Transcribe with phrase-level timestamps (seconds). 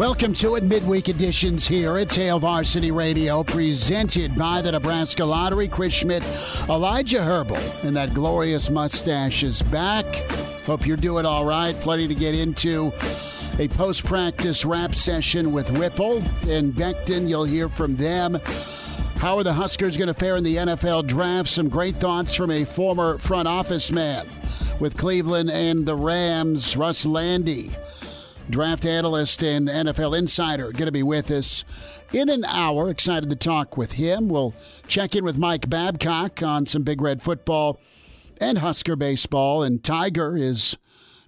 [0.00, 5.68] Welcome to it, midweek editions here at Hail Varsity Radio, presented by the Nebraska Lottery.
[5.68, 6.22] Chris Schmidt,
[6.70, 10.06] Elijah Herbal, and that glorious mustache is back.
[10.64, 11.74] Hope you're doing all right.
[11.80, 12.94] Plenty to get into.
[13.58, 17.28] A post practice wrap session with Whipple and Beckton.
[17.28, 18.40] You'll hear from them.
[19.16, 21.50] How are the Huskers going to fare in the NFL draft?
[21.50, 24.26] Some great thoughts from a former front office man
[24.80, 27.76] with Cleveland and the Rams, Russ Lande
[28.50, 31.64] draft analyst and NFL insider, going to be with us
[32.12, 32.88] in an hour.
[32.88, 34.28] Excited to talk with him.
[34.28, 34.52] We'll
[34.86, 37.80] check in with Mike Babcock on some Big Red football
[38.40, 39.62] and Husker baseball.
[39.62, 40.76] And Tiger is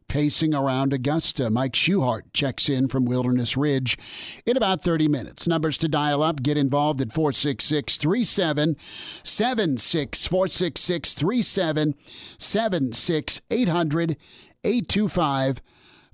[0.08, 1.48] pacing around Augusta.
[1.48, 3.96] Mike Schuhart checks in from Wilderness Ridge
[4.44, 5.46] in about 30 minutes.
[5.46, 14.16] Numbers to dial up, get involved at 466 3776 466 3776 800
[14.64, 15.60] 825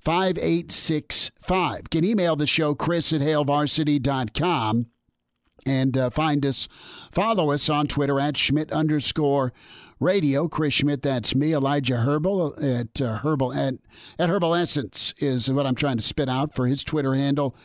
[0.09, 1.91] 5865.
[1.91, 4.87] Can email the show, chris at hailvarsity.com.
[5.67, 6.67] And uh, find us,
[7.11, 9.53] follow us on Twitter at Schmidt underscore
[9.99, 10.47] radio.
[10.47, 11.53] Chris Schmidt, that's me.
[11.53, 13.75] Elijah Herbal at uh, Herbal at,
[14.17, 17.55] at Herbal Essence is what I'm trying to spit out for his Twitter handle.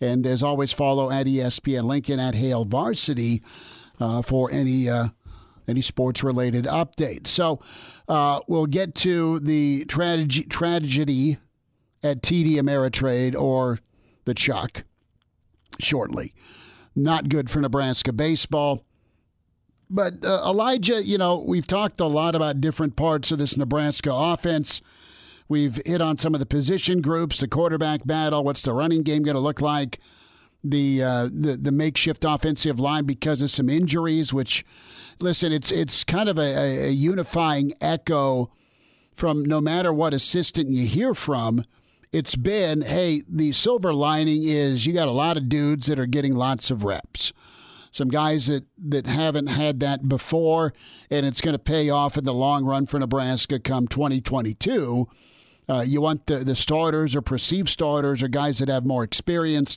[0.00, 3.42] And as always, follow at ESPN Lincoln at Hail Varsity
[3.98, 5.08] uh, for any uh,
[5.66, 7.26] any sports related updates.
[7.26, 7.60] So
[8.06, 11.38] uh, we'll get to the tragedy tragedy
[12.02, 13.78] at TD Ameritrade or
[14.24, 14.84] the Chuck
[15.80, 16.34] shortly.
[16.94, 18.84] Not good for Nebraska baseball.
[19.90, 24.12] But uh, Elijah, you know, we've talked a lot about different parts of this Nebraska
[24.12, 24.82] offense.
[25.48, 28.44] We've hit on some of the position groups, the quarterback battle.
[28.44, 29.98] What's the running game going to look like?
[30.62, 34.34] The, uh, the the makeshift offensive line because of some injuries.
[34.34, 34.66] Which,
[35.20, 38.50] listen, it's it's kind of a, a unifying echo
[39.14, 41.64] from no matter what assistant you hear from
[42.12, 46.06] it's been hey, the silver lining is you got a lot of dudes that are
[46.06, 47.32] getting lots of reps.
[47.90, 50.74] Some guys that, that haven't had that before,
[51.10, 55.08] and it's going to pay off in the long run for Nebraska come 2022.
[55.68, 59.76] Uh, you want the, the starters or perceived starters or guys that have more experience,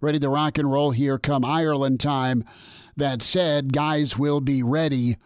[0.00, 2.44] ready to rock and roll here come Ireland time.
[2.96, 5.16] That said, guys will be ready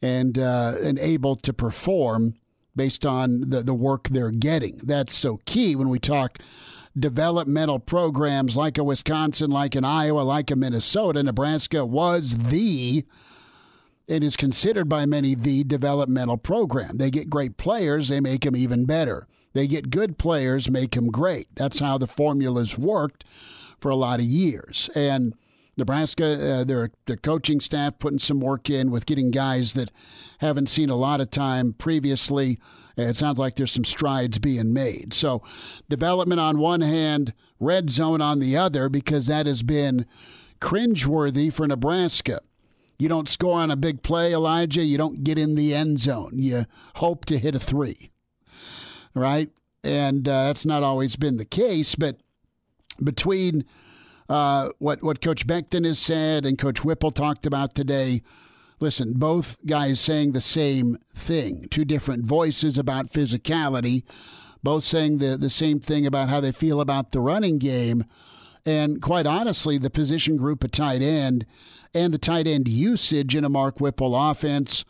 [0.00, 2.34] and uh, and able to perform
[2.74, 4.78] based on the, the work they're getting.
[4.82, 6.38] That's so key when we talk
[6.98, 11.22] developmental programs like a Wisconsin, like an Iowa, like a Minnesota.
[11.22, 13.04] Nebraska was the
[14.08, 16.98] it is considered by many the developmental program.
[16.98, 19.26] They get great players, they make them even better.
[19.54, 21.48] They get good players, make them great.
[21.54, 23.24] That's how the formulas worked
[23.78, 24.88] for a lot of years.
[24.94, 25.34] And
[25.76, 29.90] Nebraska, uh, their their coaching staff putting some work in with getting guys that
[30.38, 32.58] haven't seen a lot of time previously.
[32.96, 35.14] It sounds like there's some strides being made.
[35.14, 35.42] So,
[35.88, 40.04] development on one hand, red zone on the other, because that has been
[40.60, 42.40] cringeworthy for Nebraska.
[42.98, 44.84] You don't score on a big play, Elijah.
[44.84, 46.32] You don't get in the end zone.
[46.34, 46.66] You
[46.96, 48.10] hope to hit a three,
[49.14, 49.50] right?
[49.82, 51.94] And uh, that's not always been the case.
[51.94, 52.18] But
[53.02, 53.64] between
[54.32, 58.22] uh, what what Coach Beckton has said and Coach Whipple talked about today.
[58.80, 64.04] Listen, both guys saying the same thing, two different voices about physicality,
[64.62, 68.06] both saying the, the same thing about how they feel about the running game.
[68.64, 71.44] And quite honestly, the position group at tight end
[71.94, 74.84] and the tight end usage in a Mark Whipple offense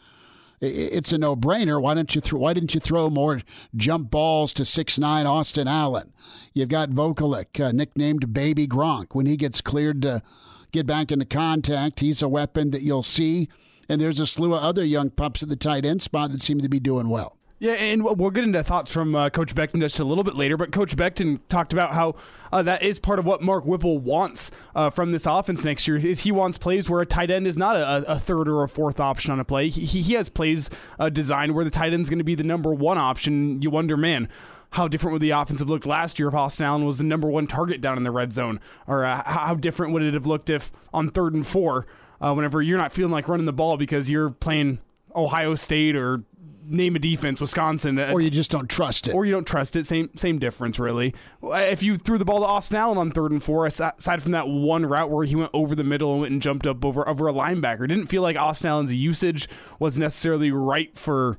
[0.62, 1.82] it's a no-brainer.
[1.82, 3.40] Why don't you why didn't you throw more
[3.74, 6.12] jump balls to six nine Austin Allen?
[6.54, 9.08] You've got Vokolek, uh, nicknamed Baby Gronk.
[9.12, 10.22] When he gets cleared to
[10.70, 13.48] get back into contact, he's a weapon that you'll see.
[13.88, 16.60] And there's a slew of other young pups at the tight end spot that seem
[16.60, 17.36] to be doing well.
[17.62, 20.56] Yeah, and we'll get into thoughts from uh, Coach Beckton just a little bit later.
[20.56, 22.16] But Coach Beckton talked about how
[22.52, 25.96] uh, that is part of what Mark Whipple wants uh, from this offense next year.
[25.96, 28.68] Is he wants plays where a tight end is not a, a third or a
[28.68, 29.68] fourth option on a play.
[29.68, 32.42] He, he has plays uh, designed where the tight end is going to be the
[32.42, 33.62] number one option.
[33.62, 34.28] You wonder, man
[34.72, 37.28] how different would the offense have looked last year if Austin Allen was the number
[37.28, 38.58] one target down in the red zone?
[38.88, 41.86] Or uh, how different would it have looked if on third and four,
[42.22, 44.80] uh, whenever you're not feeling like running the ball because you're playing
[45.14, 46.24] Ohio State or
[46.72, 49.86] name a defense, Wisconsin, or you just don't trust it, or you don't trust it.
[49.86, 51.14] Same same difference, really.
[51.42, 54.48] If you threw the ball to Austin Allen on third and four, aside from that
[54.48, 57.28] one route where he went over the middle and went and jumped up over over
[57.28, 59.48] a linebacker, didn't feel like Austin Allen's usage
[59.78, 61.38] was necessarily right for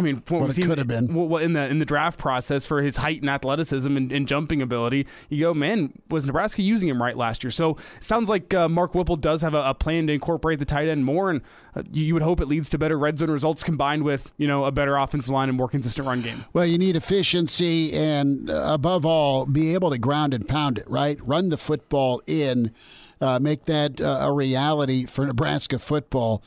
[0.00, 2.80] I mean, what, what it could have been in the in the draft process for
[2.80, 5.06] his height and athleticism and, and, jumping ability.
[5.28, 7.50] You go, man, was Nebraska using him right last year?
[7.50, 10.88] So sounds like uh, Mark Whipple does have a, a, plan to incorporate the tight
[10.88, 11.42] end more, and
[11.76, 14.64] uh, you would hope it leads to better red zone results combined with you know
[14.64, 16.46] a better offensive line and more consistent run game.
[16.54, 20.88] Well, you need efficiency and uh, above all, be able to ground and pound it.
[20.88, 22.72] Right, run the football in,
[23.20, 26.42] uh, make that uh, a reality for Nebraska football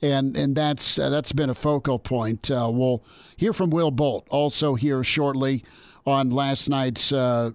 [0.00, 2.50] and and that's uh, that's been a focal point.
[2.50, 3.02] Uh, we'll
[3.36, 5.64] hear from Will Bolt also here shortly
[6.06, 7.50] on last night's uh,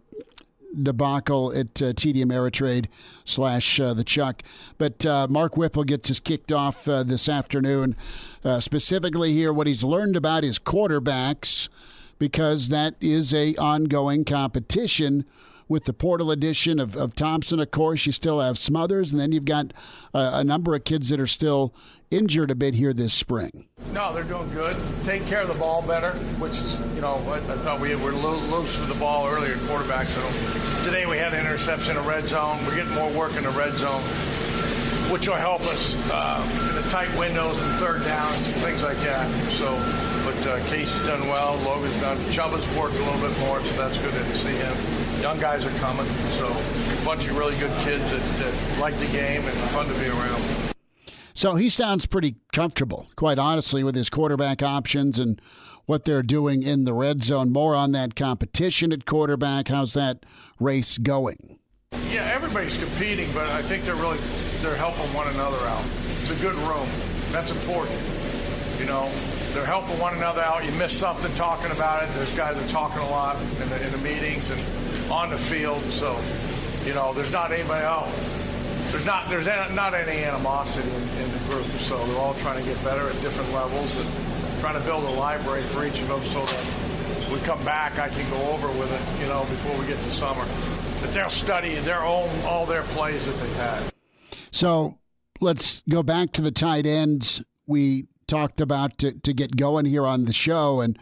[0.82, 2.88] debacle at uh, TD Ameritrade
[3.26, 4.42] slash uh, the Chuck.
[4.78, 7.96] But uh, Mark Whipple gets us kicked off uh, this afternoon,
[8.44, 11.70] uh, specifically here what he's learned about his quarterbacks,
[12.18, 15.26] because that is a ongoing competition
[15.74, 19.32] with the portal edition of, of Thompson, of course, you still have Smothers, and then
[19.32, 19.74] you've got
[20.14, 21.74] uh, a number of kids that are still
[22.12, 23.68] injured a bit here this spring.
[23.92, 24.78] No, they're doing good.
[25.04, 28.12] Take care of the ball better, which is, you know, I, I thought we were
[28.12, 30.14] loose with the ball earlier, quarterbacks.
[30.14, 32.56] So today we had an interception in red zone.
[32.68, 34.02] We're getting more work in the red zone,
[35.12, 39.28] which will help us uh, in the tight windows and third downs, things like that.
[39.50, 39.74] So,
[40.48, 41.56] uh, Casey's done well.
[41.66, 42.18] Logan's done.
[42.32, 45.22] Chubba's worked a little bit more, so that's good to see him.
[45.22, 46.06] Young guys are coming,
[46.38, 49.94] so a bunch of really good kids that, that like the game and fun to
[49.94, 50.74] be around.
[51.34, 55.42] So he sounds pretty comfortable, quite honestly, with his quarterback options and
[55.86, 57.52] what they're doing in the red zone.
[57.52, 59.68] More on that competition at quarterback.
[59.68, 60.26] How's that
[60.60, 61.60] race going?
[62.12, 64.20] Yeah, everybody's competing, but I think they're really
[64.62, 65.84] they're helping one another out.
[65.84, 66.88] It's a good room.
[67.32, 68.00] That's important.
[68.80, 69.10] You know,
[69.54, 70.66] they're helping one another out.
[70.66, 72.10] You miss something talking about it.
[72.16, 74.60] There's guys that are talking a lot in the, in the meetings and
[75.12, 75.82] on the field.
[75.94, 76.18] So,
[76.90, 78.10] you know, there's not anybody, out.
[78.90, 81.66] there's not there's not any animosity in, in, the group.
[81.86, 84.10] So they're all trying to get better at different levels and
[84.60, 88.10] trying to build a library for each of them so that we come back, I
[88.10, 90.46] can go over with it, you know, before we get to summer.
[91.02, 93.84] That they'll study their own all their plays that they've had.
[94.52, 94.98] So
[95.42, 100.06] let's go back to the tight ends we talked about to, to get going here
[100.06, 100.98] on the show and.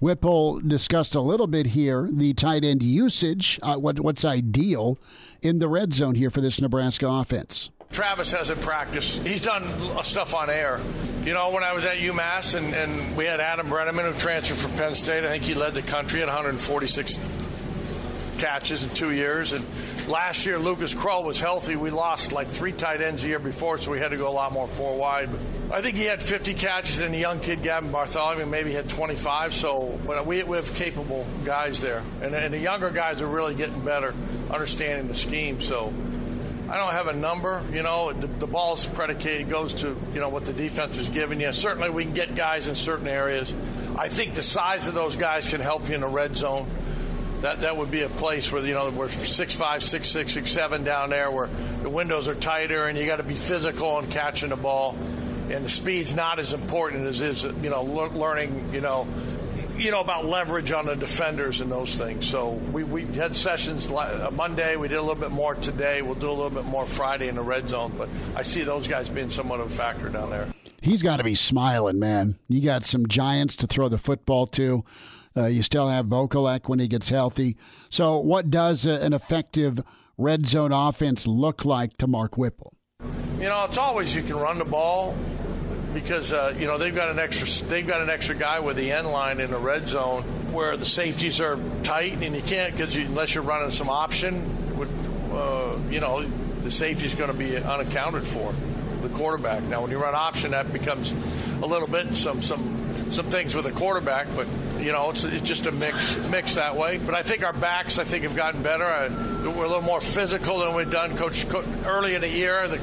[0.00, 4.98] Whipple discussed a little bit here the tight end usage, uh, what, what's ideal
[5.40, 7.70] in the red zone here for this Nebraska offense.
[7.94, 9.24] Travis hasn't practiced.
[9.26, 9.62] He's done
[10.02, 10.80] stuff on air.
[11.24, 14.58] You know, when I was at UMass and, and we had Adam Breneman who transferred
[14.58, 17.18] from Penn State, I think he led the country at 146
[18.38, 19.52] catches in two years.
[19.52, 19.64] And
[20.08, 21.76] last year, Lucas Krull was healthy.
[21.76, 24.32] We lost like three tight ends the year before, so we had to go a
[24.32, 25.30] lot more four wide.
[25.30, 28.88] But I think he had 50 catches, and the young kid Gavin Bartholomew maybe had
[28.88, 29.52] 25.
[29.52, 33.54] So, but we, we have capable guys there, and, and the younger guys are really
[33.54, 34.14] getting better,
[34.50, 35.60] understanding the scheme.
[35.60, 35.92] So.
[36.66, 37.62] I don't have a number.
[37.72, 41.38] You know, the, the ball's predicated goes to you know what the defense is giving
[41.38, 41.52] you.
[41.52, 43.52] Certainly, we can get guys in certain areas.
[43.96, 46.66] I think the size of those guys can help you in the red zone
[47.44, 50.50] that that would be a place where you know we're six five, six six, six
[50.50, 51.50] seven down there, where
[51.82, 54.96] the windows are tighter and you got to be physical and catching the ball,
[55.50, 59.06] and the speed's not as important as is you know learning you know
[59.76, 62.26] you know about leverage on the defenders and those things.
[62.26, 64.76] So we, we had sessions uh, Monday.
[64.76, 66.00] We did a little bit more today.
[66.00, 67.92] We'll do a little bit more Friday in the red zone.
[67.98, 70.48] But I see those guys being somewhat of a factor down there.
[70.80, 72.38] He's got to be smiling, man.
[72.48, 74.84] You got some giants to throw the football to.
[75.36, 77.56] Uh, you still have Vokolek when he gets healthy.
[77.90, 79.80] So, what does a, an effective
[80.16, 82.74] red zone offense look like to Mark Whipple?
[83.38, 85.16] You know, it's always you can run the ball
[85.92, 88.92] because uh, you know they've got an extra they've got an extra guy with the
[88.92, 90.22] end line in the red zone
[90.52, 94.50] where the safeties are tight and you can't because you, unless you're running some option,
[95.32, 96.22] uh, you know
[96.62, 98.54] the safety's going to be unaccounted for
[99.02, 99.62] the quarterback.
[99.64, 101.12] Now, when you run option, that becomes
[101.62, 104.46] a little bit some some some things with a quarterback, but
[104.84, 106.98] you know, it's, it's just a mix mix that way.
[106.98, 108.84] But I think our backs, I think, have gotten better.
[108.84, 111.48] I, we're a little more physical than we've done, Coach.
[111.48, 112.78] Co- early in the year, the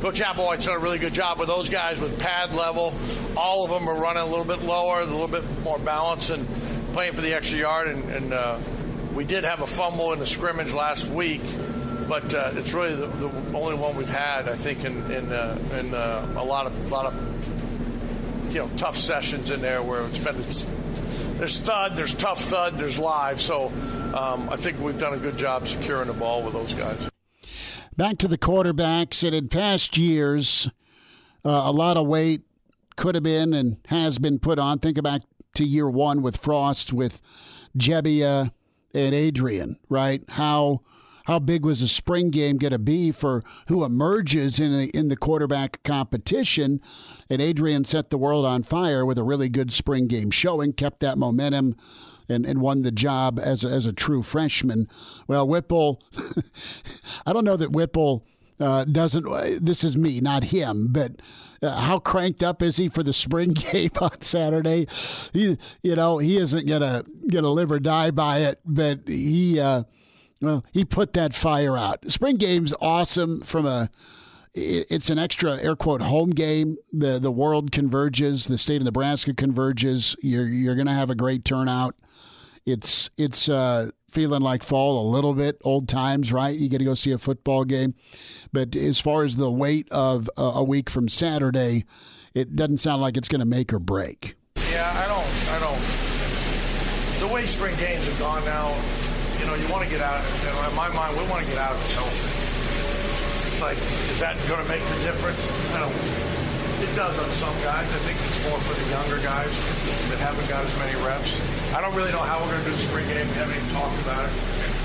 [0.00, 2.94] Coach Applewhite's done a really good job with those guys with pad level.
[3.36, 6.46] All of them are running a little bit lower, a little bit more balance, and
[6.92, 7.88] playing for the extra yard.
[7.88, 8.58] And, and uh,
[9.14, 11.42] we did have a fumble in the scrimmage last week,
[12.08, 15.58] but uh, it's really the, the, only one we've had, I think, in in, uh,
[15.78, 20.18] in uh, a lot of lot of you know tough sessions in there where it's
[20.18, 20.77] been.
[21.38, 23.40] There's thud, there's tough thud, there's live.
[23.40, 23.68] So
[24.12, 27.10] um, I think we've done a good job securing the ball with those guys.
[27.96, 30.68] Back to the quarterbacks, and in past years,
[31.44, 32.42] uh, a lot of weight
[32.96, 34.80] could have been and has been put on.
[34.80, 35.22] Think back
[35.54, 37.22] to year one with Frost, with
[37.76, 38.50] Gebbia
[38.92, 40.22] and Adrian, right?
[40.30, 40.82] How
[41.28, 45.08] how big was the spring game going to be for who emerges in the, in
[45.08, 46.80] the quarterback competition?
[47.28, 51.00] And Adrian set the world on fire with a really good spring game showing, kept
[51.00, 51.76] that momentum.
[52.30, 54.86] And, and won the job as a, as a true freshman.
[55.26, 56.02] Well, Whipple,
[57.26, 58.26] I don't know that Whipple
[58.60, 59.64] uh, doesn't.
[59.64, 61.12] This is me, not him, but
[61.62, 64.86] uh, how cranked up is he for the spring game on Saturday?
[65.32, 69.84] He, you know, he isn't gonna gonna live or die by it, but he, uh,
[70.40, 72.08] well, he put that fire out.
[72.10, 73.90] Spring game's awesome from a.
[74.54, 76.78] It's an extra air quote home game.
[76.92, 78.46] The the world converges.
[78.46, 80.16] The state of Nebraska converges.
[80.22, 81.94] You're you're gonna have a great turnout.
[82.66, 86.56] It's it's uh, feeling like fall a little bit, old times, right?
[86.56, 87.94] You get to go see a football game.
[88.52, 91.84] But as far as the weight of a week from Saturday,
[92.34, 94.36] it doesn't sound like it's going to make or break.
[94.70, 97.28] Yeah, I don't, I don't.
[97.28, 98.68] The way spring games have gone now,
[99.48, 100.20] know, you want to get out.
[100.20, 102.16] Of, you in my mind, we want to get out of the health.
[103.48, 103.80] It's like,
[104.12, 105.40] is that going to make the difference?
[105.72, 105.96] I don't.
[106.78, 107.82] It does on some guys.
[107.82, 109.50] I think it's more for the younger guys
[110.12, 111.32] that haven't got as many reps.
[111.74, 113.26] I don't really know how we're going to do the spring game.
[113.26, 114.34] We haven't even talked about it.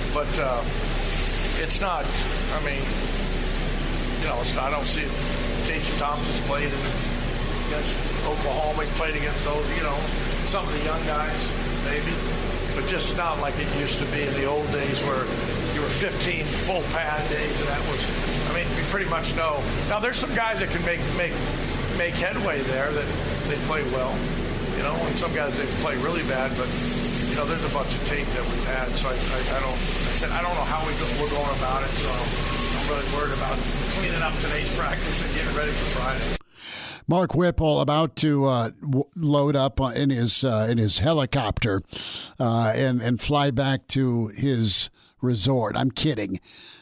[0.10, 0.64] But uh,
[1.62, 2.08] it's not,
[2.56, 5.06] I mean, you know, I don't see
[5.70, 7.94] Casey Thompson's played against
[8.26, 8.88] Oklahoma.
[8.88, 9.98] He played against those, you know,
[10.50, 11.38] some of the young guys,
[11.86, 12.53] maybe.
[12.76, 15.24] But just not like it used to be in the old days where
[15.78, 18.02] you were 15 full pad days, and that was,
[18.50, 19.62] I mean, we pretty much know.
[19.90, 21.34] Now, there's some guys that can make make
[21.98, 23.08] make headway there that
[23.46, 24.14] they play well.
[24.78, 26.66] You know, and some guys they play really bad, but
[27.30, 28.90] you know, there's a bunch of tape that we've had.
[28.98, 29.78] So I, I, I don't.
[29.78, 31.94] I said I don't know how we we're going about it.
[31.94, 33.58] So I'm really worried about
[33.98, 36.43] cleaning up today's practice and getting ready for Friday.
[37.08, 41.82] Mark Whipple about to uh, w- load up in his uh, in his helicopter
[42.40, 44.90] uh, and and fly back to his
[45.22, 45.76] resort.
[45.76, 46.40] I'm kidding.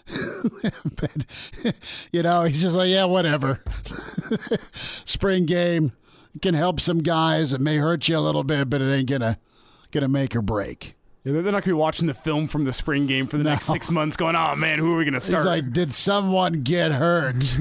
[0.96, 1.26] but
[2.12, 3.64] you know, he's just like, yeah, whatever.
[5.06, 5.94] Spring game
[6.42, 7.54] can help some guys.
[7.54, 9.38] It may hurt you a little bit, but it ain't gonna
[9.92, 10.96] gonna make or break.
[11.24, 13.44] Yeah, they're not going to be watching the film from the spring game for the
[13.44, 13.52] no.
[13.52, 15.94] next six months, going, "Oh man, who are we going to start?" He's like, "Did
[15.94, 17.58] someone get hurt?"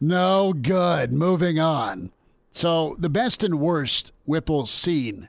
[0.00, 1.12] No good.
[1.12, 2.12] Moving on.
[2.50, 5.28] So the best and worst Whipple's seen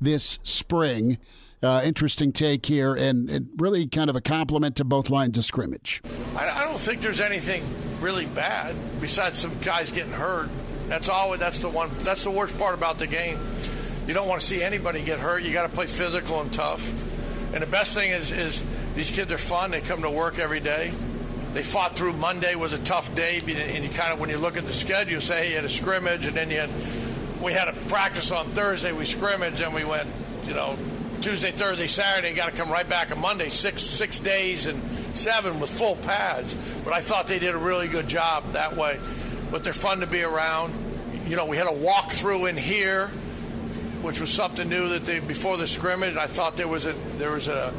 [0.00, 1.18] this spring
[1.64, 5.44] uh, interesting take here, and, and, really kind of a compliment to both lines of
[5.46, 6.02] scrimmage.
[6.36, 7.64] I, I, don't think there's anything
[8.00, 10.50] really bad besides some guys getting hurt.
[10.88, 11.36] That's all.
[11.38, 11.90] That's the one.
[12.00, 13.38] That's the worst part about the game.
[14.06, 15.42] You don't want to see anybody get hurt.
[15.42, 16.86] You got to play physical and tough.
[17.54, 18.62] And the best thing is, is
[18.94, 19.70] these kids are fun.
[19.70, 20.92] They come to work every day.
[21.54, 24.56] They fought through Monday was a tough day, and you kind of when you look
[24.56, 26.70] at the schedule, say hey, you had a scrimmage, and then you had
[27.40, 28.90] we had a practice on Thursday.
[28.90, 30.08] We scrimmaged, and we went,
[30.46, 30.76] you know,
[31.20, 32.34] Tuesday, Thursday, Saturday.
[32.34, 33.50] Got to come right back on Monday.
[33.50, 34.82] Six six days and
[35.16, 36.56] seven with full pads.
[36.82, 38.98] But I thought they did a really good job that way.
[39.52, 40.74] But they're fun to be around.
[41.28, 43.06] You know, we had a walkthrough in here,
[44.02, 46.16] which was something new that they before the scrimmage.
[46.16, 47.72] I thought there was a there was a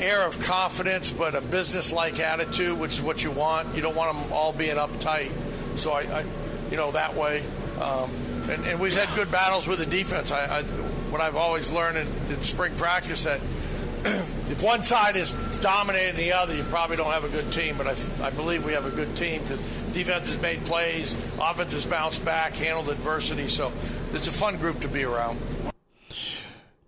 [0.00, 3.74] air of confidence, but a business-like attitude, which is what you want.
[3.76, 5.30] You don't want them all being uptight.
[5.78, 6.24] So I, I
[6.70, 7.42] you know, that way.
[7.80, 8.10] Um,
[8.48, 10.32] and, and, we've had good battles with the defense.
[10.32, 10.62] I, I,
[11.10, 13.40] what I've always learned in, in spring practice that
[14.04, 17.76] if one side is dominating the other, you probably don't have a good team.
[17.76, 19.60] But I, I believe we have a good team because
[19.92, 23.48] defense has made plays, offense has bounced back, handled adversity.
[23.48, 23.72] So
[24.12, 25.38] it's a fun group to be around.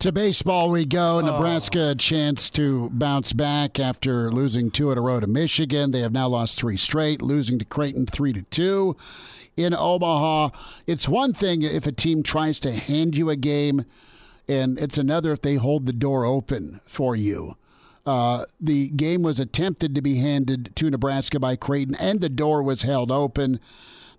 [0.02, 1.20] To baseball we go.
[1.20, 5.92] Nebraska a chance to bounce back after losing two in a row to Michigan.
[5.92, 8.96] They have now lost three straight, losing to Creighton three to two
[9.56, 10.48] in Omaha.
[10.88, 13.84] It's one thing if a team tries to hand you a game
[14.48, 17.56] and it's another if they hold the door open for you.
[18.04, 22.60] Uh, the game was attempted to be handed to Nebraska by Creighton, and the door
[22.60, 23.60] was held open.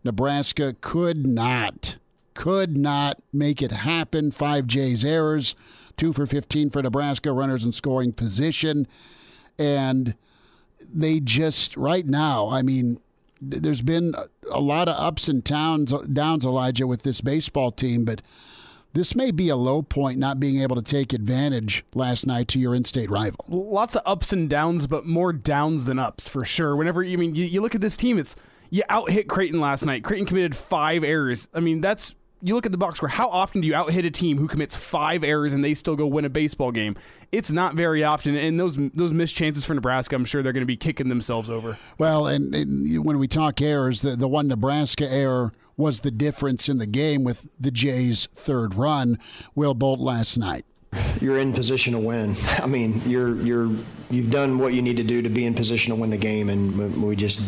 [0.01, 1.97] Nebraska could not,
[2.33, 4.31] could not make it happen.
[4.31, 5.55] Five J's errors,
[5.97, 8.87] two for 15 for Nebraska, runners in scoring position.
[9.57, 10.15] And
[10.79, 12.99] they just, right now, I mean,
[13.41, 14.15] there's been
[14.51, 18.21] a lot of ups and downs, downs, Elijah, with this baseball team, but
[18.93, 22.59] this may be a low point not being able to take advantage last night to
[22.59, 23.43] your in-state rival.
[23.47, 26.75] Lots of ups and downs, but more downs than ups for sure.
[26.75, 28.35] Whenever you I mean you, you look at this team, it's
[28.69, 30.03] you out hit Creighton last night.
[30.03, 31.47] Creighton committed five errors.
[31.53, 32.13] I mean that's
[32.43, 33.09] you look at the box score.
[33.09, 35.95] How often do you out hit a team who commits five errors and they still
[35.95, 36.95] go win a baseball game?
[37.31, 40.61] It's not very often, and those those missed chances for Nebraska, I'm sure they're going
[40.61, 41.77] to be kicking themselves over.
[41.97, 46.69] Well, and, and when we talk errors, the the one Nebraska error was the difference
[46.69, 49.17] in the game with the Jays' third run.
[49.55, 50.65] Will Bolt last night.
[51.19, 52.35] You're in position to win.
[52.59, 53.71] I mean, you're you're
[54.11, 56.49] you've done what you need to do to be in position to win the game,
[56.49, 57.41] and we just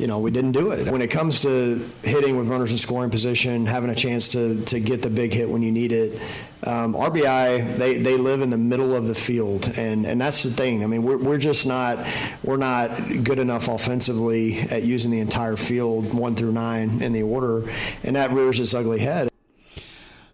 [0.00, 0.90] you know, we didn't do it.
[0.90, 4.80] When it comes to hitting with runners in scoring position, having a chance to, to
[4.80, 6.18] get the big hit when you need it,
[6.64, 10.50] um, RBI, they, they live in the middle of the field, and, and that's the
[10.50, 10.82] thing.
[10.82, 11.98] I mean, we're, we're just not
[12.42, 12.88] we're not
[13.22, 17.70] good enough offensively at using the entire field one through nine in the order,
[18.02, 19.28] and that rears its ugly head.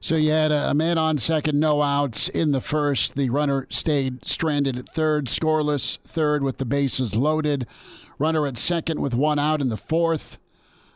[0.00, 3.16] So you had a man on second, no outs in the first.
[3.16, 7.66] The runner stayed stranded at third, scoreless third with the bases loaded.
[8.18, 10.38] Runner at second with one out in the fourth.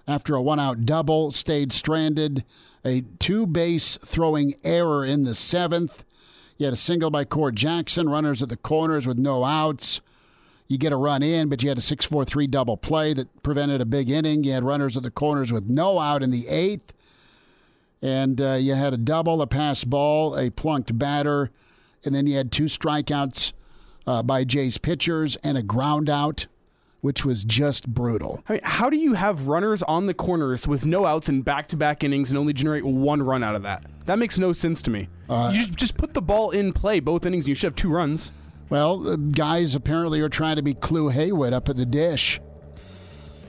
[0.06, 2.44] After a one out double, stayed stranded.
[2.84, 6.04] A two base throwing error in the seventh.
[6.56, 8.08] You had a single by Cord Jackson.
[8.08, 10.00] Runners at the corners with no outs.
[10.70, 13.42] You get a run in, but you had a 6 4 3 double play that
[13.42, 14.44] prevented a big inning.
[14.44, 16.92] You had runners at the corners with no out in the eighth.
[18.00, 21.50] And uh, you had a double, a pass ball, a plunked batter.
[22.04, 23.52] And then you had two strikeouts
[24.06, 26.46] uh, by Jay's pitchers and a ground out
[27.00, 28.42] which was just brutal.
[28.48, 32.04] I mean, how do you have runners on the corners with no outs in back-to-back
[32.04, 33.84] innings and only generate one run out of that?
[34.06, 35.08] That makes no sense to me.
[35.28, 37.44] Uh, you just, just put the ball in play both innings.
[37.44, 38.32] And you should have two runs.
[38.68, 42.40] Well, uh, guys apparently are trying to be Clu Haywood up at the dish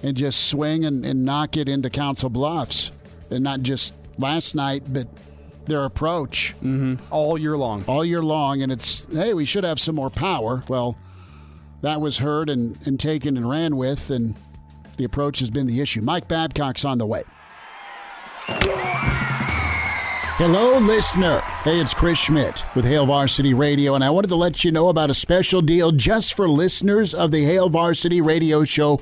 [0.01, 2.91] and just swing and, and knock it into Council Bluffs,
[3.29, 5.07] and not just last night, but
[5.65, 6.95] their approach mm-hmm.
[7.11, 7.83] all year long.
[7.85, 10.63] All year long, and it's hey, we should have some more power.
[10.67, 10.97] Well
[11.81, 14.35] that was heard and, and taken and ran with, and
[14.97, 16.01] the approach has been the issue.
[16.01, 17.23] Mike Babcock's on the way.
[20.37, 21.41] Hello, listener.
[21.63, 24.89] Hey, it's Chris Schmidt with Hail Varsity Radio, and I wanted to let you know
[24.89, 29.01] about a special deal just for listeners of the Hail Varsity Radio Show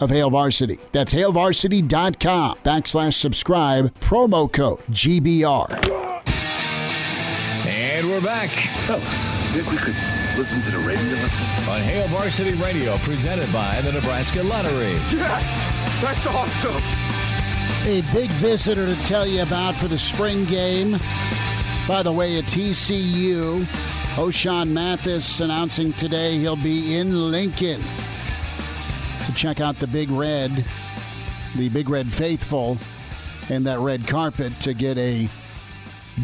[0.00, 0.78] of Hail Varsity.
[0.92, 6.26] That's hailvarsity.com backslash subscribe, promo code GBR.
[7.66, 8.50] And we're back.
[8.86, 9.04] Fellas,
[9.52, 9.96] think we could
[10.36, 11.46] listen to the radio listen?
[11.68, 14.92] On Hail Varsity Radio, presented by the Nebraska Lottery.
[15.10, 16.00] Yes!
[16.00, 16.82] That's awesome!
[17.86, 20.98] A big visitor to tell you about for the spring game.
[21.88, 23.64] By the way, at TCU,
[24.14, 27.82] Ochaun Mathis announcing today he'll be in Lincoln
[29.28, 30.64] to check out the Big Red,
[31.54, 32.78] the Big Red Faithful,
[33.50, 35.28] and that red carpet to get a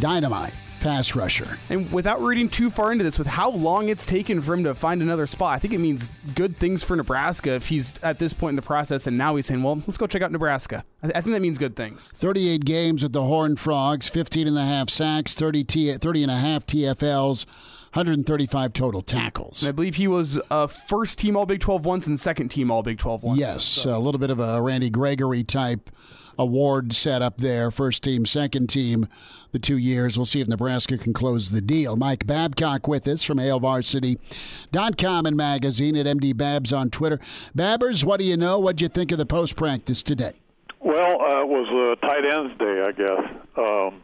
[0.01, 1.59] dynamite pass rusher.
[1.71, 4.75] And without reading too far into this, with how long it's taken for him to
[4.75, 8.33] find another spot, I think it means good things for Nebraska if he's at this
[8.33, 10.85] point in the process and now he's saying, well, let's go check out Nebraska.
[11.03, 12.11] I, th- I think that means good things.
[12.14, 16.33] 38 games with the Horned Frogs, 15 and a half sacks, 30, T- 30 and
[16.33, 17.47] a half TFLs.
[17.94, 19.62] 135 total tackles.
[19.62, 22.68] And I believe he was a first team All Big 12 once and second team
[22.68, 23.38] All Big 12 once.
[23.38, 23.96] Yes, so.
[23.96, 25.90] a little bit of a Randy Gregory type
[26.37, 27.70] award set up there.
[27.70, 29.07] First team, second team,
[29.52, 30.18] the two years.
[30.18, 31.94] We'll see if Nebraska can close the deal.
[31.94, 37.20] Mike Babcock with us from HailVarsity.com and magazine at MD Babs on Twitter.
[37.57, 38.59] Babbers, what do you know?
[38.59, 40.33] What'd you think of the post practice today?
[40.80, 43.30] Well, uh, it was a tight ends day, I guess.
[43.57, 44.02] Um,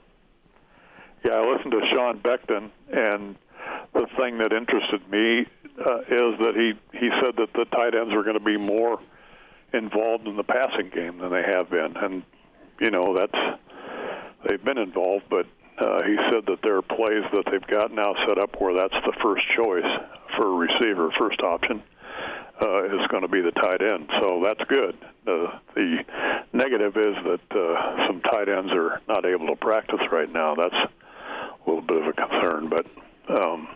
[1.25, 3.35] yeah, I listened to Sean Beckton, and
[3.95, 5.47] the thing that interested me
[5.79, 9.01] uh, is that he he said that the tight ends are going to be more
[9.73, 12.23] involved in the passing game than they have been, and
[12.81, 13.59] you know that's
[14.49, 15.47] they've been involved, but
[15.79, 18.95] uh, he said that there are plays that they've got now set up where that's
[19.07, 19.91] the first choice
[20.37, 21.83] for a receiver, first option
[22.61, 24.09] uh, is going to be the tight end.
[24.21, 24.97] So that's good.
[25.27, 26.05] Uh, the
[26.53, 30.55] negative is that uh, some tight ends are not able to practice right now.
[30.55, 32.87] That's a little bit of a concern, but
[33.31, 33.69] um,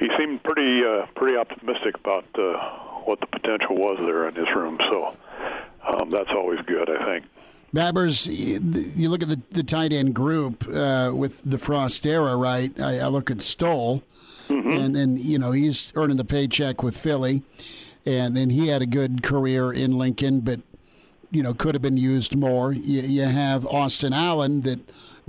[0.00, 2.58] he seemed pretty uh, pretty optimistic about uh,
[3.04, 4.78] what the potential was there in his room.
[4.90, 5.16] So
[5.86, 7.26] um, that's always good, I think.
[7.72, 12.72] Babbers, you look at the, the tight end group uh, with the Frost era, right?
[12.80, 14.02] I, I look at Stoll,
[14.48, 14.72] mm-hmm.
[14.72, 17.44] and, and, you know, he's earning the paycheck with Philly,
[18.04, 20.58] and, and he had a good career in Lincoln, but,
[21.30, 22.72] you know, could have been used more.
[22.72, 24.80] You, you have Austin Allen that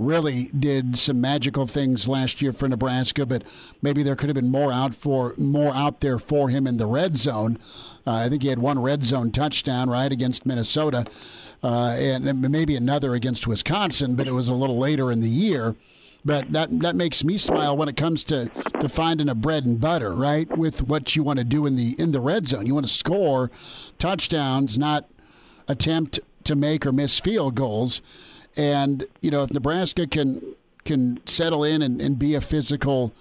[0.06, 3.42] really did some magical things last year for Nebraska, but
[3.80, 6.86] maybe there could have been more out for more out there for him in the
[6.86, 7.58] red zone.
[8.06, 11.06] Uh, I think he had one red zone touchdown right against Minnesota
[11.62, 15.76] uh, and maybe another against Wisconsin, but it was a little later in the year.
[16.24, 18.48] But that that makes me smile when it comes to,
[18.80, 20.48] to finding a bread and butter, right?
[20.56, 22.92] With what you want to do in the in the red zone, you want to
[22.92, 23.50] score
[23.98, 25.08] touchdowns, not
[25.66, 28.02] attempt to make or miss field goals.
[28.56, 33.12] And you know, if Nebraska can can settle in and, and be a physical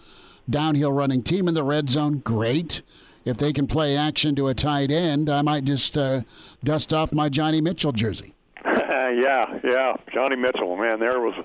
[0.50, 2.82] downhill running team in the red zone, great
[3.26, 6.22] if they can play action to a tight end, I might just uh,
[6.64, 8.34] dust off my Johnny Mitchell jersey.
[8.66, 11.36] yeah, yeah, Johnny Mitchell, man, there was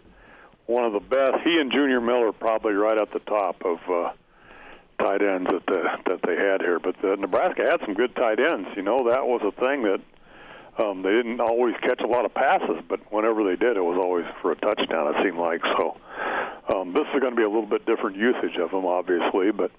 [0.66, 1.42] one of the best.
[1.44, 4.12] He and Junior Miller probably right at the top of uh,
[5.00, 6.80] tight ends that the, that they had here.
[6.80, 8.68] But the, Nebraska had some good tight ends.
[8.74, 10.00] You know, that was a thing that
[10.78, 13.98] um, they didn't always catch a lot of passes, but whenever they did, it was
[14.02, 15.14] always for a touchdown.
[15.14, 15.96] It seemed like so.
[16.74, 19.70] Um, this is going to be a little bit different usage of them, obviously, but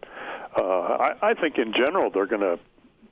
[0.57, 2.60] uh, I, I think in general they're going to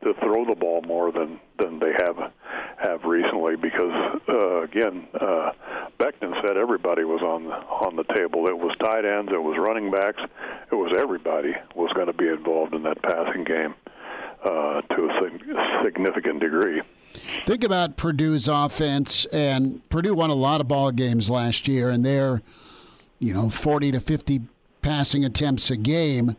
[0.04, 2.32] to throw the ball more than than they have
[2.78, 5.52] have recently because uh, again uh,
[6.00, 8.48] Beckton said everybody was on on the table.
[8.48, 10.22] It was tight ends, it was running backs,
[10.72, 13.74] it was everybody was going to be involved in that passing game
[14.44, 16.82] uh, to a sig- significant degree.
[17.46, 22.06] Think about Purdue's offense, and Purdue won a lot of ball games last year, and
[22.06, 22.42] they're
[23.20, 24.42] you know forty to fifty
[24.82, 26.36] passing attempts a game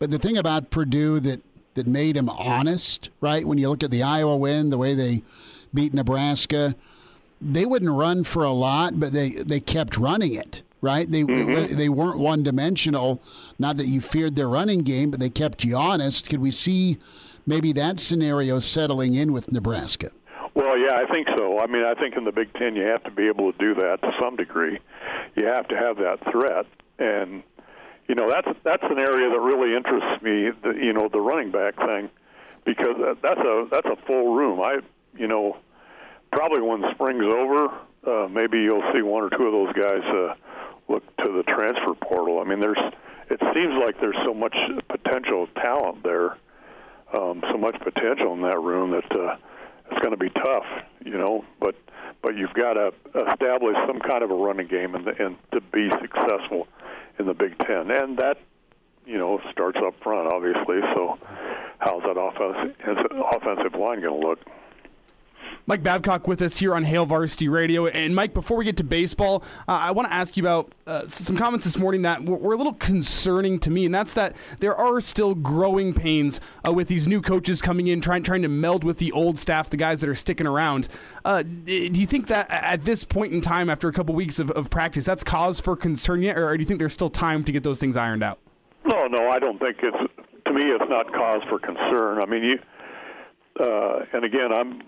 [0.00, 1.42] but the thing about Purdue that
[1.74, 3.46] that made him honest, right?
[3.46, 5.22] When you look at the Iowa win, the way they
[5.72, 6.74] beat Nebraska,
[7.40, 11.08] they wouldn't run for a lot, but they they kept running it, right?
[11.08, 11.76] They mm-hmm.
[11.76, 13.22] they weren't one dimensional.
[13.58, 16.28] Not that you feared their running game, but they kept you honest.
[16.28, 16.96] Could we see
[17.46, 20.10] maybe that scenario settling in with Nebraska?
[20.54, 21.60] Well, yeah, I think so.
[21.60, 23.74] I mean, I think in the Big Ten you have to be able to do
[23.74, 24.78] that to some degree.
[25.36, 26.66] You have to have that threat,
[26.98, 27.42] and
[28.08, 30.50] you know that's that's an area that really interests me.
[30.62, 32.10] The, you know the running back thing
[32.64, 34.60] because that's a that's a full room.
[34.60, 34.80] I
[35.16, 35.56] you know
[36.32, 37.68] probably when spring's over,
[38.06, 40.34] uh, maybe you'll see one or two of those guys uh,
[40.88, 42.40] look to the transfer portal.
[42.40, 42.78] I mean, there's
[43.30, 44.56] it seems like there's so much
[44.88, 46.36] potential talent there,
[47.12, 49.36] um, so much potential in that room that uh,
[49.90, 50.66] it's going to be tough,
[51.04, 51.44] you know.
[51.60, 51.74] But
[52.22, 52.92] but you've got to
[53.32, 56.68] establish some kind of a running game and, and to be successful
[57.18, 58.38] in the Big Ten, and that
[59.06, 60.80] you know starts up front, obviously.
[60.94, 61.18] So,
[61.78, 62.76] how's that offense,
[63.34, 64.40] offensive line going to look?
[65.70, 67.86] Mike Babcock with us here on Hail Varsity Radio.
[67.86, 71.06] And Mike, before we get to baseball, uh, I want to ask you about uh,
[71.06, 74.74] some comments this morning that were, a little concerning to me, and that's that there
[74.74, 78.82] are still growing pains uh, with these new coaches coming in, trying trying to meld
[78.82, 80.88] with the old staff, the guys that are sticking around.
[81.24, 84.50] Uh, do you think that at this point in time, after a couple weeks of,
[84.50, 87.52] of practice, that's cause for concern yet, or do you think there's still time to
[87.52, 88.40] get those things ironed out?
[88.86, 90.12] No, no, I don't think it's.
[90.46, 92.20] To me, it's not cause for concern.
[92.20, 92.58] I mean, you
[93.58, 94.80] uh, and again, I'm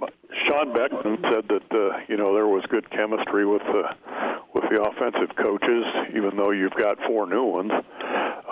[0.47, 3.83] Sean Beckton said that uh, you know there was good chemistry with the
[4.55, 7.73] with the offensive coaches, even though you've got four new ones.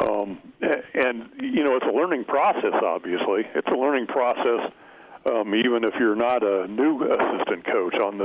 [0.00, 0.38] Um,
[0.94, 2.74] and you know it's a learning process.
[2.82, 4.72] Obviously, it's a learning process.
[5.26, 8.24] Um, even if you're not a new assistant coach on the,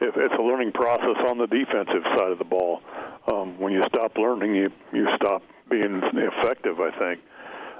[0.00, 2.80] if it's a learning process on the defensive side of the ball.
[3.26, 6.80] Um, when you stop learning, you you stop being effective.
[6.80, 7.20] I think.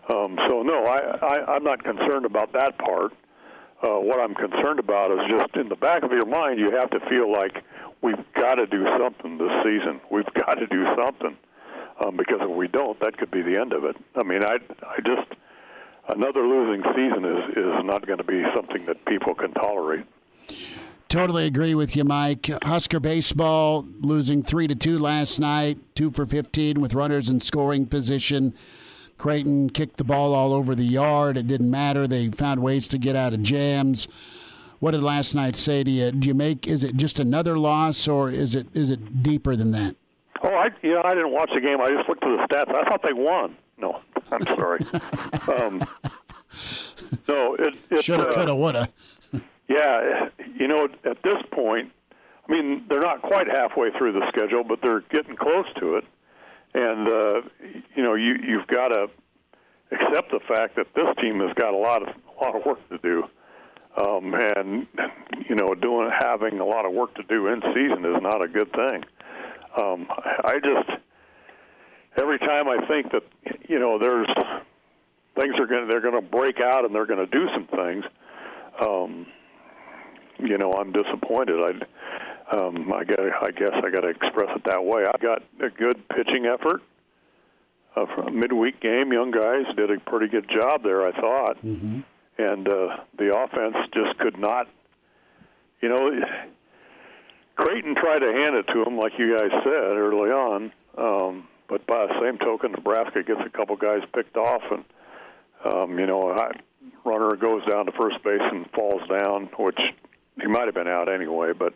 [0.09, 3.13] Um, so no, I, I I'm not concerned about that part
[3.83, 6.91] uh, what I'm concerned about is just in the back of your mind, you have
[6.91, 7.63] to feel like
[8.03, 10.01] we've got to do something this season.
[10.11, 11.37] We've got to do something
[12.05, 13.97] um, because if we don't, that could be the end of it.
[14.15, 15.33] I mean, I, I just
[16.09, 20.05] another losing season is is not going to be something that people can tolerate.
[21.09, 22.51] Totally agree with you, Mike.
[22.65, 27.87] Husker baseball losing three to two last night, two for fifteen with runners in scoring
[27.87, 28.55] position.
[29.19, 31.37] Creighton kicked the ball all over the yard.
[31.37, 32.07] It didn't matter.
[32.07, 34.09] They found ways to get out of jams.
[34.79, 36.13] What did last night say to you?
[36.13, 39.71] Do you make is it just another loss or is it is it deeper than
[39.71, 39.97] that?
[40.43, 41.81] Oh, I you know I didn't watch the game.
[41.81, 42.75] I just looked at the stats.
[42.75, 43.57] I thought they won.
[43.79, 44.01] No,
[44.31, 44.81] I'm sorry.
[45.61, 45.81] um,
[47.29, 48.89] no, it, it shoulda, uh, coulda, woulda.
[49.69, 51.93] yeah, you know, at this point,
[52.49, 56.05] I mean, they're not quite halfway through the schedule, but they're getting close to it
[56.77, 57.41] and uh,
[57.97, 59.09] you know you you've got to
[59.91, 62.79] accept the fact that this team has got a lot of a lot of work
[62.91, 63.25] to do.
[63.97, 64.87] um, and
[65.49, 68.49] you know, doing having a lot of work to do in season is not a
[68.49, 69.05] good thing.
[69.77, 70.07] Um,
[70.45, 71.01] I just
[72.19, 73.23] every time I think that
[73.69, 74.29] you know there's
[75.39, 78.05] things are going they're going to break out and they're going to do some things.
[78.81, 79.27] Um,
[80.39, 81.57] you know, I'm disappointed.
[81.59, 81.73] I,
[82.53, 85.05] um, I got, I guess I got to express it that way.
[85.05, 86.83] I got a good pitching effort.
[87.97, 91.65] Uh, a midweek game, young guys did a pretty good job there, I thought.
[91.65, 92.01] Mm-hmm.
[92.39, 94.69] And uh, the offense just could not.
[95.81, 96.11] You know,
[97.57, 100.73] Creighton tried to hand it to them, like you guys said early on.
[100.97, 104.85] Um, but by the same token, Nebraska gets a couple guys picked off, and
[105.65, 106.53] um, you know, a
[107.05, 109.79] runner goes down to first base and falls down, which
[110.41, 111.53] he might have been out anyway.
[111.59, 111.75] But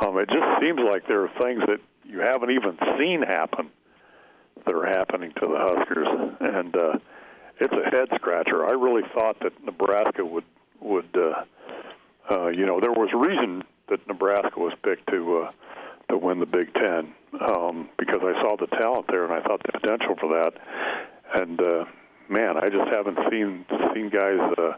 [0.00, 3.70] um, it just seems like there are things that you haven't even seen happen
[4.64, 6.08] that are happening to the Huskers,
[6.40, 6.98] and uh,
[7.60, 8.66] it's a head scratcher.
[8.66, 10.44] I really thought that Nebraska would
[10.80, 11.44] would uh,
[12.30, 15.50] uh, you know there was reason that Nebraska was picked to uh,
[16.10, 19.62] to win the Big Ten um, because I saw the talent there and I thought
[19.64, 20.52] the potential for that.
[21.34, 21.84] And uh,
[22.28, 24.72] man, I just haven't seen seen guys uh,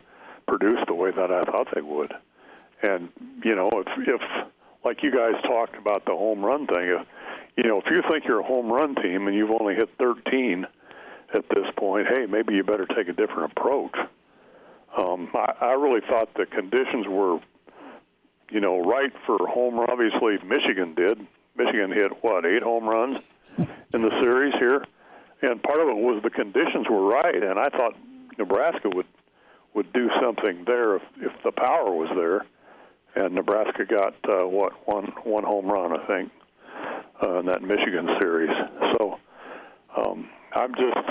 [0.46, 2.12] produce the way that I thought they would.
[2.82, 3.08] And
[3.44, 4.20] you know, if if
[4.84, 7.06] like you guys talked about the home run thing, if
[7.56, 10.64] you know, if you think you're a home run team and you've only hit 13
[11.34, 13.96] at this point, hey, maybe you better take a different approach.
[14.96, 17.40] Um, I, I really thought the conditions were
[18.50, 19.90] you know, right for home run.
[19.90, 21.26] Obviously, Michigan did.
[21.56, 23.18] Michigan hit what eight home runs
[23.58, 24.84] in the series here,
[25.42, 27.34] and part of it was the conditions were right.
[27.42, 27.96] And I thought
[28.38, 29.06] Nebraska would
[29.74, 32.46] would do something there if if the power was there.
[33.18, 36.32] And Nebraska got uh, what one one home run, I think,
[37.22, 38.50] uh, in that Michigan series.
[38.98, 39.18] So
[39.96, 41.08] um, I'm just,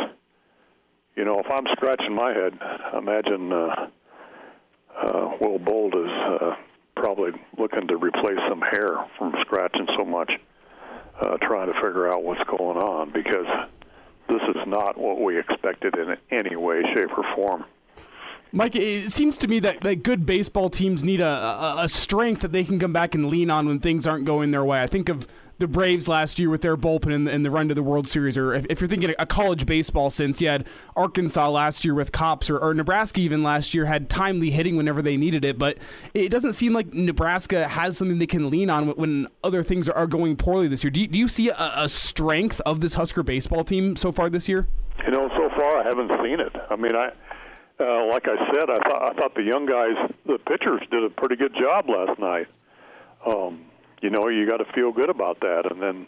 [1.15, 2.53] you know, if I'm scratching my head,
[2.97, 3.87] imagine uh,
[5.01, 6.11] uh, Will Bolt is.
[6.41, 6.55] Uh,
[6.97, 10.31] probably looking to replace some hair from scratching so much,
[11.21, 13.45] uh, trying to figure out what's going on because
[14.27, 17.65] this is not what we expected in any way, shape, or form.
[18.51, 22.41] Mike, it seems to me that, that good baseball teams need a, a, a strength
[22.41, 24.81] that they can come back and lean on when things aren't going their way.
[24.81, 25.27] I think of
[25.59, 28.37] the Braves last year with their bullpen in the, the run to the World Series,
[28.37, 32.11] or if, if, you're thinking a college baseball sense, you had Arkansas last year with
[32.11, 35.57] Kopps, or, or, Nebraska even last year had timely hitting whenever they needed it.
[35.57, 35.77] But
[36.13, 40.07] it doesn't seem like Nebraska has something they can lean on when other things are
[40.07, 40.91] going poorly this year.
[40.91, 44.29] Do you, do you see a, a strength of this Husker baseball team so far
[44.29, 44.67] this year?
[45.05, 46.55] You know, so far I haven't seen it.
[46.69, 47.11] I mean, I.
[47.79, 51.09] Uh, like I said, I thought I thought the young guys, the pitchers, did a
[51.09, 52.47] pretty good job last night.
[53.25, 53.65] Um,
[54.01, 56.07] you know you got to feel good about that, and then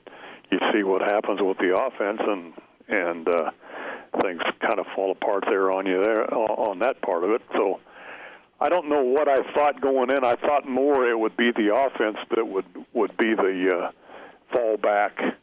[0.52, 2.54] you see what happens with the offense, and
[2.88, 3.52] and uh,
[4.22, 7.42] things kind of fall apart there on you there on that part of it.
[7.54, 7.80] So
[8.60, 10.24] I don't know what I thought going in.
[10.24, 13.92] I thought more it would be the offense that would would be the uh,
[14.56, 15.36] fallback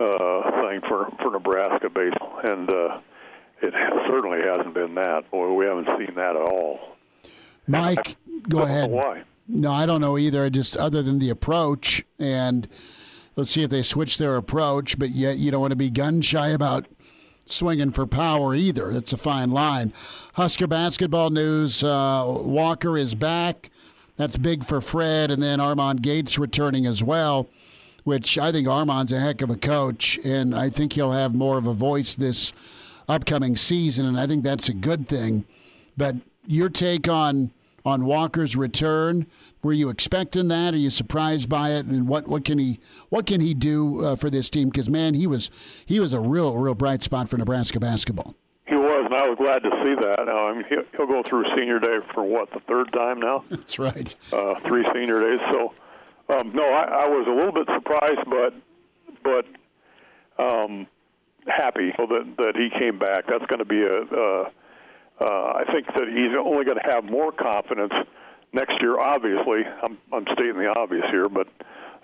[0.00, 3.00] uh, thing for for Nebraska baseball, and uh,
[3.62, 3.74] it
[4.08, 5.30] certainly hasn't been that.
[5.30, 6.96] Boy, we haven't seen that at all.
[7.66, 8.16] Mike,
[8.48, 8.90] go ahead.
[8.90, 9.22] Why?
[9.46, 10.48] No, I don't know either.
[10.50, 12.68] Just other than the approach, and
[13.36, 14.98] let's see if they switch their approach.
[14.98, 16.86] But yet, you don't want to be gun shy about
[17.46, 18.92] swinging for power either.
[18.92, 19.92] That's a fine line.
[20.34, 23.70] Husker basketball news: uh, Walker is back.
[24.16, 27.48] That's big for Fred, and then Armon Gates returning as well.
[28.04, 31.58] Which I think Armon's a heck of a coach, and I think he'll have more
[31.58, 32.52] of a voice this
[33.08, 35.44] upcoming season, and I think that's a good thing.
[35.96, 37.52] But your take on
[37.84, 39.26] on Walker's return.
[39.62, 40.74] Were you expecting that?
[40.74, 41.86] Are you surprised by it?
[41.86, 44.68] And what, what can he what can he do uh, for this team?
[44.68, 45.50] Because man, he was
[45.84, 48.34] he was a real real bright spot for Nebraska basketball.
[48.66, 50.28] He was, and I was glad to see that.
[50.28, 53.44] I mean, he'll, he'll go through senior day for what the third time now.
[53.50, 54.14] That's right.
[54.32, 55.40] Uh, three senior days.
[55.50, 55.74] So,
[56.28, 58.54] um, no, I, I was a little bit surprised, but
[59.24, 59.46] but
[60.42, 60.86] um,
[61.46, 63.24] happy that that he came back.
[63.28, 64.02] That's going to be a.
[64.02, 64.50] uh,
[65.20, 67.92] I think that he's only going to have more confidence
[68.52, 68.98] next year.
[68.98, 71.46] Obviously, I'm, I'm stating the obvious here, but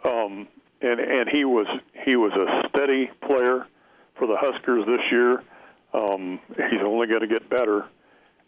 [0.04, 0.46] um,
[0.80, 1.66] and and he was
[2.04, 3.66] he was a steady player
[4.16, 5.42] for the Huskers this year.
[5.94, 7.86] Um, he's only going to get better,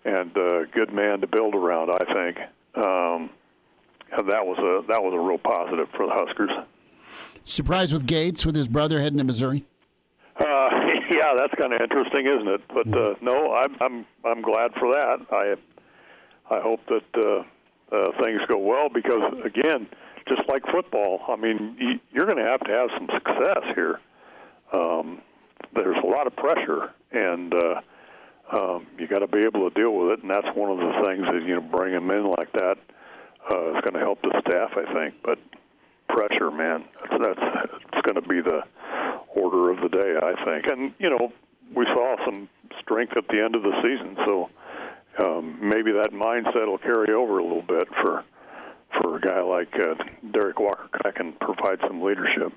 [0.05, 1.91] and a uh, good man to build around.
[1.91, 2.39] I think
[2.77, 3.31] um,
[4.13, 6.51] and that was a that was a real positive for the Huskers.
[7.45, 9.65] Surprised with Gates with his brother heading to Missouri.
[10.37, 10.69] Uh,
[11.11, 12.61] yeah, that's kind of interesting, isn't it?
[12.69, 15.27] But uh, no, I'm I'm I'm glad for that.
[15.31, 15.55] I
[16.55, 19.89] I hope that uh, uh, things go well because again,
[20.29, 24.01] just like football, I mean, you're going to have to have some success here.
[24.73, 25.21] Um,
[25.75, 27.81] there's a lot of pressure, and uh,
[28.53, 30.93] um, you got to be able to deal with it, and that's one of the
[31.07, 32.77] things that you know bring him in like that
[33.51, 35.15] uh, is going to help the staff, I think.
[35.25, 35.39] But
[36.09, 38.63] pressure, man, that's, that's it's going to be the
[39.41, 40.67] order of the day, I think.
[40.71, 41.33] And you know,
[41.75, 42.49] we saw some
[42.81, 44.51] strength at the end of the season, so
[45.25, 48.25] um, maybe that mindset will carry over a little bit for
[49.03, 49.95] for a guy like uh,
[50.33, 52.53] Derek Walker that can provide some leadership.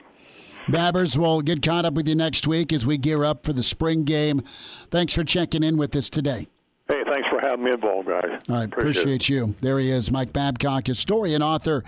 [0.67, 3.63] Babbers, we'll get caught up with you next week as we gear up for the
[3.63, 4.43] spring game.
[4.91, 6.47] Thanks for checking in with us today.
[6.87, 8.39] Hey, thanks for having me involved, guys.
[8.47, 9.55] Right, appreciate, appreciate you.
[9.61, 11.83] There he is, Mike Babcock, historian, author,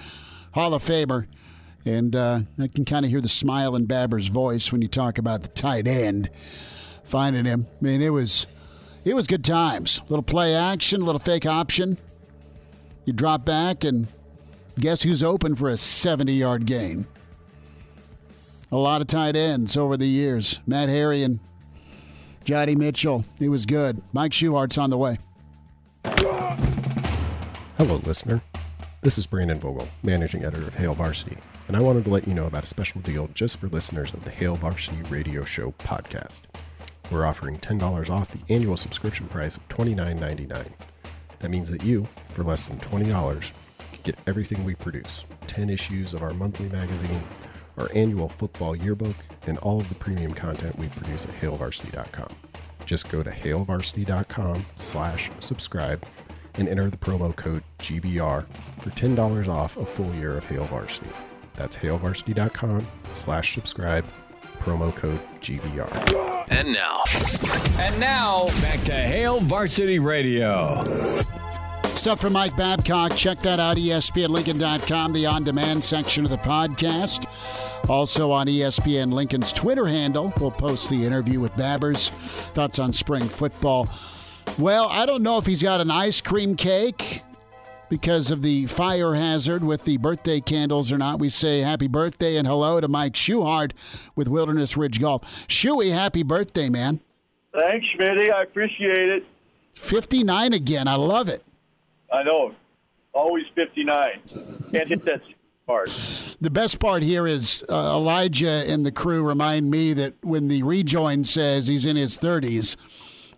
[0.54, 1.28] Hall of Famer.
[1.86, 5.18] And uh, I can kind of hear the smile in Babber's voice when you talk
[5.18, 6.30] about the tight end
[7.04, 7.68] finding him.
[7.82, 8.48] I mean, it was
[9.04, 10.00] it was good times.
[10.00, 11.98] A little play action, a little fake option.
[13.06, 14.08] You drop back and
[14.80, 17.06] guess who's open for a 70 yard gain?
[18.72, 20.60] A lot of tight ends over the years.
[20.66, 21.40] Matt Harry and
[22.44, 23.26] Johnny Mitchell.
[23.38, 24.02] He was good.
[24.14, 25.20] Mike Schuchart's on the way.
[27.78, 28.42] Hello, listener.
[29.02, 32.34] This is Brandon Vogel, managing editor of Hail Varsity, and I wanted to let you
[32.34, 36.42] know about a special deal just for listeners of the Hail Varsity Radio Show podcast.
[37.12, 40.72] We're offering $10 off the annual subscription price of $29.99.
[41.40, 43.52] That means that you, for less than $20,
[43.92, 47.22] can get everything we produce 10 issues of our monthly magazine,
[47.78, 49.16] our annual football yearbook,
[49.48, 52.30] and all of the premium content we produce at hailvarsity.com.
[52.86, 56.04] Just go to hailvarsity.com slash subscribe
[56.56, 58.46] and enter the promo code GBR
[58.80, 61.10] for $10 off a full year of Hail Varsity.
[61.56, 64.06] That's hailvarsity.com slash subscribe,
[64.60, 66.46] promo code GBR.
[66.50, 67.04] And now.
[67.80, 70.84] And now, back to Hail Varsity Radio.
[71.96, 73.16] Stuff from Mike Babcock.
[73.16, 77.28] Check that out, ESPNLincoln.com, the on demand section of the podcast.
[77.90, 82.10] Also on ESPN Lincoln's Twitter handle, we'll post the interview with Babbers.
[82.54, 83.90] Thoughts on spring football.
[84.58, 87.22] Well, I don't know if he's got an ice cream cake
[87.94, 91.20] because of the fire hazard with the birthday candles or not.
[91.20, 93.74] We say happy birthday and hello to Mike Schuchart
[94.16, 95.22] with Wilderness Ridge Golf.
[95.48, 97.02] Shuey, happy birthday, man.
[97.56, 98.34] Thanks, Schmitty.
[98.34, 99.26] I appreciate it.
[99.76, 100.88] 59 again.
[100.88, 101.44] I love it.
[102.12, 102.56] I know.
[103.14, 104.22] Always 59.
[104.72, 105.22] Can't hit that
[105.68, 105.92] part.
[106.42, 110.64] The best part here is uh, Elijah and the crew remind me that when the
[110.64, 112.76] rejoin says he's in his 30s,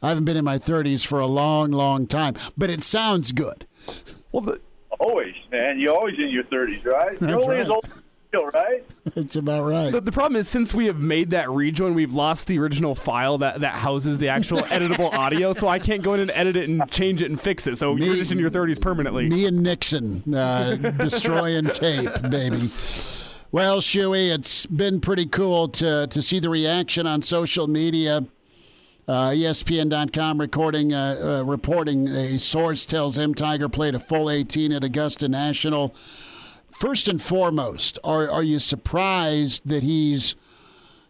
[0.01, 3.67] I haven't been in my 30s for a long, long time, but it sounds good.
[4.35, 4.59] Well, the,
[4.99, 5.79] always, man.
[5.79, 7.21] You're always in your 30s, right?
[7.21, 7.59] You're only right.
[7.59, 7.85] as old
[8.53, 8.83] right?
[9.15, 9.93] That's about right.
[9.93, 13.37] The, the, problem is, since we have made that rejoin, we've lost the original file
[13.37, 16.67] that, that houses the actual editable audio, so I can't go in and edit it
[16.67, 17.77] and change it and fix it.
[17.77, 19.29] So me, you're just in your 30s permanently.
[19.29, 22.69] Me and Nixon uh, destroying tape, baby.
[23.53, 28.25] Well, Shuey, it's been pretty cool to, to see the reaction on social media
[29.07, 34.71] uh, ESPN.com recording, uh, uh, reporting a source tells him Tiger played a full 18
[34.71, 35.95] at Augusta National.
[36.71, 40.35] First and foremost, are, are you surprised that he's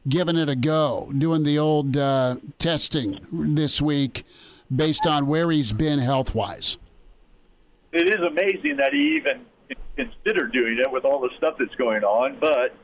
[0.07, 4.25] given it a go, doing the old uh, testing this week
[4.73, 6.77] based on where he's been health wise?
[7.93, 9.45] It is amazing that he even
[9.95, 12.37] considered doing it with all the stuff that's going on.
[12.39, 12.75] But,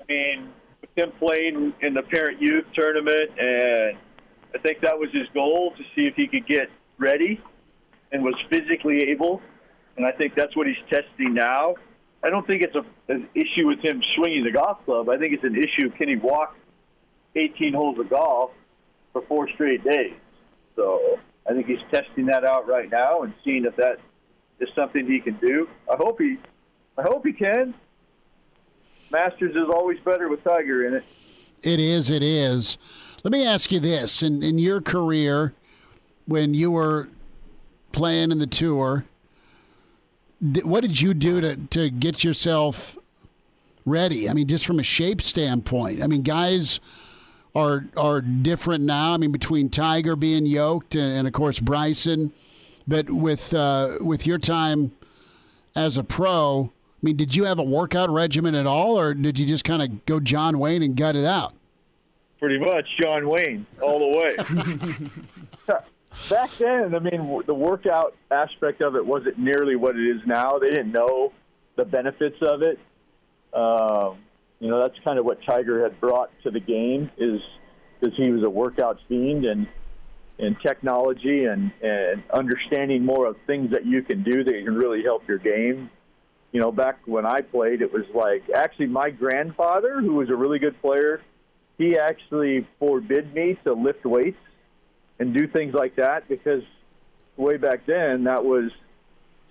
[0.00, 0.48] I mean,
[0.80, 3.98] with him playing in the parent youth tournament and
[4.54, 7.40] I think that was his goal to see if he could get ready
[8.12, 9.40] and was physically able.
[9.96, 11.74] And I think that's what he's testing now.
[12.22, 15.08] I don't think it's a, an issue with him swinging the golf club.
[15.08, 16.56] I think it's an issue can he walk
[17.34, 18.50] 18 holes of golf
[19.12, 20.14] for four straight days.
[20.76, 23.98] So I think he's testing that out right now and seeing if that
[24.58, 25.68] is something he can do.
[25.90, 26.36] I hope he,
[26.98, 27.74] I hope he can.
[29.10, 31.04] Masters is always better with Tiger in it.
[31.62, 32.10] It is.
[32.10, 32.78] It is.
[33.22, 35.52] Let me ask you this: in in your career,
[36.26, 37.08] when you were
[37.92, 39.04] playing in the tour,
[40.40, 42.96] what did you do to to get yourself
[43.84, 44.28] ready?
[44.28, 46.02] I mean, just from a shape standpoint.
[46.02, 46.80] I mean, guys
[47.54, 49.12] are are different now.
[49.12, 52.32] I mean, between Tiger being yoked and, and of course Bryson,
[52.88, 54.92] but with uh, with your time
[55.76, 59.38] as a pro, I mean, did you have a workout regimen at all, or did
[59.38, 61.52] you just kind of go John Wayne and gut it out?
[62.40, 65.76] Pretty much John Wayne all the way.
[66.28, 70.58] Back then, I mean, the workout aspect of it wasn't nearly what it is now.
[70.58, 71.32] They didn't know
[71.76, 72.80] the benefits of it.
[73.54, 74.18] Um,
[74.58, 77.40] you know, that's kind of what Tiger had brought to the game is
[78.00, 79.68] because he was a workout fiend and
[80.38, 85.02] and technology and and understanding more of things that you can do that can really
[85.02, 85.90] help your game.
[86.52, 90.34] You know, back when I played, it was like actually my grandfather, who was a
[90.34, 91.20] really good player,
[91.80, 94.36] he actually forbid me to lift weights
[95.18, 96.62] and do things like that because
[97.38, 98.70] way back then that was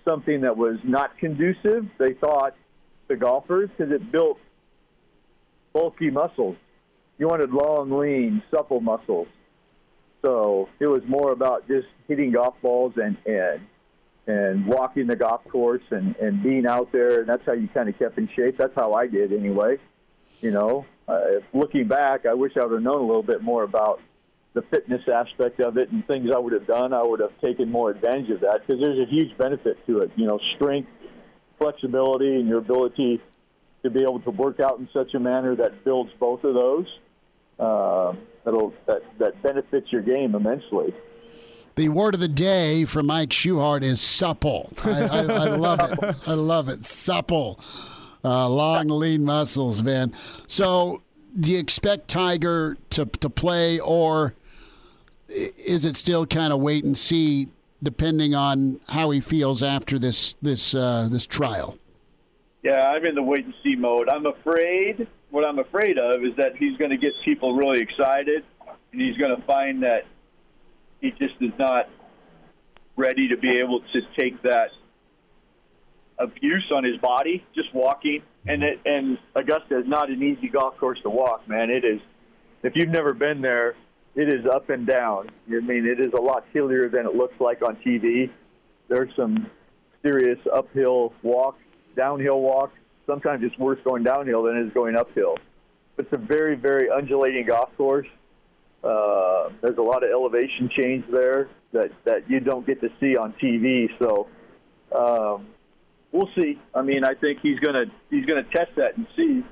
[0.08, 1.88] something that was not conducive.
[1.98, 2.54] They thought
[3.08, 4.38] the golfers because it built
[5.72, 6.56] bulky muscles.
[7.18, 9.26] You wanted long, lean, supple muscles.
[10.24, 13.60] So it was more about just hitting golf balls and and
[14.28, 17.18] and walking the golf course and and being out there.
[17.20, 18.56] And that's how you kind of kept in shape.
[18.56, 19.78] That's how I did anyway.
[20.40, 20.86] You know,
[21.52, 24.00] looking back, I wish I would have known a little bit more about
[24.52, 26.92] the fitness aspect of it and things I would have done.
[26.92, 30.10] I would have taken more advantage of that because there's a huge benefit to it.
[30.16, 30.90] You know, strength,
[31.58, 33.20] flexibility, and your ability
[33.82, 36.86] to be able to work out in such a manner that builds both of those.
[37.58, 40.94] Uh, that'll that that benefits your game immensely.
[41.76, 44.72] The word of the day from Mike Schuchart is supple.
[44.84, 46.16] I, I, I love it.
[46.26, 46.84] I love it.
[46.84, 47.60] Supple.
[48.22, 50.12] Uh, long, lean muscles, man.
[50.46, 51.02] So,
[51.38, 54.34] do you expect Tiger to to play, or
[55.28, 57.48] is it still kind of wait and see,
[57.82, 61.78] depending on how he feels after this this uh, this trial?
[62.62, 64.08] Yeah, I'm in the wait and see mode.
[64.08, 65.08] I'm afraid.
[65.30, 68.44] What I'm afraid of is that he's going to get people really excited,
[68.92, 70.04] and he's going to find that
[71.00, 71.88] he just is not
[72.96, 74.70] ready to be able to take that
[76.20, 78.22] abuse on his body just walking.
[78.46, 81.70] And it, and Augusta is not an easy golf course to walk, man.
[81.70, 82.00] It is.
[82.62, 83.74] If you've never been there,
[84.14, 85.30] it is up and down.
[85.48, 88.30] I mean, it is a lot hillier than it looks like on TV.
[88.88, 89.50] There's some
[90.02, 91.62] serious uphill walks,
[91.96, 92.74] downhill walks.
[93.06, 95.36] Sometimes it's worse going downhill than it is going uphill.
[95.98, 98.06] It's a very, very undulating golf course.
[98.82, 103.16] Uh, there's a lot of elevation change there that, that you don't get to see
[103.16, 103.88] on TV.
[103.98, 104.28] So
[104.96, 105.46] um,
[106.12, 106.58] we'll see.
[106.74, 109.44] I mean, I think he's gonna he's gonna test that and see,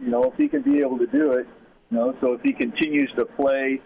[0.00, 1.46] you know, if he can be able to do it.
[1.90, 3.80] You know, so if he continues to play,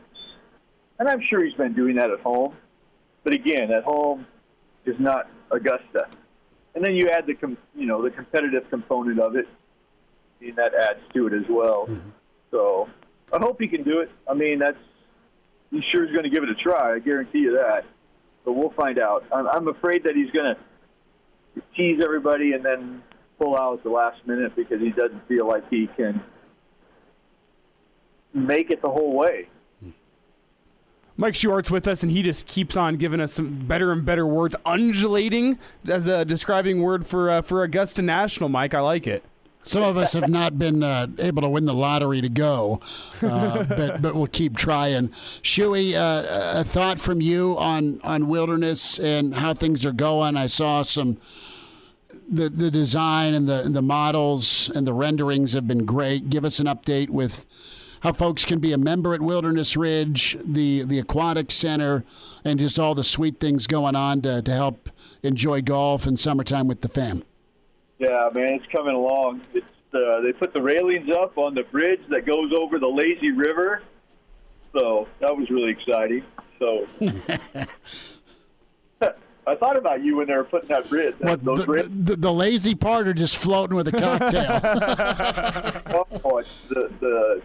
[0.98, 2.54] and I'm sure he's been doing that at home,
[3.22, 4.26] but again, at home
[4.84, 6.08] is not Augusta.
[6.74, 9.46] And then you add the com- you know the competitive component of it,
[10.40, 11.86] and that adds to it as well.
[11.86, 12.10] Mm-hmm.
[12.50, 12.88] So
[13.32, 14.10] I hope he can do it.
[14.28, 14.78] I mean, that's
[15.70, 16.94] he sure is going to give it a try.
[16.94, 17.84] I guarantee you that.
[18.44, 19.24] But we'll find out.
[19.32, 20.60] I'm, I'm afraid that he's going to
[21.76, 23.02] tease everybody and then
[23.38, 26.22] pull out at the last minute because he doesn't feel like he can
[28.34, 29.48] make it the whole way.
[31.16, 34.26] Mike Schuchart's with us, and he just keeps on giving us some better and better
[34.26, 34.56] words.
[34.64, 38.48] Undulating as a describing word for uh, for Augusta National.
[38.48, 39.22] Mike, I like it.
[39.64, 42.80] Some of us have not been uh, able to win the lottery to go,
[43.22, 45.10] uh, but but we'll keep trying.
[45.42, 50.36] Shuey, uh, a thought from you on on wilderness and how things are going.
[50.36, 51.18] I saw some
[52.28, 56.28] the the design and the the models and the renderings have been great.
[56.28, 57.46] Give us an update with
[58.00, 62.04] how folks can be a member at Wilderness Ridge, the the aquatic center,
[62.44, 64.88] and just all the sweet things going on to to help
[65.22, 67.22] enjoy golf and summertime with the fam.
[68.02, 69.42] Yeah, man, it's coming along.
[69.54, 73.30] It's uh, they put the railings up on the bridge that goes over the lazy
[73.30, 73.80] river,
[74.72, 76.24] so that was really exciting.
[76.58, 76.88] So.
[79.44, 81.14] I thought about you when they were putting that bridge.
[81.18, 84.60] What, those the, the, the, lazy part or just floating with a cocktail?
[86.24, 87.42] oh, the, the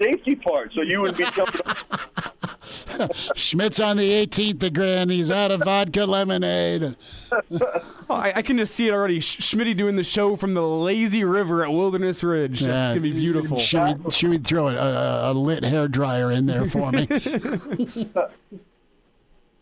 [0.00, 1.60] safety part, so you would be jumping.
[3.34, 5.08] Schmidt's on the 18th again.
[5.08, 6.96] He's out of vodka lemonade.
[7.60, 9.20] oh, I, I, can just see it already.
[9.20, 12.60] Schmidt doing the show from the lazy river at Wilderness Ridge.
[12.60, 13.58] That's yeah, gonna be beautiful.
[13.58, 17.06] Should we, should we throw a, a lit hair dryer in there for me?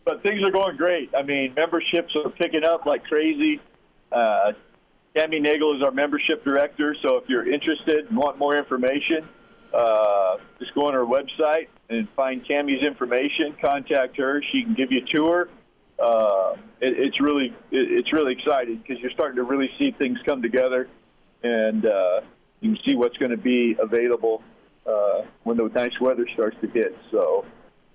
[0.05, 1.11] but things are going great.
[1.15, 3.59] I mean, memberships are picking up like crazy.
[4.11, 4.53] Uh,
[5.15, 9.27] Tammy Nagel is our membership director, so if you're interested and want more information,
[9.75, 13.55] uh, just go on her website and find Tammy's information.
[13.61, 15.49] Contact her; she can give you a tour.
[15.99, 20.17] Uh, it, it's really it, it's really exciting because you're starting to really see things
[20.25, 20.87] come together,
[21.43, 22.21] and uh,
[22.61, 24.43] you can see what's going to be available
[24.85, 26.97] uh, when the nice weather starts to hit.
[27.11, 27.45] So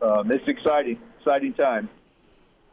[0.03, 1.89] um, it's exciting, exciting time.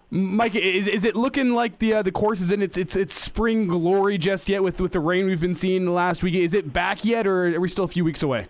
[0.09, 3.13] Mike, is, is it looking like the uh, the course is in its its its
[3.13, 6.35] spring glory just yet with with the rain we've been seeing the last week?
[6.35, 8.47] Is it back yet, or are we still a few weeks away?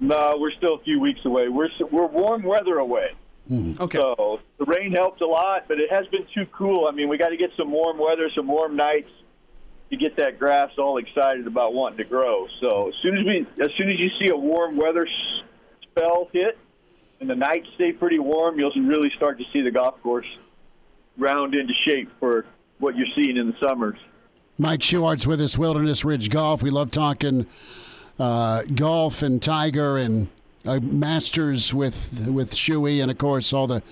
[0.00, 1.48] No, we're still a few weeks away.
[1.48, 3.10] We're we're warm weather away.
[3.50, 3.80] Mm.
[3.80, 3.98] Okay.
[3.98, 6.86] So the rain helped a lot, but it has been too cool.
[6.86, 9.10] I mean, we got to get some warm weather, some warm nights
[9.90, 12.46] to get that grass all excited about wanting to grow.
[12.60, 15.06] So as soon as we, as soon as you see a warm weather
[15.82, 16.58] spell hit,
[17.20, 20.26] and the nights stay pretty warm, you'll really start to see the golf course
[21.16, 22.44] round into shape for
[22.78, 23.98] what you're seeing in the summers.
[24.58, 26.62] Mike Schuchart's with us, Wilderness Ridge Golf.
[26.62, 27.46] We love talking
[28.18, 30.28] uh, golf and Tiger and
[30.64, 33.82] a masters with with Shuey, and of course all the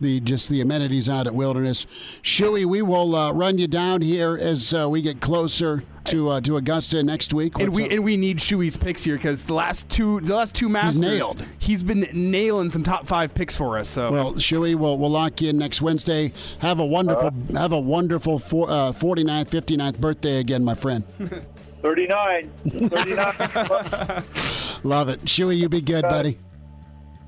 [0.00, 1.86] the just the amenities out at Wilderness.
[2.22, 6.40] Shuey, we will uh, run you down here as uh, we get closer to uh,
[6.40, 7.58] to Augusta next week.
[7.58, 7.92] and we up?
[7.92, 11.46] and we need Shuey's picks here because the last two the last two masters nailed.
[11.58, 13.88] He's been nailing some top five picks for us.
[13.88, 16.32] So Well, Shuey, we'll, we'll lock you in next Wednesday.
[16.58, 21.04] Have a wonderful have a wonderful for, uh, 49th, 59th birthday again, my friend.
[21.82, 22.50] 39.
[22.68, 23.18] 39.
[24.84, 25.24] Love it.
[25.24, 26.38] Shuey, you be good, buddy.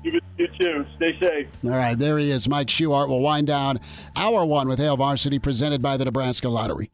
[0.03, 0.85] you, you too.
[0.95, 1.47] Stay safe.
[1.63, 2.47] All right, there he is.
[2.47, 3.79] Mike Schuchart will wind down
[4.15, 6.89] hour one with Hail Varsity presented by the Nebraska Lottery.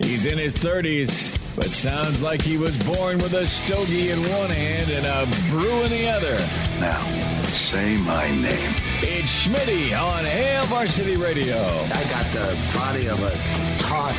[0.00, 4.48] He's in his 30s, but sounds like he was born with a stogie in one
[4.48, 6.36] hand and a brew in the other.
[6.80, 8.72] Now, say my name.
[9.02, 11.54] It's Schmitty on Hail Varsity Radio.
[11.54, 13.30] I got the body of a
[13.78, 14.14] taut,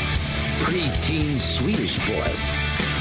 [0.64, 2.32] preteen Swedish boy.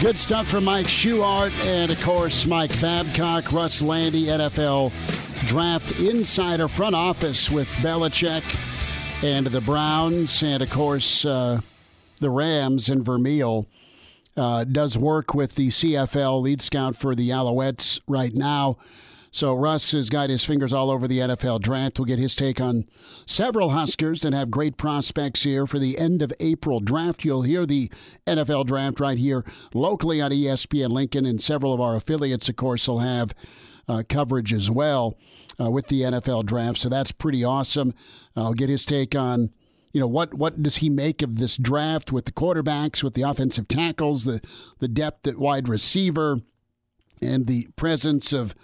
[0.01, 4.93] Good stuff from Mike Schuchart and, of course, Mike Babcock, Russ Lande, NFL
[5.47, 8.43] Draft Insider Front Office with Belichick
[9.23, 11.61] and the Browns, and, of course, uh,
[12.21, 13.67] the Rams and Vermeil.
[14.37, 18.79] Uh, does work with the CFL lead scout for the Alouettes right now.
[19.33, 21.99] So Russ has got his fingers all over the NFL draft.
[21.99, 22.85] We'll get his take on
[23.27, 27.25] several Huskers that have great prospects here for the end of April draft.
[27.25, 27.91] You'll hear the
[28.27, 32.89] NFL draft right here locally on ESPN Lincoln, and several of our affiliates, of course,
[32.89, 33.33] will have
[33.87, 35.17] uh, coverage as well
[35.61, 36.79] uh, with the NFL draft.
[36.79, 37.95] So that's pretty awesome.
[38.35, 39.51] I'll get his take on
[39.93, 43.23] you know what what does he make of this draft with the quarterbacks, with the
[43.23, 44.41] offensive tackles, the
[44.79, 46.41] the depth at wide receiver,
[47.21, 48.55] and the presence of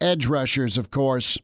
[0.00, 1.38] edge rushers, of course.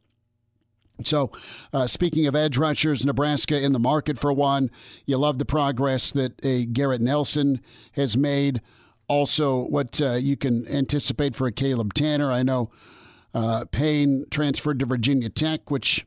[1.05, 1.31] So,
[1.73, 4.71] uh, speaking of edge rushers, Nebraska in the market for one.
[5.05, 7.61] You love the progress that a Garrett Nelson
[7.93, 8.63] has made.
[9.09, 12.33] Also, what uh, you can anticipate for a Caleb Tannor.
[12.33, 12.71] I know
[13.35, 16.07] uh, Payne transferred to Virginia Tech, which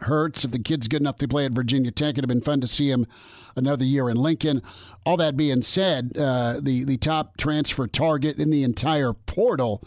[0.00, 2.14] hurts if the kid's good enough to play at Virginia Tech.
[2.14, 3.06] It'd have been fun to see him
[3.54, 4.62] another year in Lincoln.
[5.06, 9.84] All that being said, uh, the the top transfer target in the entire portal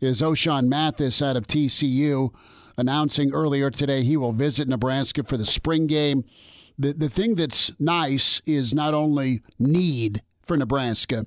[0.00, 2.34] is Ochaun Mathis out of TCU,
[2.76, 6.24] announcing earlier today he will visit Nebraska for the spring game.
[6.78, 11.26] The the thing that's nice is not only need for Nebraska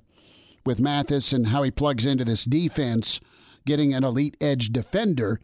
[0.65, 3.19] with Mathis and how he plugs into this defense,
[3.65, 5.39] getting an elite edge defender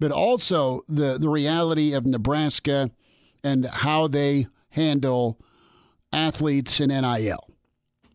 [0.00, 2.90] but also the, the reality of Nebraska
[3.42, 5.38] and how they handle
[6.12, 7.48] athletes in NIL.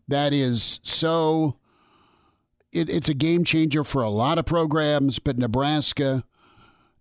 [0.08, 1.56] That is so,
[2.72, 6.24] it, it's a game changer for a lot of programs, but Nebraska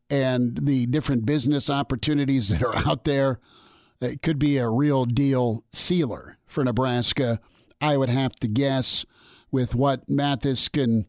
[0.09, 3.39] and the different business opportunities that are out there,
[4.01, 7.39] it could be a real deal sealer for Nebraska.
[7.81, 9.05] I would have to guess
[9.51, 11.05] with what Mathis can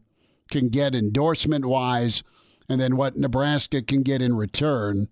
[0.49, 2.23] can get endorsement wise
[2.67, 5.07] and then what Nebraska can get in return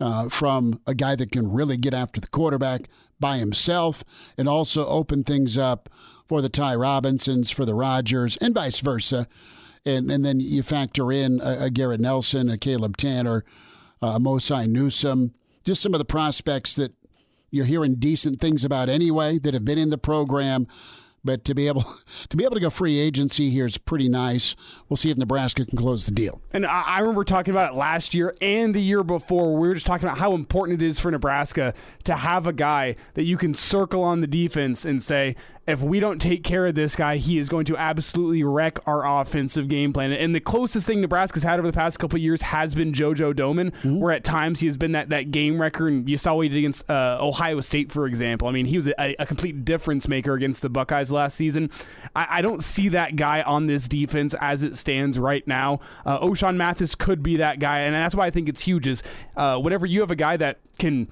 [0.00, 2.88] uh, from a guy that can really get after the quarterback
[3.20, 4.04] by himself
[4.38, 5.90] and also open things up
[6.26, 9.26] for the Ty Robinsons, for the Rogers, and vice versa.
[9.84, 13.42] And, and then you factor in a, a Garrett Nelson, a Caleb Tannor,
[14.00, 15.32] uh, Mosai Newsom,
[15.64, 16.94] just some of the prospects that
[17.50, 20.66] you're hearing decent things about anyway that have been in the program.
[21.24, 21.84] But to be able
[22.28, 24.56] to be able to go free agency here is pretty nice.
[24.88, 26.42] We'll see if Nebraska can close the deal.
[26.52, 29.56] And I remember talking about it last year and the year before.
[29.56, 31.72] We were just talking about how important it is for Nebraska
[32.04, 35.34] to have a guy that you can circle on the defense and say,
[35.66, 39.20] if we don't take care of this guy, he is going to absolutely wreck our
[39.20, 40.12] offensive game plan.
[40.12, 43.34] And the closest thing Nebraska's had over the past couple of years has been JoJo
[43.34, 45.88] Domann, where at times he has been that, that game wrecker.
[45.88, 48.48] And you saw what he did against uh, Ohio State, for example.
[48.48, 51.70] I mean, he was a, a complete difference maker against the Buckeyes last season.
[52.14, 55.80] I, I don't see that guy on this defense as it stands right now.
[56.04, 58.86] Uh, Ochaun Mathis could be that guy, and that's why I think it's huge.
[58.86, 59.02] Is
[59.36, 61.08] uh, whenever you have a guy that can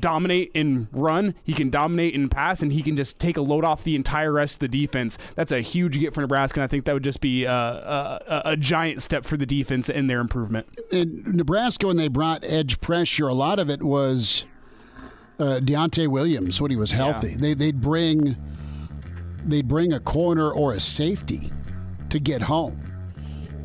[0.00, 3.64] dominate in run, he can dominate in pass, and he can just take a load
[3.64, 5.18] off the entire rest of the defense.
[5.34, 8.20] That's a huge get for Nebraska, and I think that would just be uh, a,
[8.26, 10.66] a, a giant step for the defense in their improvement.
[10.90, 14.46] In Nebraska, when they brought edge pressure, a lot of it was
[15.38, 17.30] uh, Deontai Williams when he was healthy.
[17.30, 17.38] Yeah.
[17.38, 18.36] They they'd bring
[19.44, 21.52] they'd bring a corner or a safety
[22.10, 22.80] to get home.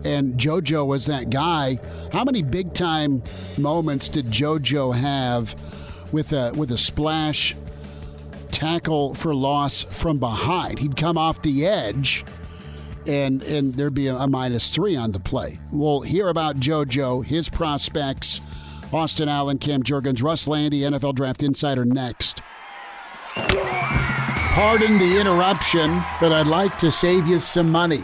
[0.03, 1.80] And JoJo was that guy.
[2.13, 3.22] How many big time
[3.57, 5.55] moments did JoJo have
[6.12, 7.55] with a with a splash
[8.51, 10.80] tackle for loss from behind?
[10.80, 12.26] He'd come off the edge
[13.07, 15.60] and and there'd be a, a minus three on the play.
[15.72, 18.41] We'll hear about JoJo, his prospects,
[18.93, 22.41] Austin Allen, Cam Jurgens, Russ Lande, NFL Draft Insider next.
[23.36, 28.03] Pardon the interruption, but I'd like to save you some money.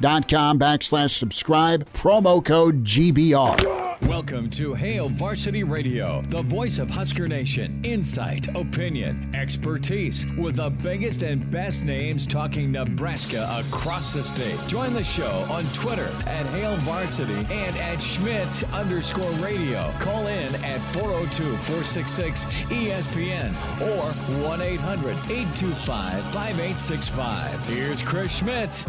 [0.00, 3.84] hailvarsity.com backslash subscribe, promo code GBR.
[4.08, 7.82] Welcome to Hail Varsity Radio, the voice of Husker Nation.
[7.84, 14.58] Insight, opinion, expertise, with the biggest and best names talking Nebraska across the state.
[14.68, 19.90] Join the show on Twitter at Hail Varsity and at Schmidt underscore radio.
[20.00, 24.02] Call in at 402 466 ESPN or
[24.46, 27.66] 1 800 825 5865.
[27.68, 28.84] Here's Chris Schmidt.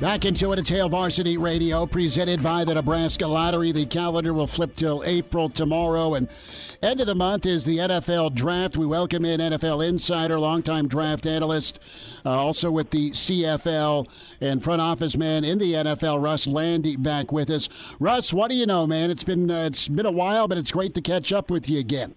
[0.00, 3.72] Back into it at Hail Varsity Radio, presented by the Nebraska Lottery.
[3.72, 6.28] The calendar will flip till April tomorrow, and
[6.82, 8.76] end of the month is the NFL Draft.
[8.76, 11.78] We welcome in NFL insider, longtime draft analyst,
[12.26, 14.06] uh, also with the CFL
[14.42, 17.70] and front office man in the NFL, Russ Lande, back with us.
[17.98, 19.10] Russ, what do you know, man?
[19.10, 21.78] It's been uh, it's been a while, but it's great to catch up with you
[21.78, 22.14] again.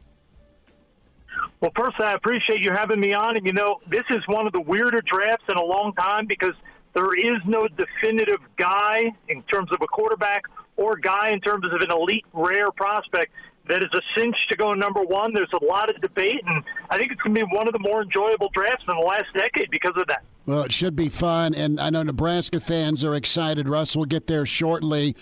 [1.61, 4.51] Well, first, I appreciate you having me on, and you know this is one of
[4.51, 6.55] the weirder drafts in a long time because
[6.93, 10.43] there is no definitive guy in terms of a quarterback
[10.75, 13.31] or guy in terms of an elite rare prospect
[13.67, 15.33] that is a cinch to go number one.
[15.33, 17.79] There's a lot of debate, and I think it's going to be one of the
[17.79, 20.23] more enjoyable drafts in the last decade because of that.
[20.45, 23.69] Well, it should be fun, and I know Nebraska fans are excited.
[23.69, 25.15] Russ will get there shortly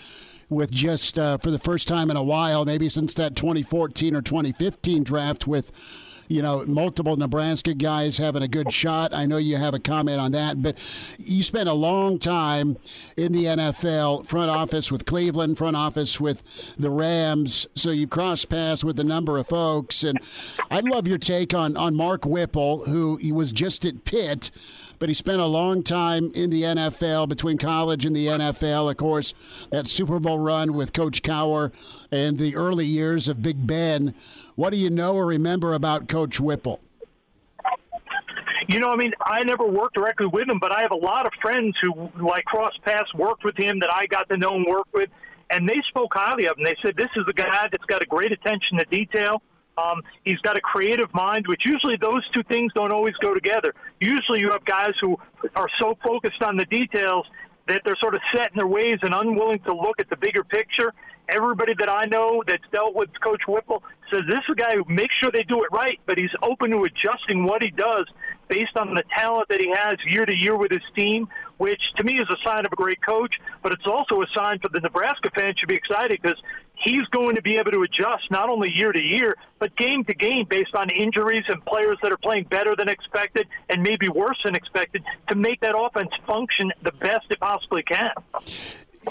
[0.48, 4.22] with just uh, for the first time in a while, maybe since that 2014 or
[4.22, 5.70] 2015 draft with
[6.28, 9.12] you know, multiple Nebraska guys having a good shot.
[9.12, 10.76] I know you have a comment on that, but
[11.18, 12.76] you spent a long time
[13.16, 16.42] in the NFL, front office with Cleveland, front office with
[16.76, 17.66] the Rams.
[17.74, 20.18] So you've crossed paths with a number of folks, and
[20.70, 24.50] I'd love your take on on Mark Whipple, who he was just at Pitt
[24.98, 28.90] but he spent a long time in the NFL between college and the NFL.
[28.90, 29.34] Of course,
[29.70, 31.72] that Super Bowl run with Coach Cowher
[32.10, 34.14] and the early years of Big Ben.
[34.58, 36.80] What do you know or remember about Coach Whipple?
[38.68, 41.26] You know, I mean, I never worked directly with him, but I have a lot
[41.26, 44.66] of friends who, like, cross paths, worked with him that I got to know and
[44.66, 45.10] work with,
[45.48, 46.64] and they spoke highly of him.
[46.64, 49.42] They said this is a guy that's got a great attention to detail.
[49.78, 53.72] Um, he's got a creative mind, which usually those two things don't always go together.
[54.00, 55.16] Usually, you have guys who
[55.54, 57.28] are so focused on the details
[57.68, 60.42] that they're sort of set in their ways and unwilling to look at the bigger
[60.44, 60.92] picture.
[61.28, 64.84] Everybody that I know that's dealt with Coach Whipple says this is a guy who
[64.92, 68.06] makes sure they do it right, but he's open to adjusting what he does
[68.48, 71.28] based on the talent that he has year to year with his team,
[71.58, 74.58] which to me is a sign of a great coach, but it's also a sign
[74.58, 76.40] for the Nebraska fans should be excited because
[76.84, 80.14] he's going to be able to adjust not only year to year, but game to
[80.14, 84.38] game based on injuries and players that are playing better than expected and maybe worse
[84.44, 88.10] than expected to make that offense function the best it possibly can.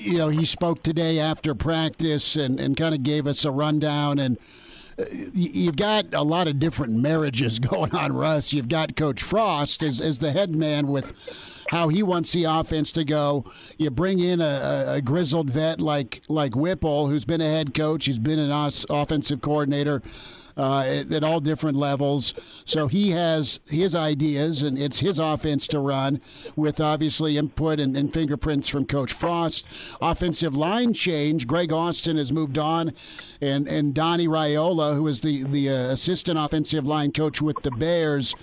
[0.01, 4.19] You know, he spoke today after practice and, and kind of gave us a rundown
[4.19, 4.37] and
[5.33, 8.53] you've got a lot of different marriages going on, Russ.
[8.53, 11.13] You've got Coach Frost as, as the head man with
[11.69, 13.45] how he wants the offense to go.
[13.77, 18.05] You bring in a, a, grizzled vet like like Whipple, who's been a head coach,
[18.05, 18.51] he's been an
[18.89, 20.01] offensive coordinator
[20.57, 22.33] uh, at, at, all different levels.
[22.65, 26.19] So he has his ideas, and it's his offense to run
[26.55, 29.65] with obviously input and, and fingerprints from Coach Frost.
[30.01, 31.47] Offensive line change.
[31.47, 32.93] Greg Austin has moved on,
[33.39, 37.71] and and Donnie Raiola, who is the the uh, assistant offensive line coach with the
[37.71, 38.33] Bears,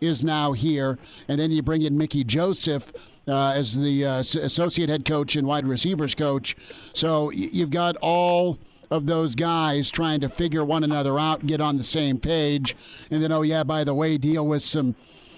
[0.00, 0.98] is now here.
[1.28, 2.92] And then you bring in Mickey Joseph.
[3.28, 6.56] Uh, as the uh, associate head coach and wide receivers coach.
[6.92, 8.58] So you've got all
[8.92, 12.76] of those guys trying to figure one another out, get on the same page,
[13.10, 14.94] and then oh yeah, by the way, deal with some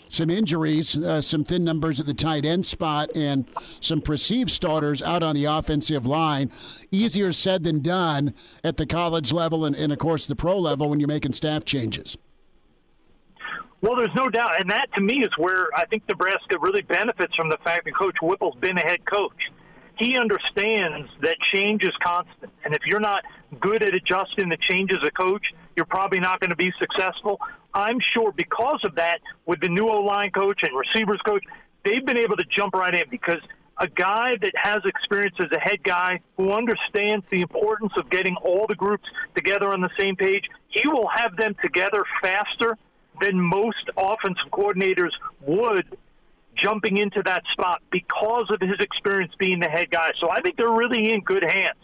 [0.09, 3.47] some injuries, uh, some thin numbers at the tight end spot, and
[3.81, 6.51] some perceived starters out on the offensive line.
[6.91, 10.91] Easier said than done at the college level and, and of course, the pro level
[10.91, 12.17] when you're making staff changes.
[13.81, 17.35] Well, there's no doubt, and that to me is where I think Nebraska really benefits
[17.35, 19.51] from the fact that Coach Whipple's been a head coach
[19.97, 22.53] he understands that change is constant.
[22.65, 23.23] And if you're not
[23.61, 25.45] good at adjusting the change as a coach,
[25.77, 27.41] you're probably not going to be successful.
[27.73, 31.45] I'm sure because of that, with the new O line coach and receivers coach,
[31.85, 33.41] they've been able to jump right in because
[33.79, 38.37] a guy that has experience as a head guy who understands the importance of getting
[38.37, 42.79] all the groups together on the same page, he will have them together faster
[43.21, 45.87] than most offensive coordinators would
[46.63, 50.13] jumping into that spot because of his experience being the head guy.
[50.21, 51.77] So I think they're really in good hands.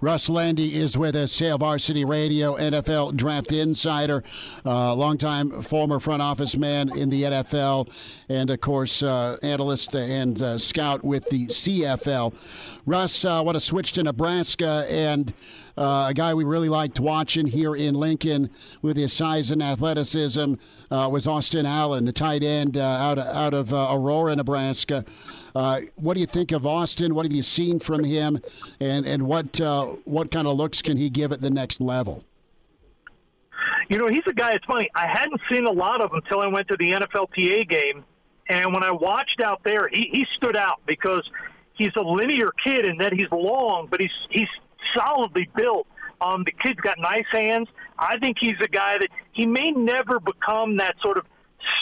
[0.00, 4.22] Russ Lande is with us, Hail Varsity Radio, NFL Draft Insider,
[4.64, 7.90] uh, longtime former front office man in the NFL,
[8.28, 12.32] and of course, uh, analyst and uh, scout with the CFL.
[12.86, 15.34] Russ, uh, want to switch to Nebraska and
[15.78, 18.50] uh, a guy we really liked watching here in Lincoln
[18.82, 20.54] with his size and athleticism
[20.90, 25.04] uh, was Austin Allen, the tight end uh, out, out of uh, Aurora, Nebraska.
[25.54, 27.14] Uh, what do you think of Austin?
[27.14, 28.40] What have you seen from him,
[28.80, 32.24] and and what uh, what kind of looks can he give at the next level?
[33.88, 34.50] You know, he's a guy.
[34.50, 34.90] It's funny.
[34.94, 38.04] I hadn't seen a lot of him until I went to the NFLPA game,
[38.48, 41.22] and when I watched out there, he, he stood out because
[41.74, 44.48] he's a linear kid and that he's long, but he's he's
[44.96, 45.86] solidly built.
[46.20, 47.68] Um, the kid's got nice hands.
[47.98, 51.26] I think he's a guy that he may never become that sort of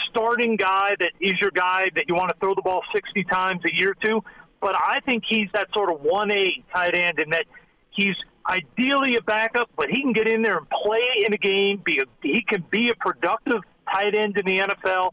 [0.09, 3.61] starting guy that is your guy that you want to throw the ball 60 times
[3.66, 4.22] a year to.
[4.61, 7.44] But I think he's that sort of 1A tight end in that
[7.90, 8.14] he's
[8.48, 11.82] ideally a backup, but he can get in there and play in a game.
[11.84, 15.11] Be a, he can be a productive tight end in the NFL,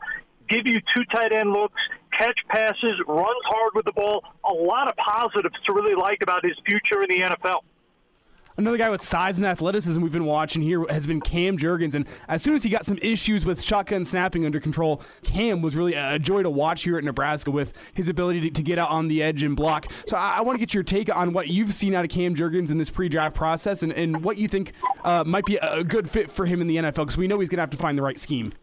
[0.50, 1.82] give you two tight end looks,
[2.18, 4.24] catch passes, runs hard with the ball.
[4.50, 7.60] A lot of positives to really like about his future in the NFL.
[8.56, 11.96] Another guy with size and athleticism we've been watching here has been Cam Jurgens.
[11.96, 15.76] And as soon as he got some issues with shotgun snapping under control, Cam was
[15.76, 18.90] really a joy to watch here at Nebraska with his ability to, to get out
[18.90, 19.92] on the edge and block.
[20.08, 22.36] So I, I, want to get your take on what you've seen out of Cam
[22.36, 24.74] Jurgens in this pre draft process and, and what you think
[25.04, 27.50] uh, might be a good fit for him in the NFL because we know he's
[27.50, 28.54] going to have to find the right scheme.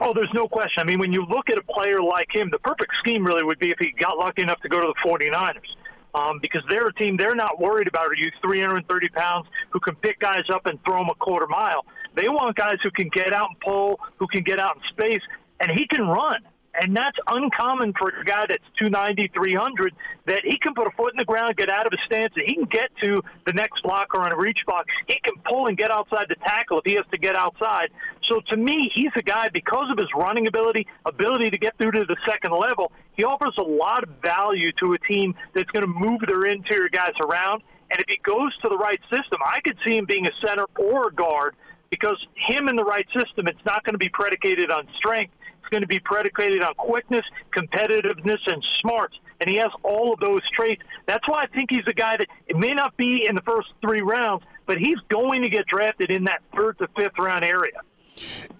[0.00, 0.80] Oh, there's no question.
[0.80, 3.58] I mean, when you look at a player like him, the perfect scheme really would
[3.58, 5.76] be if he got lucky enough to go to the 49ers
[6.14, 9.94] um, because they're a team they're not worried about are you 330 pounds who can
[9.96, 11.84] pick guys up and throw them a quarter mile.
[12.14, 15.22] They want guys who can get out and pull, who can get out in space,
[15.60, 16.40] and he can run.
[16.80, 19.92] And that's uncommon for a guy that's 290, 300,
[20.26, 22.46] that he can put a foot in the ground, get out of his stance, and
[22.46, 24.86] he can get to the next blocker on a reach block.
[25.08, 27.88] He can pull and get outside the tackle if he has to get outside.
[28.30, 31.90] So to me, he's a guy, because of his running ability, ability to get through
[31.92, 35.84] to the second level, he offers a lot of value to a team that's going
[35.84, 37.62] to move their interior guys around.
[37.90, 40.64] And if he goes to the right system, I could see him being a center
[40.78, 41.56] or a guard
[41.90, 45.68] because him in the right system, it's not going to be predicated on strength It's
[45.70, 49.16] going to be predicated on quickness, competitiveness, and smarts.
[49.40, 50.82] And he has all of those traits.
[51.06, 53.70] That's why I think he's a guy that it may not be in the first
[53.80, 57.80] three rounds, but he's going to get drafted in that third to fifth round area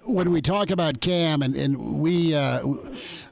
[0.05, 2.61] when we talk about Cam, and, and we, uh,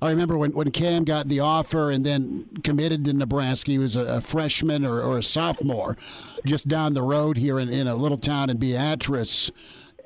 [0.00, 3.96] I remember when, when Cam got the offer and then committed to Nebraska, he was
[3.96, 5.96] a, a freshman or, or, a sophomore
[6.44, 9.50] just down the road here in, in a little town in Beatrice.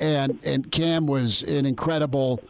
[0.01, 2.43] And, and Cam was an incredible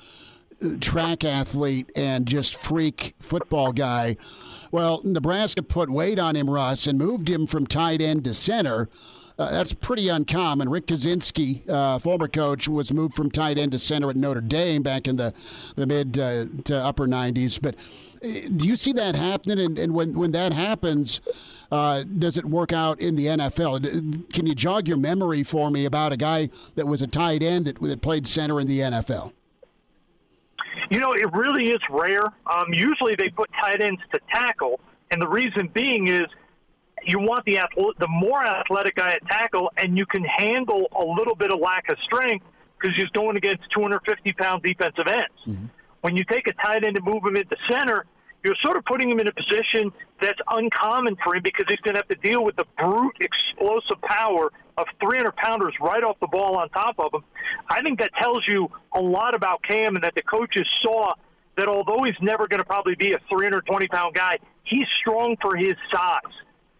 [0.80, 4.16] track athlete and just freak football guy.
[4.70, 8.88] Well, Nebraska put weight on him, Russ, and moved him from tight end to center.
[9.42, 10.68] Uh, that's pretty uncommon.
[10.68, 14.84] Rick Kaczenski, uh, former coach, was moved from tight end to center at Notre Dame
[14.84, 15.34] back in the,
[15.74, 17.60] the mid uh, to upper 90s.
[17.60, 17.74] But
[18.24, 19.58] uh, do you see that happening?
[19.58, 21.20] And, and when, when that happens,
[21.72, 24.32] uh, does it work out in the NFL?
[24.32, 27.64] Can you jog your memory for me about a guy that was a tight end
[27.64, 29.32] that, that played center in the NFL?
[30.88, 32.26] You know, it really is rare.
[32.46, 34.78] Um, usually they put tight ends to tackle,
[35.10, 36.26] and the reason being is
[37.04, 37.58] you want the
[37.98, 41.88] the more athletic guy at tackle, and you can handle a little bit of lack
[41.88, 42.44] of strength
[42.78, 45.26] because he's going against 250 pound defensive ends.
[45.46, 45.66] Mm-hmm.
[46.00, 48.06] When you take a tight end and move him into center,
[48.44, 51.94] you're sort of putting him in a position that's uncommon for him because he's going
[51.94, 56.26] to have to deal with the brute explosive power of 300 pounders right off the
[56.26, 57.22] ball on top of him.
[57.70, 61.12] I think that tells you a lot about Cam and that the coaches saw
[61.56, 65.56] that although he's never going to probably be a 320 pound guy, he's strong for
[65.56, 66.20] his size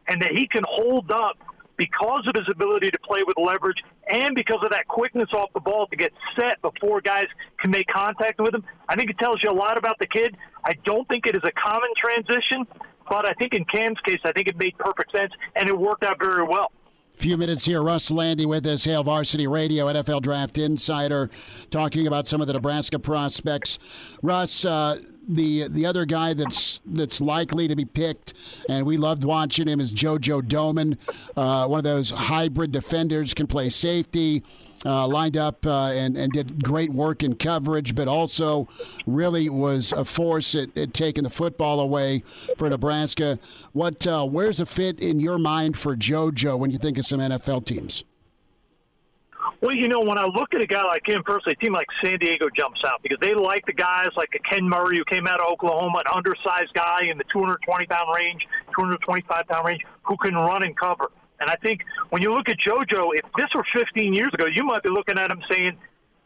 [0.09, 1.37] and that he can hold up
[1.77, 3.79] because of his ability to play with leverage
[4.11, 7.27] and because of that quickness off the ball to get set before guys
[7.59, 8.65] can make contact with him.
[8.89, 10.37] I think it tells you a lot about the kid.
[10.65, 12.67] I don't think it is a common transition,
[13.09, 16.05] but I think in Cam's case, I think it made perfect sense and it worked
[16.05, 16.73] out very well.
[17.15, 17.83] Few minutes here.
[17.83, 21.31] Russ Lande with us, Hail Varsity Radio, NFL Draft Insider,
[21.71, 23.79] talking about some of the Nebraska prospects.
[24.23, 24.99] Russ, uh,
[25.29, 28.35] the the other guy that's that's likely to be picked,
[28.69, 30.97] and we loved watching him is JoJo Domann,
[31.37, 34.43] uh, one of those hybrid defenders, can play safety,
[34.85, 38.69] uh, lined up uh, and and did great work in coverage, but also
[39.07, 42.23] really was a force at, at taking the football away
[42.59, 43.39] for Nebraska.
[43.73, 47.21] What uh, where's a fit in your mind for JoJo when you think of some
[47.21, 48.05] NFL teams?
[49.61, 51.87] Well, you know, when I look at a guy like him personally, a team like
[52.03, 55.29] San Diego jumps out because they like the guys like a Ken Murray who came
[55.29, 58.43] out of Oklahoma, an undersized guy in the 220 pound range,
[58.77, 61.11] 225 pound range, who can run and cover.
[61.43, 64.63] And I think when you look at JoJo, if this were 15 years ago, you
[64.63, 65.77] might be looking at him saying,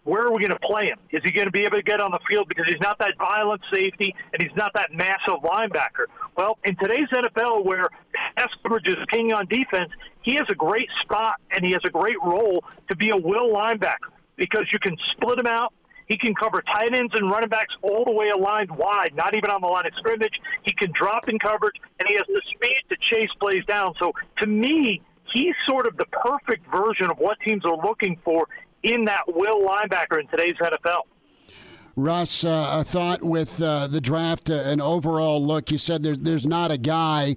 [0.05, 0.99] where are we going to play him?
[1.11, 3.17] Is he going to be able to get on the field because he's not that
[3.19, 6.05] violent safety and he's not that massive linebacker?
[6.37, 7.89] Well, in today's NFL, where
[8.37, 9.91] pass coverage is king on defense,
[10.21, 13.51] he has a great spot and he has a great role to be a will
[13.53, 15.73] linebacker because you can split him out.
[16.07, 19.51] He can cover tight ends and running backs all the way aligned wide, not even
[19.51, 20.35] on the line of scrimmage.
[20.63, 23.95] He can drop in coverage, and he has the speed to chase plays down.
[23.99, 25.03] So, to me,
[25.33, 28.47] he's sort of the perfect version of what teams are looking for
[28.83, 31.03] in that will linebacker in today's NFL.
[31.97, 35.71] Russ, uh, a thought with uh, the draft, uh, an overall look.
[35.71, 37.37] You said there, there's not a guy,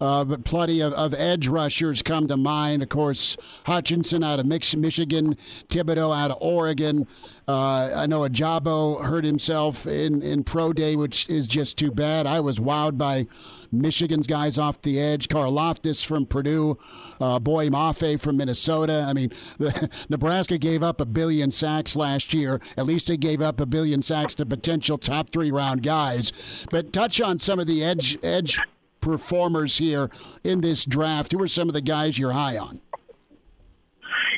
[0.00, 2.82] uh, but plenty of, of, edge rushers come to mind.
[2.82, 5.36] Of course, Hutchinson out of Michigan,
[5.68, 7.06] Thibodeaux out of Oregon.
[7.48, 12.26] Uh, I know Ojabo hurt himself in, in pro day, which is just too bad.
[12.26, 13.28] I was wowed by
[13.70, 15.28] Michigan's guys off the edge.
[15.28, 16.76] Karlaftis from Purdue,
[17.20, 19.04] uh, Boye Mafe from Minnesota.
[19.08, 22.60] I mean, the, Nebraska gave up a billion sacks last year.
[22.76, 26.32] At least they gave up a billion sacks to potential top three round guys.
[26.70, 28.60] But touch on some of the edge edge
[29.00, 30.10] performers here
[30.44, 31.32] in this draft.
[31.32, 32.80] Who are some of the guys you're high on?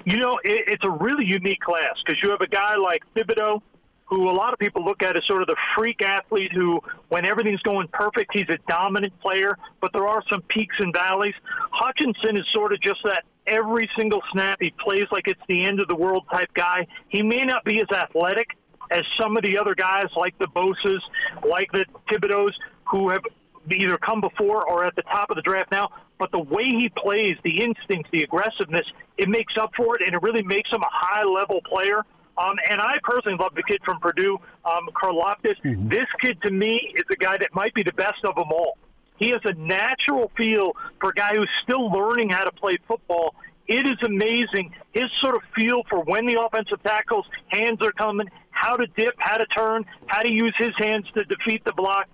[0.04, 3.60] You know, it, it's a really unique class because you have a guy like Thibodeaux,
[4.06, 7.28] who a lot of people look at as sort of the freak athlete who, when
[7.28, 11.34] everything's going perfect, he's a dominant player, but there are some peaks and valleys.
[11.72, 15.80] Hutchinson is sort of just that every single snap he plays like it's the end
[15.80, 16.86] of the world type guy.
[17.08, 18.48] He may not be as athletic
[18.90, 21.02] as some of the other guys like the Bosa's,
[21.46, 23.22] like the Thibodeaux's, who have
[23.76, 26.88] either come before or at the top of the draft now, but the way he
[26.88, 30.82] plays, the instincts, the aggressiveness, it makes up for it, and it really makes him
[30.82, 32.04] a high level player.
[32.36, 35.56] Um, and I personally love the kid from Purdue, um, Karlaftis.
[35.64, 35.88] Mm-hmm.
[35.88, 38.78] This kid, to me, is a guy that might be the best of them all.
[39.16, 43.34] He has a natural feel for a guy who's still learning how to play football.
[43.66, 48.28] It is amazing his sort of feel for when the offensive tackle's hands are coming,
[48.50, 52.08] how to dip, how to turn, how to use his hands to defeat the block.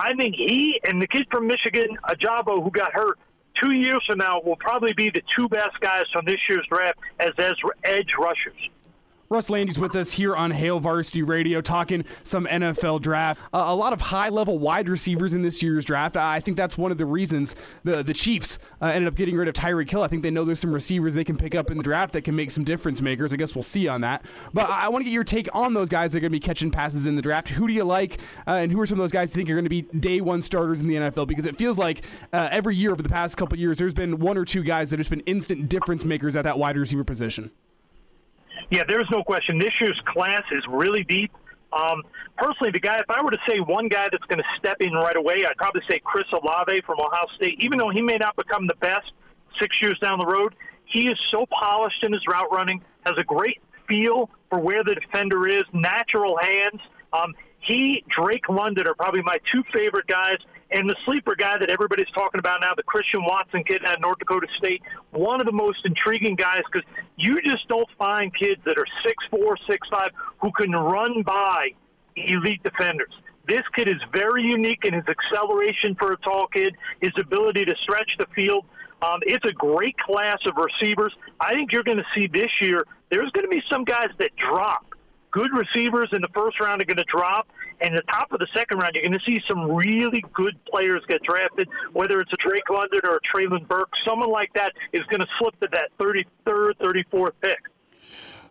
[0.00, 3.18] I think he and the kid from Michigan, Ojabo, who got hurt,
[3.62, 6.98] two years from now will probably be the two best guys from this year's draft
[7.18, 7.32] as
[7.84, 8.56] edge rushers.
[9.32, 13.40] Russ Lande's with us here on Hail Varsity Radio talking some NFL draft.
[13.54, 16.16] Uh, a lot of high level wide receivers in this year's draft.
[16.16, 17.54] I think that's one of the reasons
[17.84, 20.02] the, the Chiefs uh, ended up getting rid of Tyreek Hill.
[20.02, 22.22] I think they know there's some receivers they can pick up in the draft that
[22.22, 23.32] can make some difference makers.
[23.32, 24.26] I guess we'll see on that.
[24.52, 26.36] But I, I want to get your take on those guys that are going to
[26.36, 27.50] be catching passes in the draft.
[27.50, 28.18] Who do you like,
[28.48, 30.20] uh, and who are some of those guys you think are going to be day
[30.20, 31.28] one starters in the NFL?
[31.28, 32.02] Because it feels like
[32.32, 34.98] uh, every year over the past couple years, there's been one or two guys that
[34.98, 37.52] have been instant difference makers at that wide receiver position.
[38.70, 39.58] Yeah, there's no question.
[39.58, 41.32] This year's class is really deep.
[41.72, 42.02] Um,
[42.36, 44.92] personally, the guy, if I were to say one guy that's going to step in
[44.92, 47.56] right away, I'd probably say Chris Olave from Ohio State.
[47.60, 49.10] Even though he may not become the best
[49.60, 50.54] six years down the road,
[50.84, 54.94] he is so polished in his route running, has a great feel for where the
[54.94, 56.80] defender is, natural hands.
[57.12, 60.38] Um, he, Drake London are probably my two favorite guys.
[60.72, 64.18] And the sleeper guy that everybody's talking about now, the Christian Watson kid at North
[64.18, 68.78] Dakota State, one of the most intriguing guys because you just don't find kids that
[68.78, 71.70] are six four, six five who can run by
[72.16, 73.12] elite defenders.
[73.48, 77.74] This kid is very unique in his acceleration for a tall kid, his ability to
[77.82, 78.64] stretch the field.
[79.02, 81.12] Um, it's a great class of receivers.
[81.40, 84.30] I think you're going to see this year, there's going to be some guys that
[84.36, 84.89] drop
[85.30, 87.48] good receivers in the first round are going to drop,
[87.80, 91.02] and the top of the second round, you're going to see some really good players
[91.08, 93.90] get drafted, whether it's a Drake London or a Treylon Burke.
[94.06, 97.58] Someone like that is going to slip to that 33rd, 34th pick.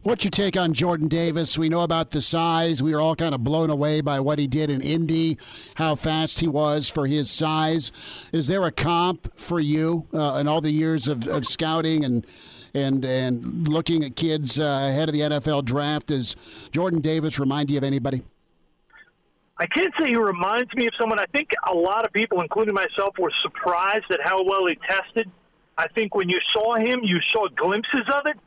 [0.02, 1.58] What's your take on Jordan Davis?
[1.58, 2.82] We know about the size.
[2.82, 5.38] We were all kind of blown away by what he did in Indy,
[5.76, 7.92] how fast he was for his size.
[8.32, 12.26] Is there a comp for you uh, in all the years of, of scouting and
[12.74, 16.08] and and looking at kids uh, ahead of the NFL draft.
[16.08, 16.36] Does
[16.72, 18.24] Jordan Davis remind you of anybody?
[19.58, 21.20] I can't say he reminds me of someone.
[21.20, 25.30] I think a lot of people, including myself, were surprised at how well he tested.
[25.78, 28.38] I think when you saw him, you saw glimpses of it.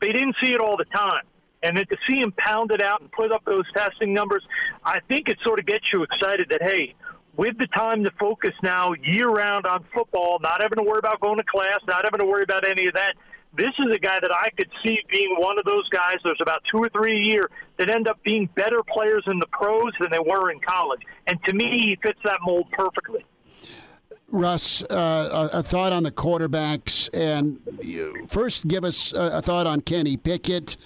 [0.00, 1.24] They didn't see it all the time.
[1.62, 4.42] And then to see him pound it out and put up those testing numbers,
[4.84, 6.94] I think it sort of gets you excited that, hey,
[7.36, 11.20] with the time to focus now year round on football, not having to worry about
[11.20, 13.14] going to class, not having to worry about any of that,
[13.54, 16.14] this is a guy that I could see being one of those guys.
[16.24, 19.46] There's about two or three a year that end up being better players in the
[19.48, 21.00] pros than they were in college.
[21.26, 23.24] And to me, he fits that mold perfectly.
[24.28, 27.60] Russ, uh, a, thought on the quarterbacks, and
[28.30, 30.78] first give us a, a thought on Kenny Pickett.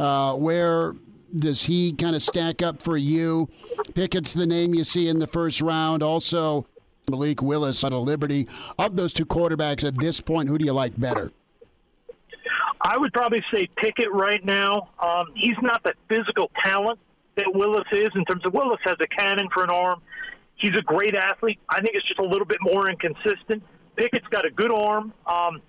[0.00, 0.94] Uh, where
[1.36, 3.50] does he kind of stack up for you?
[3.94, 6.02] Pickett's the name you see in the first round.
[6.02, 6.66] Also,
[7.10, 8.48] Malik Willis out of Liberty.
[8.78, 11.30] Of those two quarterbacks at this point, who do you like better?
[12.84, 14.90] I would probably say Pickett right now.
[15.00, 16.98] Um, he's not the physical talent
[17.36, 20.02] that Willis is in terms of Willis has a cannon for an arm.
[20.56, 21.58] He's a great athlete.
[21.68, 23.62] I think it's just a little bit more inconsistent.
[23.96, 25.62] Pickett's got a good arm, um,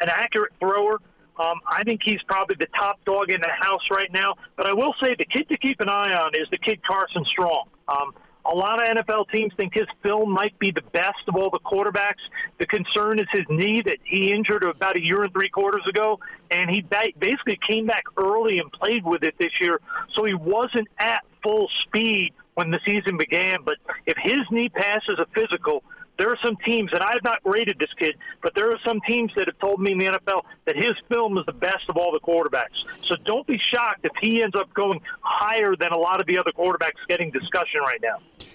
[0.00, 0.98] an accurate thrower.
[1.38, 4.34] Um, I think he's probably the top dog in the house right now.
[4.56, 7.24] But I will say the kid to keep an eye on is the kid Carson
[7.26, 7.64] Strong.
[7.88, 8.14] Um,
[8.44, 11.60] a lot of NFL teams think his film might be the best of all the
[11.60, 12.22] quarterbacks.
[12.58, 16.18] The concern is his knee that he injured about a year and three quarters ago,
[16.50, 16.84] and he
[17.18, 19.80] basically came back early and played with it this year.
[20.14, 23.58] So he wasn't at full speed when the season began.
[23.64, 23.76] But
[24.06, 25.82] if his knee passes a physical,
[26.18, 29.00] there are some teams, and I have not rated this kid, but there are some
[29.06, 31.96] teams that have told me in the NFL that his film is the best of
[31.96, 32.84] all the quarterbacks.
[33.04, 36.38] So don't be shocked if he ends up going higher than a lot of the
[36.38, 38.46] other quarterbacks getting discussion right now.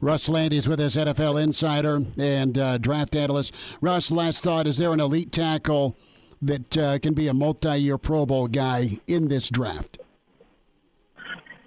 [0.00, 3.54] Russ Lande is with us, NFL insider and uh, draft analyst.
[3.82, 5.94] Russ, last thought: Is there an elite tackle
[6.40, 9.98] that uh, can be a multi-year Pro Bowl guy in this draft?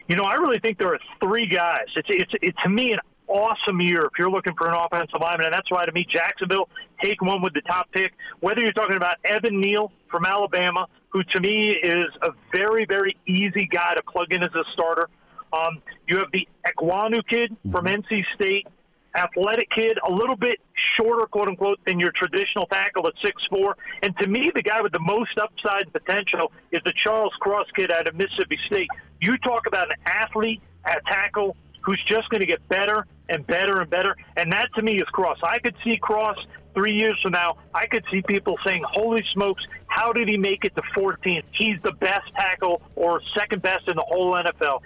[0.07, 1.85] You know, I really think there are three guys.
[1.95, 2.99] It's it's, it's to me an
[3.33, 6.69] awesome year if you're looking for an offensive lineman, and that's why to me Jacksonville
[7.03, 8.13] take one with the top pick.
[8.39, 13.17] Whether you're talking about Evan Neal from Alabama, who to me is a very very
[13.27, 15.09] easy guy to plug in as a starter.
[15.51, 18.13] Um, you have the Ekwonu kid from mm-hmm.
[18.13, 18.67] NC State,
[19.15, 20.59] athletic kid, a little bit
[20.97, 23.75] shorter, quote unquote, than your traditional tackle at six four.
[24.03, 27.91] And to me, the guy with the most upside potential is the Charles Cross kid
[27.91, 28.89] out of Mississippi State.
[29.21, 33.81] You talk about an athlete at tackle who's just going to get better and better
[33.81, 34.15] and better.
[34.37, 35.37] And that to me is Cross.
[35.43, 36.37] I could see Cross
[36.73, 37.57] three years from now.
[37.73, 41.43] I could see people saying, "Holy smokes, how did he make it to 14th?
[41.51, 44.81] He's the best tackle or second best in the whole NFL."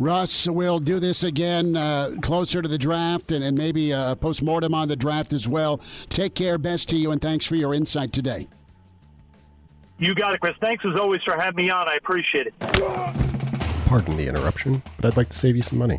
[0.00, 4.42] Russ, we'll do this again uh, closer to the draft and, and maybe a post
[4.44, 5.80] mortem on the draft as well.
[6.08, 6.56] Take care.
[6.56, 8.46] Best to you, and thanks for your insight today.
[9.98, 10.54] You got it, Chris.
[10.60, 11.88] Thanks as always for having me on.
[11.88, 12.54] I appreciate it.
[13.86, 15.98] Pardon the interruption, but I'd like to save you some money.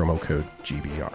[0.00, 1.14] promo code GBR.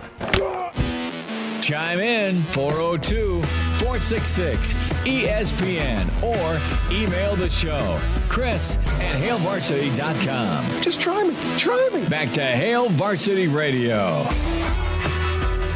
[1.62, 4.74] Chime in 402 466
[5.04, 6.60] ESPN or
[6.94, 10.82] email the show, Chris at HailVarsity.com.
[10.84, 11.36] Just try me.
[11.58, 12.08] Try me.
[12.08, 14.24] Back to Hail Varsity Radio.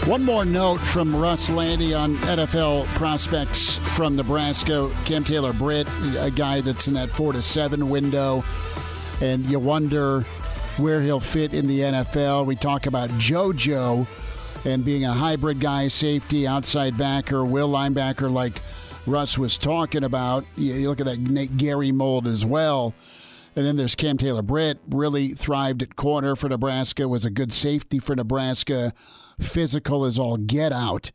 [0.06, 4.92] One more note from Russ Lande on NFL prospects from Nebraska.
[5.06, 5.88] Cam Taylor Britt,
[6.20, 8.44] a guy that's in that four to seven window.
[9.22, 10.26] And you wonder
[10.80, 12.46] where he'll fit in the NFL.
[12.46, 14.08] We talk about JoJo
[14.66, 18.62] and being a hybrid guy, safety, outside backer, will linebacker, like
[19.06, 20.46] Russ was talking about.
[20.56, 22.94] You look at that Nate Gerry mold as well.
[23.56, 27.52] And then there's Cam Taylor Britt, really thrived at corner for Nebraska, was a good
[27.52, 28.94] safety for Nebraska,
[29.40, 31.12] physical as all get out.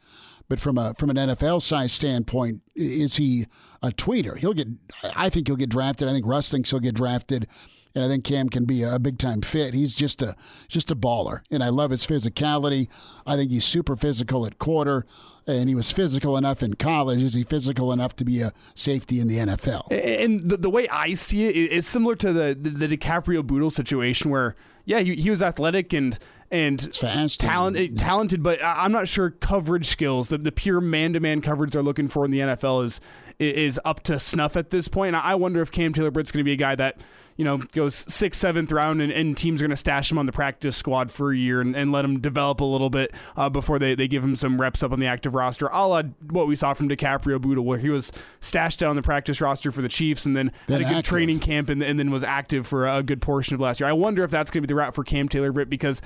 [0.49, 3.47] But from a from an NFL size standpoint, is he
[3.83, 4.37] a tweeter?
[4.37, 4.69] He'll get
[5.17, 6.07] I think he'll get drafted.
[6.09, 7.47] I think Russ thinks he'll get drafted
[7.95, 9.75] and I think Cam can be a big time fit.
[9.75, 10.35] He's just a
[10.69, 12.89] just a baller, and I love his physicality.
[13.27, 15.07] I think he's super physical at quarter,
[15.47, 17.23] and he was physical enough in college.
[17.23, 19.93] Is he physical enough to be a safety in the NFL?
[19.93, 23.71] And the, the way I see it is similar to the the, the DiCaprio Bootle
[23.71, 26.19] situation, where yeah, he, he was athletic and
[26.51, 31.13] and fast, talented, and, talented, but I'm not sure coverage skills, the, the pure man
[31.15, 33.01] to man coverage they're looking for in the NFL is
[33.39, 35.17] is up to snuff at this point.
[35.17, 37.01] And I wonder if Cam Taylor Britt's going to be a guy that
[37.37, 40.27] you know, goes sixth, seventh round, and, and teams are going to stash him on
[40.27, 43.49] the practice squad for a year and, and let him develop a little bit uh,
[43.49, 46.47] before they, they give him some reps up on the active roster, a la what
[46.47, 49.83] we saw from DiCaprio Bootle, where he was stashed down on the practice roster for
[49.83, 51.11] the Chiefs and then, then had a good active.
[51.11, 53.89] training camp and, and then was active for a good portion of last year.
[53.89, 56.01] I wonder if that's going to be the route for Cam Taylor Britt because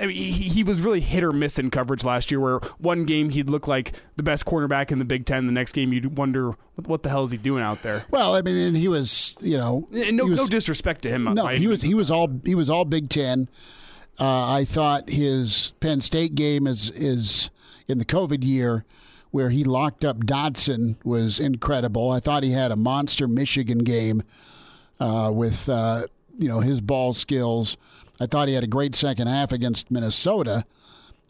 [0.00, 2.40] I mean, he, he was really hit or miss in coverage last year.
[2.40, 5.72] Where one game he'd look like the best cornerback in the Big Ten, the next
[5.72, 6.52] game you'd wonder
[6.84, 8.04] what the hell is he doing out there.
[8.10, 11.24] Well, I mean, and he was, you know, and no, was, no disrespect to him.
[11.24, 13.48] No, he was he was all he was all Big Ten.
[14.18, 17.50] Uh, I thought his Penn State game is is
[17.88, 18.84] in the COVID year
[19.30, 22.10] where he locked up Dotson was incredible.
[22.10, 24.22] I thought he had a monster Michigan game
[24.98, 26.06] uh, with uh,
[26.38, 27.76] you know his ball skills.
[28.20, 30.64] I thought he had a great second half against Minnesota,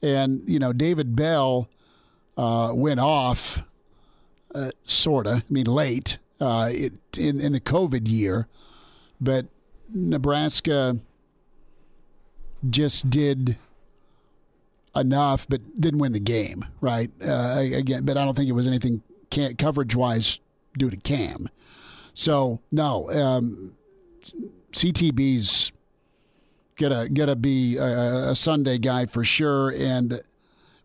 [0.02, 1.68] and you know David Bell
[2.36, 3.62] uh, went off,
[4.54, 5.42] uh, sorta.
[5.48, 8.46] I mean, late uh, it, in in the COVID year,
[9.20, 9.46] but
[9.92, 10.98] Nebraska
[12.68, 13.56] just did
[14.94, 17.10] enough, but didn't win the game, right?
[17.22, 19.02] Uh, again, but I don't think it was anything
[19.58, 20.38] coverage wise
[20.78, 21.48] due to Cam.
[22.14, 23.76] So no, um,
[24.72, 25.72] CTB's
[26.76, 30.20] gonna gonna be a, a, Sunday guy for sure, and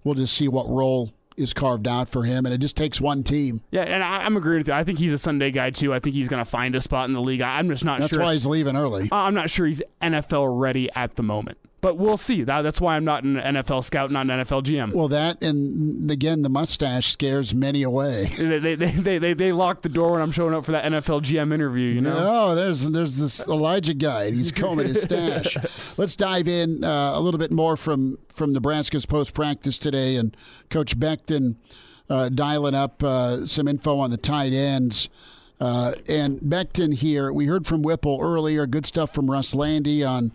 [0.04, 3.24] we'll just see what role is carved out for him, and it just takes one
[3.24, 3.62] team.
[3.72, 4.74] Yeah, and I, am agreeing with you.
[4.74, 5.94] I think he's a Sunday guy too.
[5.94, 7.42] I think he's going to find a spot in the league.
[7.42, 8.20] I'm just not That's sure.
[8.20, 9.10] That's why he's leaving early.
[9.12, 12.44] I'm not sure he's NFL ready at the moment but we'll see.
[12.44, 14.94] That, that's why I'm not an NFL scout, not an NFL GM.
[14.94, 18.32] Well, that and again, the mustache scares many away.
[18.52, 21.22] They they they they, they lock the door when I'm showing up for that NFL
[21.22, 21.90] GM interview.
[21.90, 22.16] You know.
[22.18, 24.26] Oh, there's there's this Elijah guy.
[24.26, 25.58] And he's combing his stash.
[25.98, 30.36] Let's dive in uh, a little bit more from from Nebraska's post practice today, and
[30.70, 31.56] Coach Beckton
[32.10, 35.10] uh, dialing up uh, some info on the tight ends.
[35.60, 38.66] Uh, and Beckton here, we heard from Whipple earlier.
[38.66, 40.32] Good stuff from Russ Landy on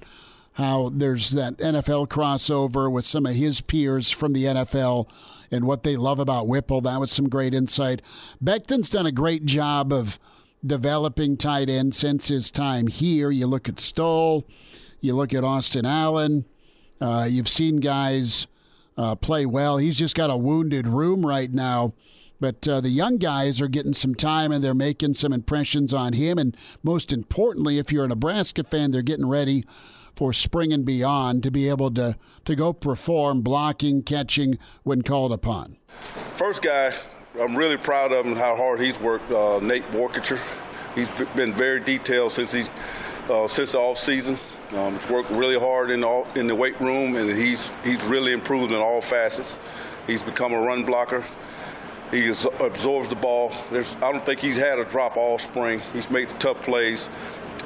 [0.57, 5.07] how there's that NFL crossover with some of his peers from the NFL
[5.51, 6.81] and what they love about Whipple.
[6.81, 8.01] That was some great insight.
[8.43, 10.19] Beckton's done a great job of
[10.65, 13.31] developing tight end since his time here.
[13.31, 14.47] You look at Stoll,
[15.03, 16.47] you look at Austin Allen,
[17.03, 18.47] uh, you've seen guys
[18.97, 19.77] uh, play well.
[19.77, 21.93] He's just got a wounded room right now.
[22.41, 26.15] But uh, the young guys are getting some time and they're making some impressions on
[26.15, 26.39] him.
[26.39, 29.65] And most importantly, if you're a Nebraska fan, they're getting ready
[30.17, 35.33] for spring and beyond to be able to, to go perform blocking, catching when called
[35.33, 35.77] upon?
[36.37, 36.93] First guy,
[37.39, 39.31] I'm really proud of him how hard he's worked.
[39.31, 40.41] Uh, Nate Boerkircher,
[40.95, 42.71] he's been very detailed since he's
[43.29, 44.39] uh, since the off season.
[44.73, 48.03] Um, he's worked really hard in the, all, in the weight room, and he's he's
[48.05, 49.59] really improved in all facets.
[50.07, 51.25] He's become a run blocker.
[52.11, 53.53] He absorbs the ball.
[53.73, 55.83] There's, I don't think he's had a drop all spring.
[55.93, 57.09] He's made the tough plays.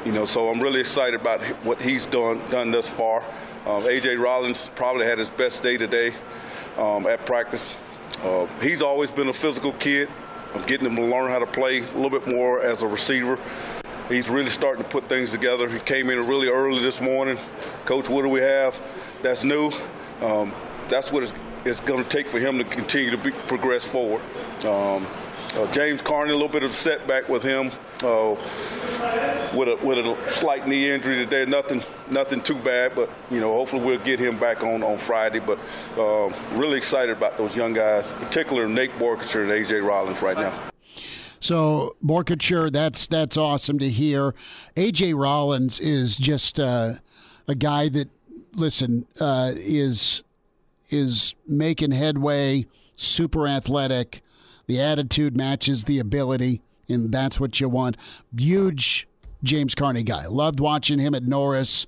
[0.02, 3.20] You know, so I'm really excited about what he's done done thus far.
[3.66, 6.14] Um, AJ Rollins probably had his best day today
[6.78, 7.76] um, at practice.
[8.22, 10.08] Uh, he's always been a physical kid.
[10.54, 13.38] I'm getting him to learn how to play a little bit more as a receiver.
[14.08, 15.68] He's really starting to put things together.
[15.68, 17.36] He came in really early this morning.
[17.84, 18.80] Coach, what do we have?
[19.20, 19.70] That's new.
[20.22, 20.54] Um,
[20.88, 21.32] that's what it's,
[21.66, 24.22] it's going to take for him to continue to be, progress forward.
[24.64, 25.06] Um,
[25.56, 27.70] uh, James Carney, a little bit of setback with him
[28.02, 28.36] uh,
[29.54, 31.44] with a with a slight knee injury today.
[31.46, 35.40] Nothing nothing too bad, but you know hopefully we'll get him back on on Friday.
[35.40, 35.58] But
[35.96, 40.58] uh, really excited about those young guys, particularly Nate Boerkircher and AJ Rollins right now.
[41.40, 44.34] So Boerkircher, that's that's awesome to hear.
[44.76, 46.94] AJ Rollins is just uh,
[47.48, 48.08] a guy that
[48.54, 50.22] listen uh, is
[50.90, 54.22] is making headway, super athletic
[54.70, 57.96] the attitude matches the ability, and that's what you want.
[58.36, 59.08] Huge
[59.42, 60.26] James Carney guy.
[60.26, 61.86] Loved watching him at Norris.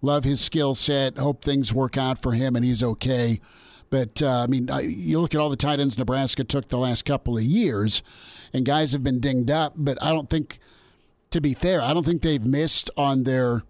[0.00, 1.18] Love his skill set.
[1.18, 3.40] Hope things work out for him and he's okay.
[3.90, 7.04] But uh, I mean, you look at all the tight ends Nebraska took the last
[7.04, 8.02] couple of years,
[8.52, 9.74] and guys have been dinged up.
[9.76, 10.58] But I don't think,
[11.30, 13.62] to be fair, I don't think they've missed on their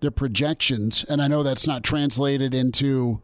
[0.00, 1.04] their projections.
[1.08, 3.22] And I know that's not translated into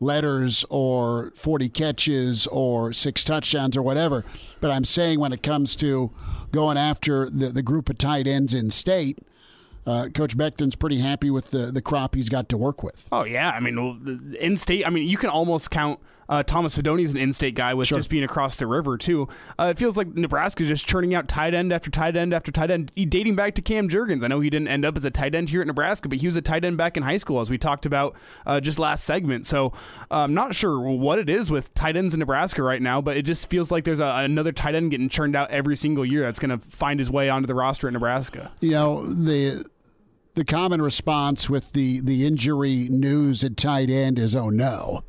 [0.00, 4.24] letters or 40 catches or six touchdowns or whatever.
[4.60, 6.10] But I'm saying when it comes to
[6.52, 9.18] going after the, the group of tight ends in state,
[9.86, 13.06] uh, Coach Beckton's pretty happy with the, the crop he's got to work with.
[13.12, 13.50] Oh, yeah.
[13.50, 17.18] I mean, in state, I mean, you can almost count– uh, Thomas Fidone is an
[17.18, 17.98] in-state guy with sure.
[17.98, 19.28] just being across the river too.
[19.58, 22.50] Uh, it feels like Nebraska is just churning out tight end after tight end after
[22.50, 24.22] tight end, dating back to Cam Jurgens.
[24.22, 26.26] I know he didn't end up as a tight end here at Nebraska, but he
[26.26, 29.04] was a tight end back in high school, as we talked about uh, just last
[29.04, 29.46] segment.
[29.46, 29.72] So
[30.10, 33.22] I'm not sure what it is with tight ends in Nebraska right now, but it
[33.22, 36.38] just feels like there's a, another tight end getting churned out every single year that's
[36.38, 38.52] going to find his way onto the roster at Nebraska.
[38.60, 39.64] You know the
[40.36, 45.02] the common response with the the injury news at tight end is oh no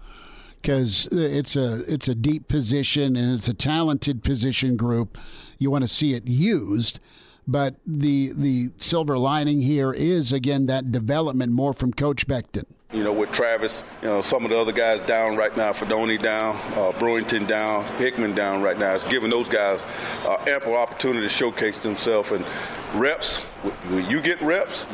[0.62, 5.18] because it's a it's a deep position and it's a talented position group.
[5.60, 7.00] You want to see it used,
[7.48, 12.66] but the the silver lining here is again that development more from Coach Beckton.
[12.94, 16.22] You know, with Travis, you know, some of the other guys down right now, Fidone
[16.22, 18.96] down, uh, Brewington down, Hickman down right now.
[18.96, 19.84] It's giving those guys
[20.24, 22.46] uh, ample opportunity to showcase themselves and
[22.94, 23.44] reps.
[23.90, 24.88] When you get reps,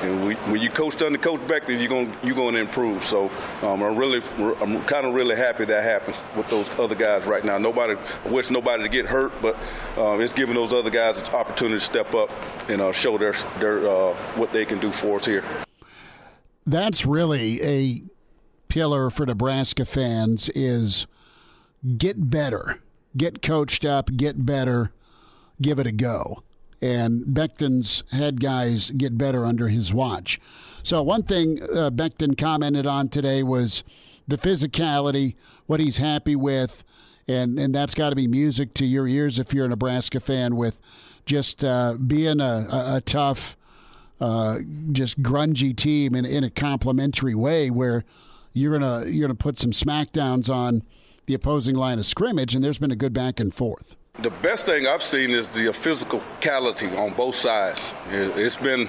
[0.00, 3.04] and when you coach under Coach Beckton, you're going you're going to improve.
[3.04, 3.30] So
[3.60, 4.22] um, I'm really,
[4.62, 7.58] I'm kind of really happy that happened with those other guys right now.
[7.58, 7.94] Nobody,
[8.24, 9.54] I wish nobody to get hurt, but
[9.98, 12.30] um, it's giving those other guys an opportunity to step up
[12.70, 15.44] and uh, show their their uh, what they can do for us here
[16.66, 18.02] that's really a
[18.68, 21.06] pillar for Nebraska fans is
[21.96, 22.80] get better,
[23.16, 24.90] get coached up, get better,
[25.60, 26.42] give it a go.
[26.80, 30.40] And Beckton's head guys get better under his watch.
[30.82, 33.84] So one thing uh, Beckton commented on today was
[34.28, 35.34] the physicality,
[35.66, 36.84] what he's happy with,
[37.26, 40.56] and and that's got to be music to your ears if you're a Nebraska fan
[40.56, 40.78] with
[41.24, 43.56] just uh, being a, a, a tough
[44.20, 44.58] uh,
[44.92, 48.04] just grungy team in, in a complimentary way where
[48.52, 50.82] you're gonna you're gonna put some smackdowns on
[51.26, 53.96] the opposing line of scrimmage, and there's been a good back and forth.
[54.20, 57.92] The best thing I've seen is the physicality on both sides.
[58.10, 58.88] It's been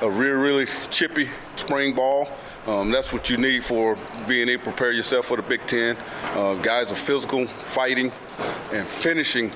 [0.00, 2.28] a really, really chippy spring ball.
[2.66, 3.96] Um, that's what you need for
[4.26, 5.96] being able to prepare yourself for the Big Ten.
[6.32, 8.10] Uh, guys are physical, fighting,
[8.72, 9.52] and finishing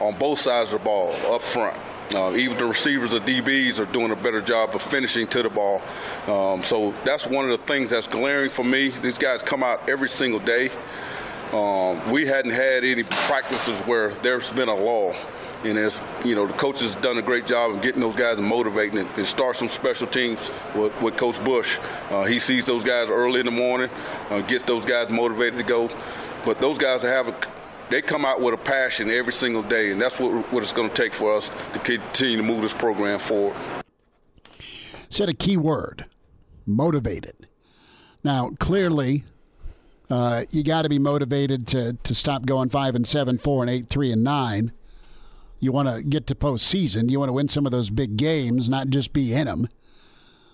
[0.00, 1.76] on both sides of the ball up front.
[2.12, 5.48] Uh, even the receivers, the DBs, are doing a better job of finishing to the
[5.48, 5.80] ball.
[6.26, 8.88] Um, so that's one of the things that's glaring for me.
[8.88, 10.70] These guys come out every single day.
[11.52, 15.14] Um, we hadn't had any practices where there's been a lull.
[15.64, 18.46] And as you know, the coaches done a great job of getting those guys and
[18.46, 19.06] motivating it.
[19.16, 21.78] It starts some special teams with, with Coach Bush.
[22.10, 23.88] Uh, he sees those guys early in the morning,
[24.28, 25.88] uh, gets those guys motivated to go.
[26.44, 27.36] But those guys have a
[27.90, 30.88] they come out with a passion every single day, and that's what, what it's going
[30.88, 33.56] to take for us to continue to move this program forward.
[35.10, 36.06] Said a key word
[36.66, 37.46] motivated.
[38.22, 39.24] Now, clearly,
[40.10, 43.70] uh, you got to be motivated to, to stop going 5 and 7, 4 and
[43.70, 44.72] 8, 3 and 9.
[45.60, 47.10] You want to get to postseason.
[47.10, 49.68] You want to win some of those big games, not just be in them.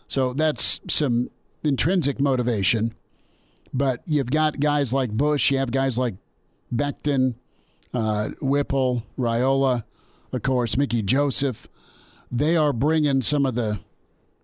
[0.09, 1.31] So that's some
[1.63, 2.95] intrinsic motivation.
[3.73, 6.15] But you've got guys like Bush, you have guys like
[6.75, 7.35] Beckton,
[7.93, 9.85] uh, Whipple, Raiola,
[10.33, 11.69] of course, Mickey Joseph.
[12.31, 13.81] They are bringing some of the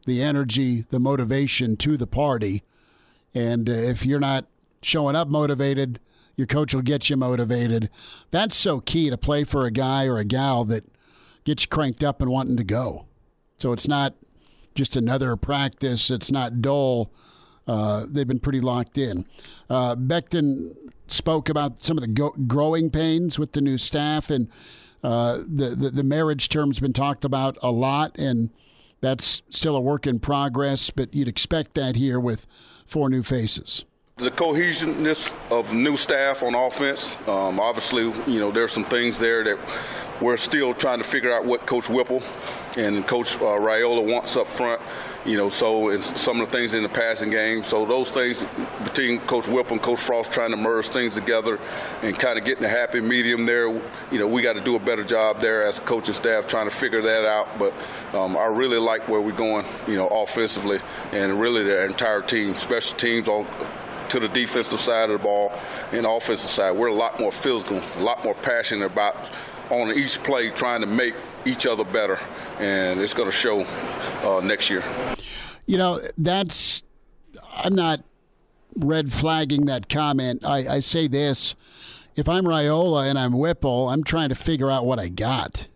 [0.06, 2.62] the energy, the motivation to the party.
[3.34, 4.46] And uh, if you're not
[4.80, 5.98] showing up motivated,
[6.36, 7.90] your coach will get you motivated.
[8.30, 10.84] That's so key to play for a guy or a gal that
[11.44, 13.06] gets you cranked up and wanting to go.
[13.58, 14.14] So it's not
[14.74, 16.10] just another practice.
[16.10, 17.10] It's not dull.
[17.66, 19.26] Uh, they've been pretty locked in.
[19.68, 20.76] Uh, Beckton
[21.08, 24.48] spoke about some of the go- growing pains with the new staff, and
[25.02, 28.50] uh, the, the, the marriage term's been talked about a lot, and
[29.00, 30.90] that's still a work in progress.
[30.90, 32.46] But you'd expect that here with
[32.86, 33.84] four new faces.
[34.18, 37.18] The cohesiveness of new staff on offense.
[37.28, 39.58] Um, obviously, you know there's some things there that
[40.22, 42.22] we're still trying to figure out what Coach Whipple
[42.78, 44.80] and Coach uh, Raiola wants up front.
[45.26, 47.62] You know, so some of the things in the passing game.
[47.62, 48.46] So those things
[48.84, 51.58] between Coach Whipple and Coach Frost trying to merge things together
[52.02, 53.68] and kind of getting a happy medium there.
[53.68, 56.70] You know, we got to do a better job there as a coaching staff trying
[56.70, 57.58] to figure that out.
[57.58, 57.74] But
[58.14, 59.66] um, I really like where we're going.
[59.86, 60.80] You know, offensively
[61.12, 63.44] and really the entire team, special teams all
[64.10, 65.52] to the defensive side of the ball
[65.92, 66.72] and the offensive side.
[66.72, 69.30] We're a lot more physical, a lot more passionate about
[69.70, 71.14] on each play trying to make
[71.44, 72.18] each other better,
[72.58, 73.60] and it's going to show
[74.22, 74.82] uh, next year.
[75.66, 76.82] You know, that's
[77.54, 78.02] I'm not
[78.76, 80.44] red flagging that comment.
[80.44, 81.54] I, I say this:
[82.14, 85.68] if I'm Raiola and I'm Whipple, I'm trying to figure out what I got.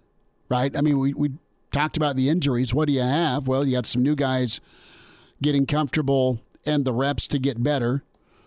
[0.48, 0.76] Right?
[0.76, 1.32] I mean, we we
[1.72, 2.74] talked about the injuries.
[2.74, 3.46] What do you have?
[3.46, 4.60] Well, you got some new guys
[5.42, 8.02] getting comfortable and the reps to get better.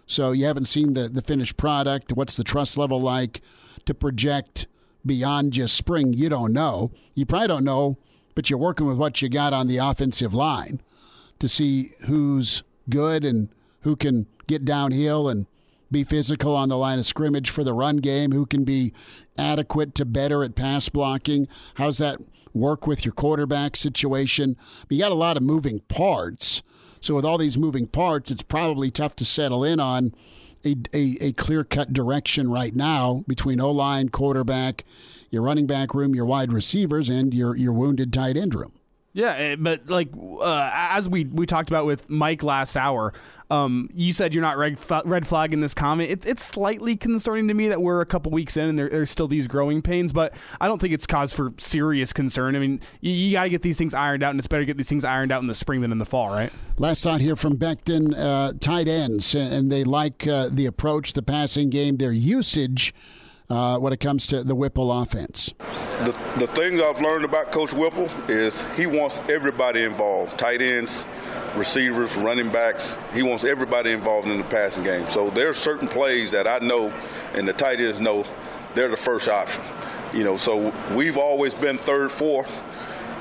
[0.06, 2.14] So you haven't seen the the finished product.
[2.14, 3.42] What's the trust level like
[3.86, 4.68] to project
[5.06, 6.92] beyond just spring, you don't know.
[7.14, 7.98] You probably don't know,
[8.36, 10.82] but you're working with what you got on the offensive line
[11.40, 13.50] to see who's good and
[13.82, 15.46] who can get downhill and
[15.92, 18.94] be physical on the line of scrimmage for the run game, who can be
[19.38, 21.48] adequate to better at pass blocking.
[21.76, 22.20] How's that
[22.54, 24.58] work with your quarterback situation?
[24.90, 26.64] You got a lot of moving parts.
[27.04, 30.16] So with all these moving parts, it's probably tough to settle in on
[30.64, 34.86] a, a, a clear cut direction right now between O line, quarterback,
[35.30, 38.72] your running back room, your wide receivers, and your, your wounded tight end room.
[39.14, 43.14] Yeah, eh, but like uh, as we we talked about with Mike last hour,
[43.52, 46.10] um, you said you're not red, red flagging this comment.
[46.10, 49.12] It, it's slightly concerning to me that we're a couple weeks in and there, there's
[49.12, 52.56] still these growing pains, but I don't think it's cause for serious concern.
[52.56, 54.66] I mean, you, you got to get these things ironed out, and it's better to
[54.66, 56.52] get these things ironed out in the spring than in the fall, right?
[56.80, 61.22] Last thought here from Beckton, uh, tight ends, and they like uh, the approach, the
[61.22, 62.96] passing game, their usage
[63.50, 65.54] uh, when it comes to the Whipple offense?
[65.60, 71.06] The, the thing I've learned about Coach Whipple is he wants everybody involved tight ends,
[71.56, 72.96] receivers, running backs.
[73.14, 75.08] He wants everybody involved in the passing game.
[75.10, 76.94] So there's certain plays that I know
[77.34, 78.26] and the tight ends know
[78.76, 79.64] they're the first option.
[80.14, 82.62] You know, so we've always been third, fourth.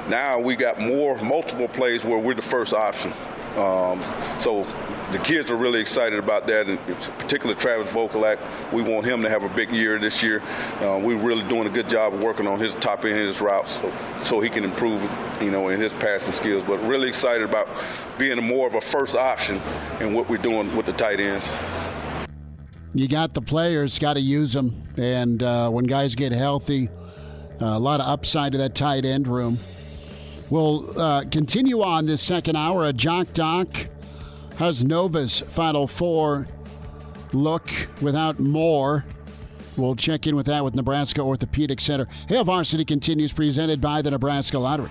[0.09, 3.13] Now we got more, multiple plays where we're the first option.
[3.57, 4.03] Um,
[4.39, 4.65] so
[5.13, 6.79] the kids are really excited about that, and
[7.19, 8.39] particularly Travis Vokolek.
[8.73, 10.43] We want him to have a big year this year.
[10.81, 13.81] Uh, we're really doing a good job of working on his top end his routes,
[13.81, 15.03] so, so he can improve,
[15.41, 16.65] you know, in his passing skills.
[16.65, 17.69] But really excited about
[18.19, 19.61] being more of a first option
[20.01, 21.55] in what we're doing with the tight ends.
[22.95, 26.89] You got the players, got to use them, and uh, when guys get healthy,
[27.61, 29.59] uh, a lot of upside to that tight end room.
[30.51, 32.85] We'll uh, continue on this second hour.
[32.85, 33.69] A Jock Doc
[34.57, 36.47] How's Nova's Final Four
[37.33, 37.71] look
[38.01, 39.05] without Moore?
[39.77, 42.07] We'll check in with that with Nebraska Orthopedic Center.
[42.29, 44.91] Hail Varsity continues presented by the Nebraska Lottery.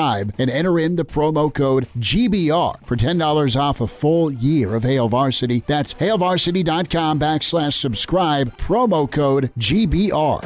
[0.00, 5.08] and enter in the promo code GBR for $10 off a full year of Hail
[5.08, 5.62] Varsity.
[5.66, 10.42] That's hailvarsity.com backslash subscribe, promo code GBR.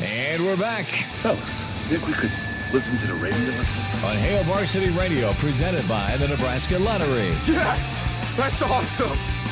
[0.00, 0.86] And we're back.
[1.20, 1.40] Fellas,
[1.88, 2.32] think we could
[2.72, 4.04] listen to the radio lesson?
[4.08, 7.28] On Hail Varsity Radio, presented by the Nebraska Lottery.
[7.46, 8.02] Yes!
[8.36, 9.45] That's awesome!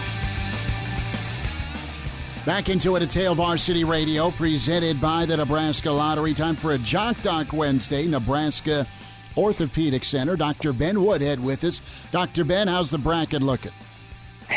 [2.46, 6.34] Back into it at Hail Varsity Radio, presented by the Nebraska Lottery.
[6.34, 8.06] Time for a Jock Doc Wednesday.
[8.06, 8.86] Nebraska
[9.34, 10.36] Orthopedic Center.
[10.36, 10.74] Dr.
[10.74, 11.80] Ben Woodhead with us.
[12.12, 12.44] Dr.
[12.44, 13.72] Ben, how's the bracket looking?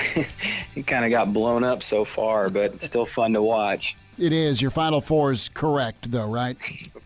[0.76, 3.96] it kind of got blown up so far, but it's still fun to watch.
[4.18, 4.62] It is.
[4.62, 6.58] Your final four is correct, though, right?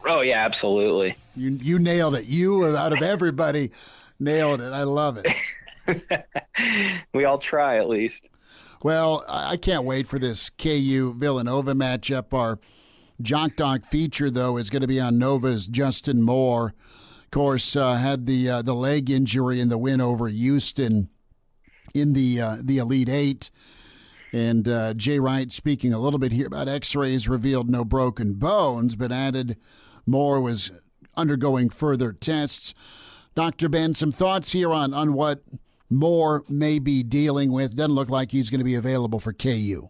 [0.07, 1.15] Oh yeah, absolutely.
[1.35, 2.25] You you nailed it.
[2.25, 3.69] You out of everybody
[4.19, 4.73] nailed it.
[4.73, 6.25] I love it.
[7.13, 8.29] we all try at least.
[8.83, 12.33] Well, I can't wait for this KU Villanova matchup.
[12.33, 12.57] Our
[13.21, 16.73] Jock Doc feature, though, is going to be on Nova's Justin Moore
[17.25, 21.09] Of course, uh, had the uh, the leg injury in the win over Houston
[21.93, 23.51] in the uh, the Elite Eight.
[24.33, 28.95] And uh, Jay Wright speaking a little bit here about X-rays revealed no broken bones,
[28.95, 29.57] but added
[30.07, 30.71] Moore was
[31.15, 32.73] undergoing further tests.
[33.35, 33.69] Dr.
[33.69, 35.43] Ben, some thoughts here on on what
[35.91, 37.75] Moore may be dealing with.
[37.75, 39.89] Doesn't look like he's going to be available for KU.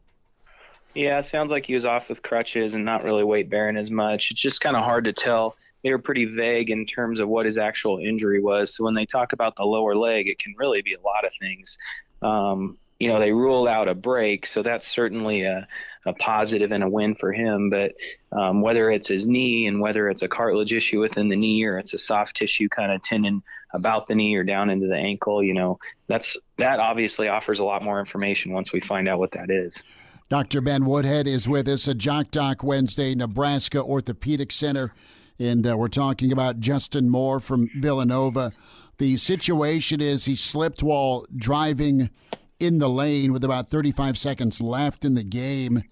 [0.94, 4.32] Yeah, sounds like he was off with crutches and not really weight bearing as much.
[4.32, 7.46] It's just kind of hard to tell they were pretty vague in terms of what
[7.46, 8.76] his actual injury was.
[8.76, 11.32] So when they talk about the lower leg, it can really be a lot of
[11.40, 11.78] things.
[12.22, 15.68] Um, you know, they ruled out a break, so that's certainly a,
[16.06, 17.72] a positive and a win for him.
[17.72, 17.94] But
[18.32, 21.80] um, whether it's his knee and whether it's a cartilage issue within the knee or
[21.80, 23.42] it's a soft tissue kind of tendon
[23.74, 27.64] about the knee or down into the ankle, you know, that's that obviously offers a
[27.64, 29.82] lot more information once we find out what that is.
[30.30, 30.62] Dr.
[30.62, 34.94] Ben Woodhead is with us at Jock Doc Wednesday, Nebraska Orthopedic Center.
[35.38, 38.54] And uh, we're talking about Justin Moore from Villanova.
[38.98, 42.12] The situation is he slipped while driving
[42.62, 45.84] in the lane with about 35 seconds left in the game.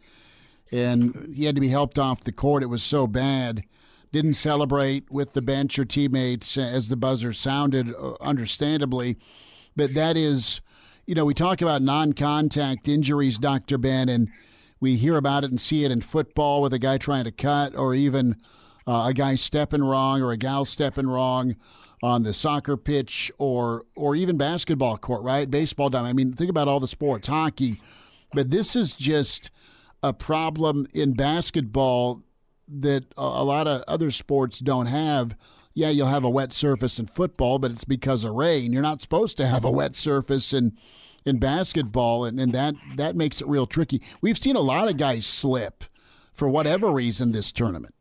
[0.72, 2.64] And he had to be helped off the court.
[2.64, 3.64] It was so bad.
[4.12, 9.18] Didn't celebrate with the bench or teammates as the buzzer sounded, uh, understandably.
[9.76, 10.62] But that is,
[11.06, 13.78] you know, we talk about non contact injuries, Dr.
[13.78, 14.30] Ben, and
[14.80, 17.76] we hear about it and see it in football with a guy trying to cut
[17.76, 18.36] or even
[18.88, 21.56] uh, a guy stepping wrong or a gal stepping wrong
[22.02, 25.50] on the soccer pitch or or even basketball court, right?
[25.50, 26.10] Baseball diamond.
[26.10, 27.82] I mean, think about all the sports, hockey,
[28.34, 29.52] but this is just
[30.02, 32.24] a problem in basketball
[32.70, 35.36] that a lot of other sports don't have.
[35.74, 38.74] Yeah, you'll have a wet surface in football, but it's because of rain.
[38.74, 40.78] You're not supposed to have a wet surface in
[41.26, 44.02] in basketball, and, and that that makes it real tricky.
[44.22, 45.84] We've seen a lot of guys slip
[46.34, 47.94] for whatever reason this tournament.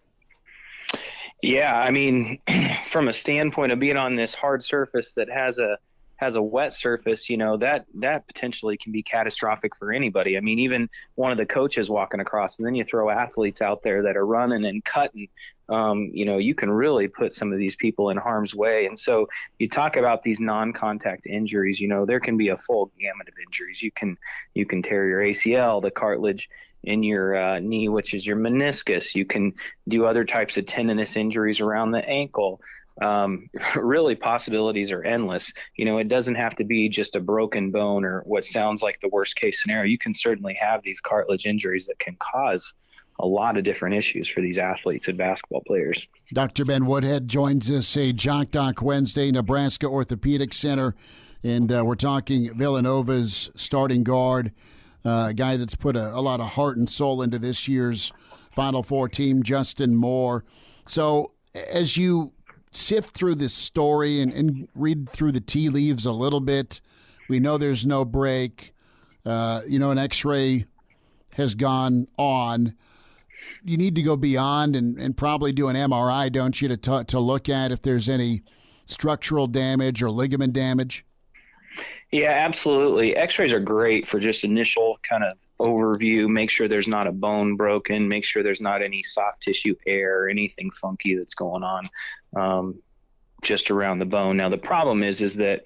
[1.43, 2.39] Yeah, I mean,
[2.91, 5.79] from a standpoint of being on this hard surface that has a
[6.19, 10.37] has a wet surface, you know, that that potentially can be catastrophic for anybody.
[10.37, 13.83] I mean, even one of the coaches walking across, and then you throw athletes out
[13.83, 15.29] there that are running and cutting.
[15.69, 18.87] Um, you know, you can really put some of these people in harm's way.
[18.87, 19.29] And so
[19.59, 21.79] you talk about these non-contact injuries.
[21.79, 23.81] You know, there can be a full gamut of injuries.
[23.81, 24.19] You can
[24.55, 26.49] you can tear your ACL, the cartilage
[26.83, 29.15] in your uh, knee, which is your meniscus.
[29.15, 29.55] You can
[29.87, 32.61] do other types of tendinous injuries around the ankle
[33.01, 35.53] um, really possibilities are endless.
[35.77, 39.01] You know, it doesn't have to be just a broken bone or what sounds like
[39.01, 39.85] the worst case scenario.
[39.85, 42.75] You can certainly have these cartilage injuries that can cause
[43.21, 46.07] a lot of different issues for these athletes and basketball players.
[46.33, 46.65] Dr.
[46.65, 50.95] Ben Woodhead joins us a Jock Doc Wednesday, Nebraska Orthopedic Center,
[51.43, 54.53] and uh, we're talking Villanova's starting guard,
[55.05, 58.13] uh, a guy that's put a, a lot of heart and soul into this year's
[58.53, 60.45] Final Four team, Justin Moore.
[60.87, 62.33] So, as you
[62.71, 66.81] sift through this story and, and read through the tea leaves a little bit.
[67.29, 68.75] We know there's no break.
[69.25, 70.67] Uh, you know, an x ray
[71.33, 72.75] has gone on.
[73.65, 77.05] You need to go beyond and, and probably do an MRI, don't you, to, t-
[77.05, 78.43] to look at if there's any
[78.87, 81.05] structural damage or ligament damage?
[82.11, 83.17] Yeah, absolutely.
[83.17, 87.13] X rays are great for just initial kind of overview, make sure there's not a
[87.13, 91.91] bone broken, make sure there's not any soft tissue air, anything funky that's going on
[92.37, 92.81] um,
[93.43, 94.37] just around the bone.
[94.37, 95.63] Now the problem is is that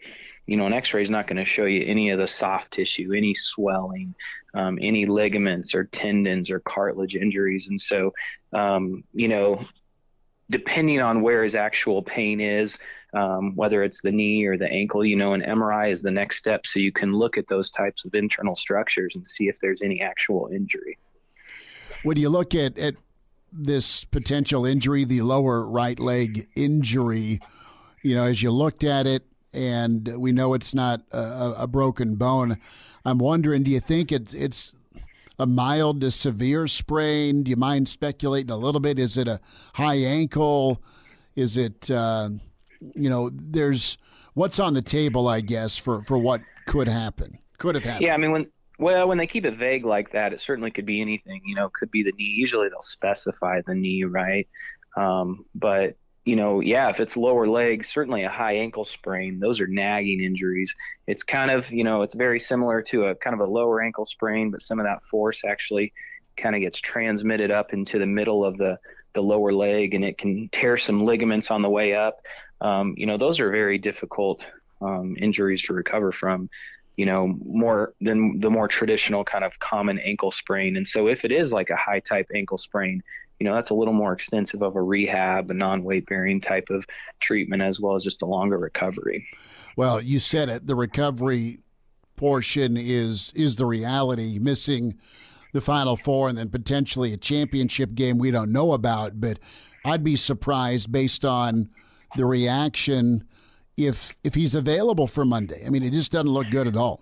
[0.46, 3.12] you know an X-ray is not going to show you any of the soft tissue,
[3.16, 4.14] any swelling,
[4.54, 8.12] um, any ligaments or tendons or cartilage injuries, and so
[8.52, 9.64] um, you know
[10.52, 12.78] depending on where his actual pain is,
[13.14, 16.36] um, whether it's the knee or the ankle, you know, an MRI is the next
[16.36, 16.66] step.
[16.66, 20.00] So you can look at those types of internal structures and see if there's any
[20.00, 20.98] actual injury.
[22.04, 22.94] When you look at, at
[23.52, 27.40] this potential injury, the lower right leg injury,
[28.02, 32.16] you know, as you looked at it, and we know it's not a, a broken
[32.16, 32.58] bone,
[33.04, 34.74] I'm wondering, do you think it's it's
[35.38, 37.42] a mild to severe sprain?
[37.42, 38.98] Do you mind speculating a little bit?
[38.98, 39.40] Is it a
[39.74, 40.80] high ankle?
[41.34, 42.28] Is it, uh,
[42.80, 43.98] you know, there's
[44.34, 48.06] what's on the table, I guess, for, for what could happen, could have happened.
[48.06, 48.46] Yeah, I mean, when
[48.82, 51.42] well, when they keep it vague like that, it certainly could be anything.
[51.46, 52.34] You know, it could be the knee.
[52.36, 54.48] Usually they'll specify the knee, right?
[54.96, 59.60] Um, but you know, yeah, if it's lower leg, certainly a high ankle sprain, those
[59.60, 60.72] are nagging injuries.
[61.06, 64.06] It's kind of, you know, it's very similar to a kind of a lower ankle
[64.06, 65.92] sprain, but some of that force actually
[66.36, 68.78] kind of gets transmitted up into the middle of the,
[69.14, 72.20] the lower leg and it can tear some ligaments on the way up.
[72.60, 74.46] Um, you know, those are very difficult
[74.80, 76.48] um, injuries to recover from
[76.96, 80.76] you know, more than the more traditional kind of common ankle sprain.
[80.76, 83.02] And so if it is like a high type ankle sprain,
[83.38, 86.68] you know, that's a little more extensive of a rehab, a non weight bearing type
[86.70, 86.84] of
[87.18, 89.26] treatment, as well as just a longer recovery.
[89.76, 90.66] Well, you said it.
[90.66, 91.60] The recovery
[92.16, 94.38] portion is is the reality.
[94.38, 94.98] Missing
[95.52, 99.38] the final four and then potentially a championship game we don't know about, but
[99.84, 101.70] I'd be surprised based on
[102.16, 103.24] the reaction
[103.76, 105.64] if if he's available for Monday.
[105.66, 107.00] I mean, it just doesn't look good at all.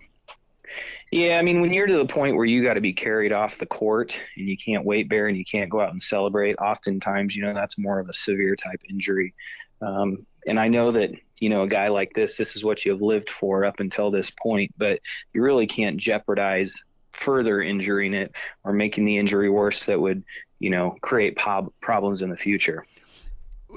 [1.11, 3.57] Yeah, I mean, when you're to the point where you got to be carried off
[3.57, 7.35] the court and you can't weight bear and you can't go out and celebrate, oftentimes,
[7.35, 9.33] you know, that's more of a severe type injury.
[9.81, 12.93] Um, and I know that, you know, a guy like this, this is what you
[12.93, 15.01] have lived for up until this point, but
[15.33, 16.81] you really can't jeopardize
[17.11, 18.31] further injuring it
[18.63, 20.23] or making the injury worse that would,
[20.59, 22.85] you know, create problems in the future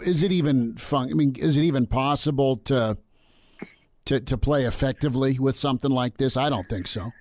[0.03, 1.11] is it even fun?
[1.11, 2.99] I mean, is it even possible to
[4.07, 6.37] to to play effectively with something like this?
[6.37, 7.13] I don't think so.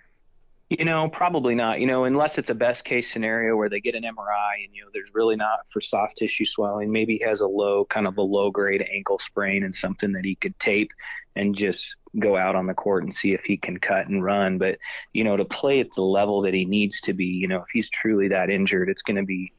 [0.70, 1.82] You know, probably not.
[1.82, 4.84] You know, unless it's a best case scenario where they get an MRI and you
[4.84, 6.92] know there's really not for soft tissue swelling.
[6.92, 10.26] Maybe he has a low kind of a low grade ankle sprain and something that
[10.26, 10.92] he could tape
[11.36, 14.58] and just go out on the court and see if he can cut and run.
[14.58, 14.80] But
[15.14, 17.70] you know, to play at the level that he needs to be, you know, if
[17.72, 19.52] he's truly that injured, it's going to be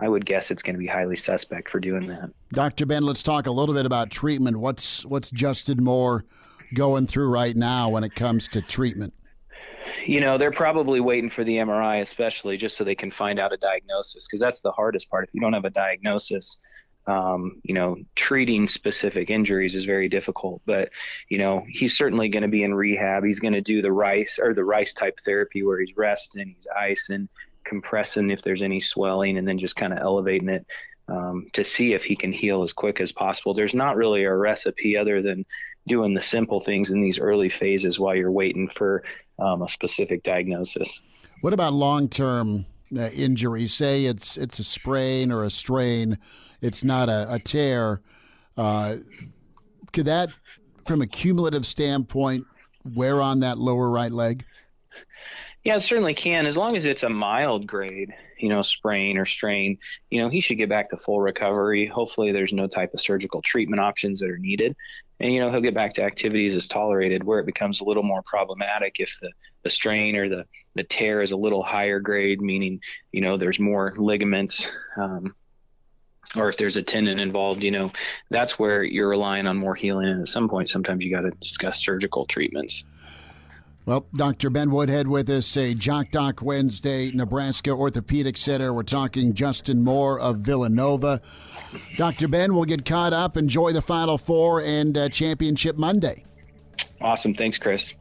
[0.00, 2.30] I would guess it's going to be highly suspect for doing that.
[2.52, 2.86] Dr.
[2.86, 4.56] Ben, let's talk a little bit about treatment.
[4.56, 6.24] What's what's Justin Moore
[6.74, 9.12] going through right now when it comes to treatment?
[10.06, 13.52] You know, they're probably waiting for the MRI, especially just so they can find out
[13.52, 15.28] a diagnosis, because that's the hardest part.
[15.28, 16.58] If you don't have a diagnosis,
[17.06, 20.62] um, you know, treating specific injuries is very difficult.
[20.64, 20.90] But
[21.28, 23.24] you know, he's certainly going to be in rehab.
[23.24, 26.66] He's going to do the rice or the rice type therapy where he's resting, he's
[26.74, 27.28] icing,
[27.64, 30.66] compressing if there's any swelling and then just kind of elevating it
[31.08, 33.52] um, to see if he can heal as quick as possible.
[33.52, 35.44] There's not really a recipe other than
[35.88, 39.02] doing the simple things in these early phases while you're waiting for
[39.38, 41.00] um, a specific diagnosis.
[41.40, 42.66] What about long term
[42.96, 43.66] uh, injury?
[43.66, 46.18] Say it's it's a sprain or a strain,
[46.60, 48.02] it's not a, a tear.
[48.56, 48.96] Uh,
[49.92, 50.30] could that,
[50.86, 52.44] from a cumulative standpoint,
[52.84, 54.44] wear on that lower right leg?
[55.62, 59.26] Yeah, it certainly can, as long as it's a mild grade, you know, sprain or
[59.26, 59.76] strain.
[60.08, 61.86] You know, he should get back to full recovery.
[61.86, 64.74] Hopefully, there's no type of surgical treatment options that are needed,
[65.18, 67.24] and you know, he'll get back to activities as tolerated.
[67.24, 69.30] Where it becomes a little more problematic if the
[69.62, 70.46] the strain or the
[70.76, 72.80] the tear is a little higher grade, meaning
[73.12, 74.66] you know there's more ligaments.
[74.96, 75.34] Um,
[76.36, 77.90] or if there's a tendon involved, you know,
[78.30, 80.06] that's where you're relying on more healing.
[80.06, 82.84] And at some point, sometimes you got to discuss surgical treatments.
[83.90, 84.50] Well, Dr.
[84.50, 88.72] Ben Woodhead with us, a Jock Doc Wednesday, Nebraska Orthopedic Center.
[88.72, 91.20] We're talking Justin Moore of Villanova.
[91.96, 92.28] Dr.
[92.28, 93.36] Ben, we'll get caught up.
[93.36, 96.24] Enjoy the Final Four and uh, Championship Monday.
[97.00, 97.34] Awesome.
[97.34, 97.92] Thanks, Chris.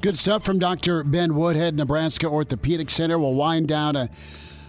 [0.00, 1.04] Good stuff from Dr.
[1.04, 3.16] Ben Woodhead, Nebraska Orthopedic Center.
[3.16, 4.08] We'll wind down a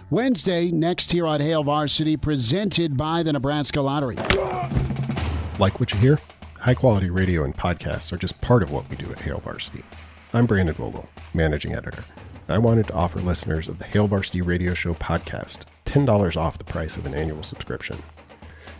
[0.08, 4.14] Wednesday next here on Hail Varsity, presented by the Nebraska Lottery.
[5.58, 6.20] Like what you hear?
[6.60, 9.82] High quality radio and podcasts are just part of what we do at Hail Varsity.
[10.34, 12.02] I'm Brandon Vogel, managing editor.
[12.48, 16.64] I wanted to offer listeners of the Hail Varsity Radio Show podcast $10 off the
[16.64, 17.96] price of an annual subscription.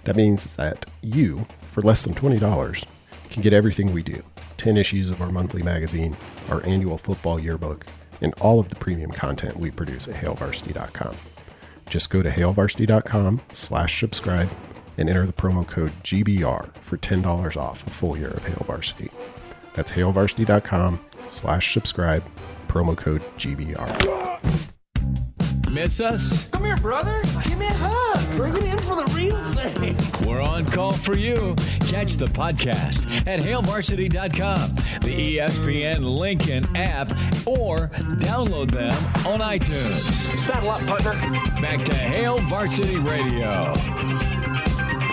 [0.03, 2.85] That means that you, for less than $20,
[3.31, 4.21] can get everything we do
[4.57, 6.17] 10 issues of our monthly magazine,
[6.51, 7.87] our annual football yearbook,
[8.21, 11.15] and all of the premium content we produce at hailvarsity.com.
[11.87, 14.51] Just go to hailvarsity.com slash subscribe
[14.99, 19.13] and enter the promo code GBR for $10 off a full year of Hail Varsity.
[19.75, 20.99] That's hailvarsity.com
[21.29, 22.23] slash subscribe,
[22.69, 24.41] promo code GBR.
[25.71, 26.49] Miss us?
[26.51, 27.21] Come here, brother.
[27.43, 28.37] Give me a hug.
[28.37, 29.97] Bring it in for the real thing.
[30.25, 31.57] We're on call for you.
[31.81, 37.11] Catch the podcast at hailvarsity.com, the ESPN Lincoln app,
[37.45, 37.89] or
[38.19, 38.93] download them
[39.27, 40.03] on iTunes.
[40.39, 41.13] Saddle up, partner.
[41.61, 43.75] Back to Hail Varsity Radio.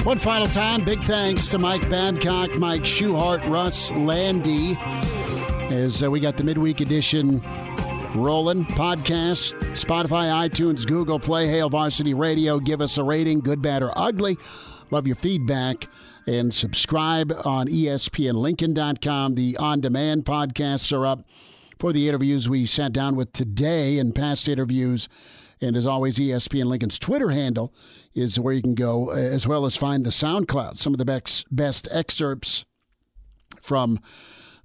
[0.03, 4.75] One final time, big thanks to Mike Babcock, Mike Schuchart, Russ Lande,
[5.71, 7.41] as uh, we got the midweek edition
[8.13, 8.65] rolling.
[8.65, 12.59] Podcast, Spotify, iTunes, Google Play, Hail Varsity Radio.
[12.59, 14.37] Give us a rating, good, bad, or ugly.
[14.89, 15.87] Love your feedback.
[16.27, 19.35] And subscribe on ESPNLincoln.com.
[19.35, 21.21] The on demand podcasts are up
[21.79, 25.07] for the interviews we sat down with today and past interviews.
[25.61, 27.73] And as always, ESPN Lincoln's Twitter handle
[28.13, 31.45] is where you can go, as well as find the SoundCloud, some of the best,
[31.49, 32.65] best excerpts
[33.61, 33.99] from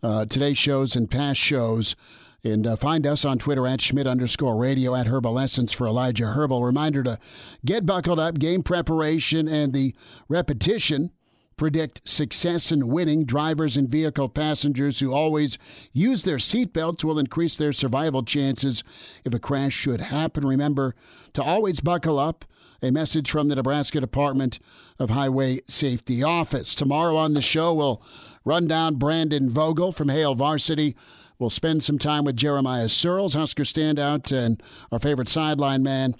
[0.03, 1.97] uh, today's shows and past shows.
[2.45, 6.27] And uh, find us on Twitter at Schmidt underscore radio at Herbal Essence for Elijah
[6.27, 6.63] Herbal.
[6.63, 7.19] Reminder to
[7.65, 9.95] get buckled up, game preparation and the
[10.29, 11.11] repetition
[11.57, 13.25] predict success in winning.
[13.25, 15.59] Drivers and vehicle passengers who always
[15.93, 18.85] use their seatbelts will increase their survival chances
[19.25, 20.47] if a crash should happen.
[20.47, 20.95] Remember
[21.33, 22.45] to always buckle up.
[22.83, 24.59] A message from the Nebraska Department
[24.99, 26.75] of Highway Safety Office.
[26.75, 28.03] Tomorrow on the show, we'll
[28.47, 30.97] run down Brandon Vogel from Hail Varsity.
[31.39, 36.15] We'll spend some time with Jeremiah Sirles, Husker standout, and our favorite sideline man.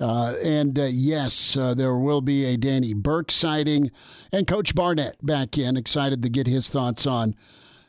[0.00, 3.90] Uh, and uh, yes, uh, there will be a Danny Burke sighting,
[4.30, 5.76] and Coach Barnett back in.
[5.76, 7.34] Excited to get his thoughts on,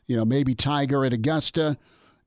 [0.07, 1.77] you know, maybe Tiger at Augusta,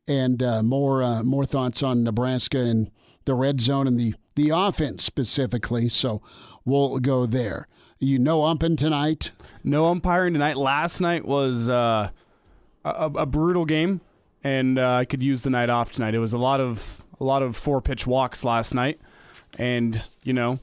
[0.07, 2.91] and uh, more uh, more thoughts on Nebraska and
[3.25, 5.89] the red zone and the the offense specifically.
[5.89, 6.23] So
[6.65, 7.67] we'll go there.
[8.03, 9.31] You know, umping tonight.
[9.63, 10.57] No umpiring tonight.
[10.57, 12.11] Last night was uh,
[12.85, 14.01] a, a brutal game,
[14.43, 16.13] and uh, I could use the night off tonight.
[16.13, 19.01] It was a lot of a lot of four pitch walks last night,
[19.57, 20.59] and you know,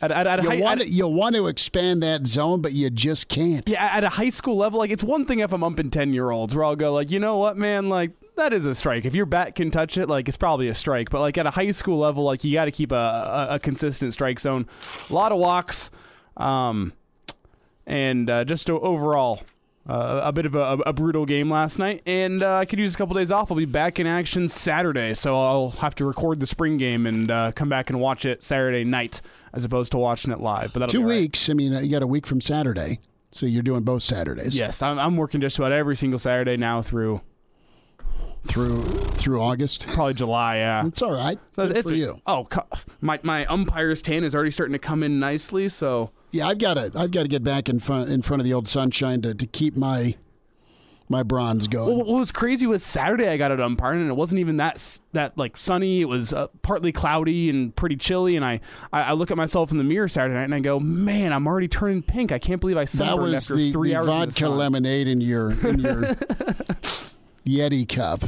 [0.00, 2.90] at, at, at you, high, want to, you want to expand that zone, but you
[2.90, 3.68] just can't.
[3.68, 6.30] yeah, at a high school level, like it's one thing if I'm umping ten year
[6.30, 9.04] olds, where I'll go like, you know what, man, like that is a strike.
[9.04, 11.10] If your bat can touch it, like it's probably a strike.
[11.10, 13.58] But like at a high school level, like you got to keep a, a, a
[13.58, 14.68] consistent strike zone.
[15.10, 15.90] A lot of walks,
[16.36, 16.92] um,
[17.86, 19.42] and uh, just overall.
[19.86, 22.94] Uh, a bit of a, a brutal game last night, and uh, I could use
[22.94, 23.50] a couple days off.
[23.50, 27.30] I'll be back in action Saturday, so I'll have to record the spring game and
[27.30, 29.20] uh, come back and watch it Saturday night
[29.52, 30.72] as opposed to watching it live.
[30.72, 31.20] But Two all right.
[31.20, 31.50] weeks.
[31.50, 32.98] I mean, uh, you got a week from Saturday,
[33.30, 34.56] so you're doing both Saturdays.
[34.56, 37.20] Yes, I'm, I'm working just about every single Saturday now through
[38.46, 39.86] through through August.
[39.86, 40.58] Probably July.
[40.58, 41.38] Yeah, it's all right.
[41.52, 42.20] So Good it's, for you.
[42.26, 42.46] Oh,
[43.00, 45.68] my my umpire's tan is already starting to come in nicely.
[45.68, 48.44] So Yeah, I've got to I've got to get back in front in front of
[48.44, 50.16] the old sunshine to, to keep my
[51.08, 51.86] my bronze going.
[51.86, 54.98] Well, what was crazy was Saturday I got it umpiring and it wasn't even that
[55.12, 56.00] that like sunny.
[56.00, 58.36] It was uh, partly cloudy and pretty chilly.
[58.36, 58.60] And I,
[58.92, 61.46] I I look at myself in the mirror Saturday night and I go, man, I'm
[61.46, 62.32] already turning pink.
[62.32, 64.08] I can't believe I that sunburned was after the, three the hours.
[64.08, 66.16] in the vodka lemonade in your in your
[67.46, 68.24] Yeti cup.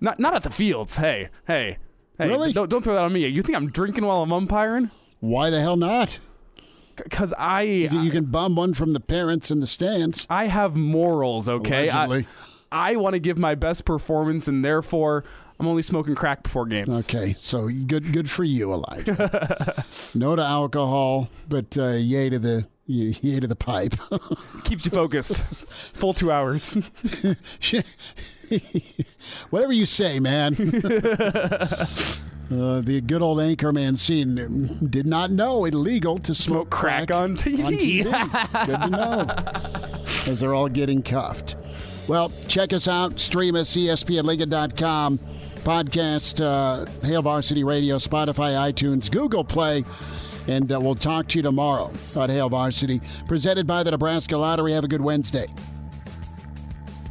[0.00, 0.96] Not not at the fields.
[0.96, 1.78] Hey, hey,
[2.18, 2.28] hey!
[2.28, 2.52] Really?
[2.52, 3.26] Don't don't throw that on me.
[3.26, 4.90] You think I'm drinking while I'm umpiring?
[5.20, 6.18] Why the hell not?
[6.96, 10.26] Because I You can bum one from the parents in the stands.
[10.30, 11.88] I have morals, okay?
[11.88, 12.26] Allegedly.
[12.70, 15.24] I, I want to give my best performance, and therefore
[15.58, 17.04] I'm only smoking crack before games.
[17.04, 19.84] Okay, so good good for you, Elijah.
[20.14, 23.94] no to alcohol, but uh, yay to the yay to the pipe.
[24.64, 25.42] Keeps you focused.
[25.94, 26.74] Full two hours.
[29.50, 30.54] Whatever you say, man.
[32.52, 37.36] Uh, the good old Anchorman scene did not know illegal to smoke, Smoke crack on
[37.38, 37.64] TV.
[37.64, 38.66] On TV.
[38.66, 40.30] good to know.
[40.30, 41.56] As they're all getting cuffed.
[42.06, 43.18] Well, check us out.
[43.18, 45.18] Stream us, E espnlincoln.com.
[45.64, 49.82] Podcast, uh, Hail Varsity Radio, Spotify, iTunes, Google Play.
[50.46, 53.00] And uh, we'll talk to you tomorrow on Hail Varsity.
[53.26, 54.72] Presented by the Nebraska Lottery.
[54.72, 55.46] Have a good Wednesday.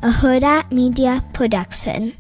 [0.02, 2.14] A Hurrdat Media Production.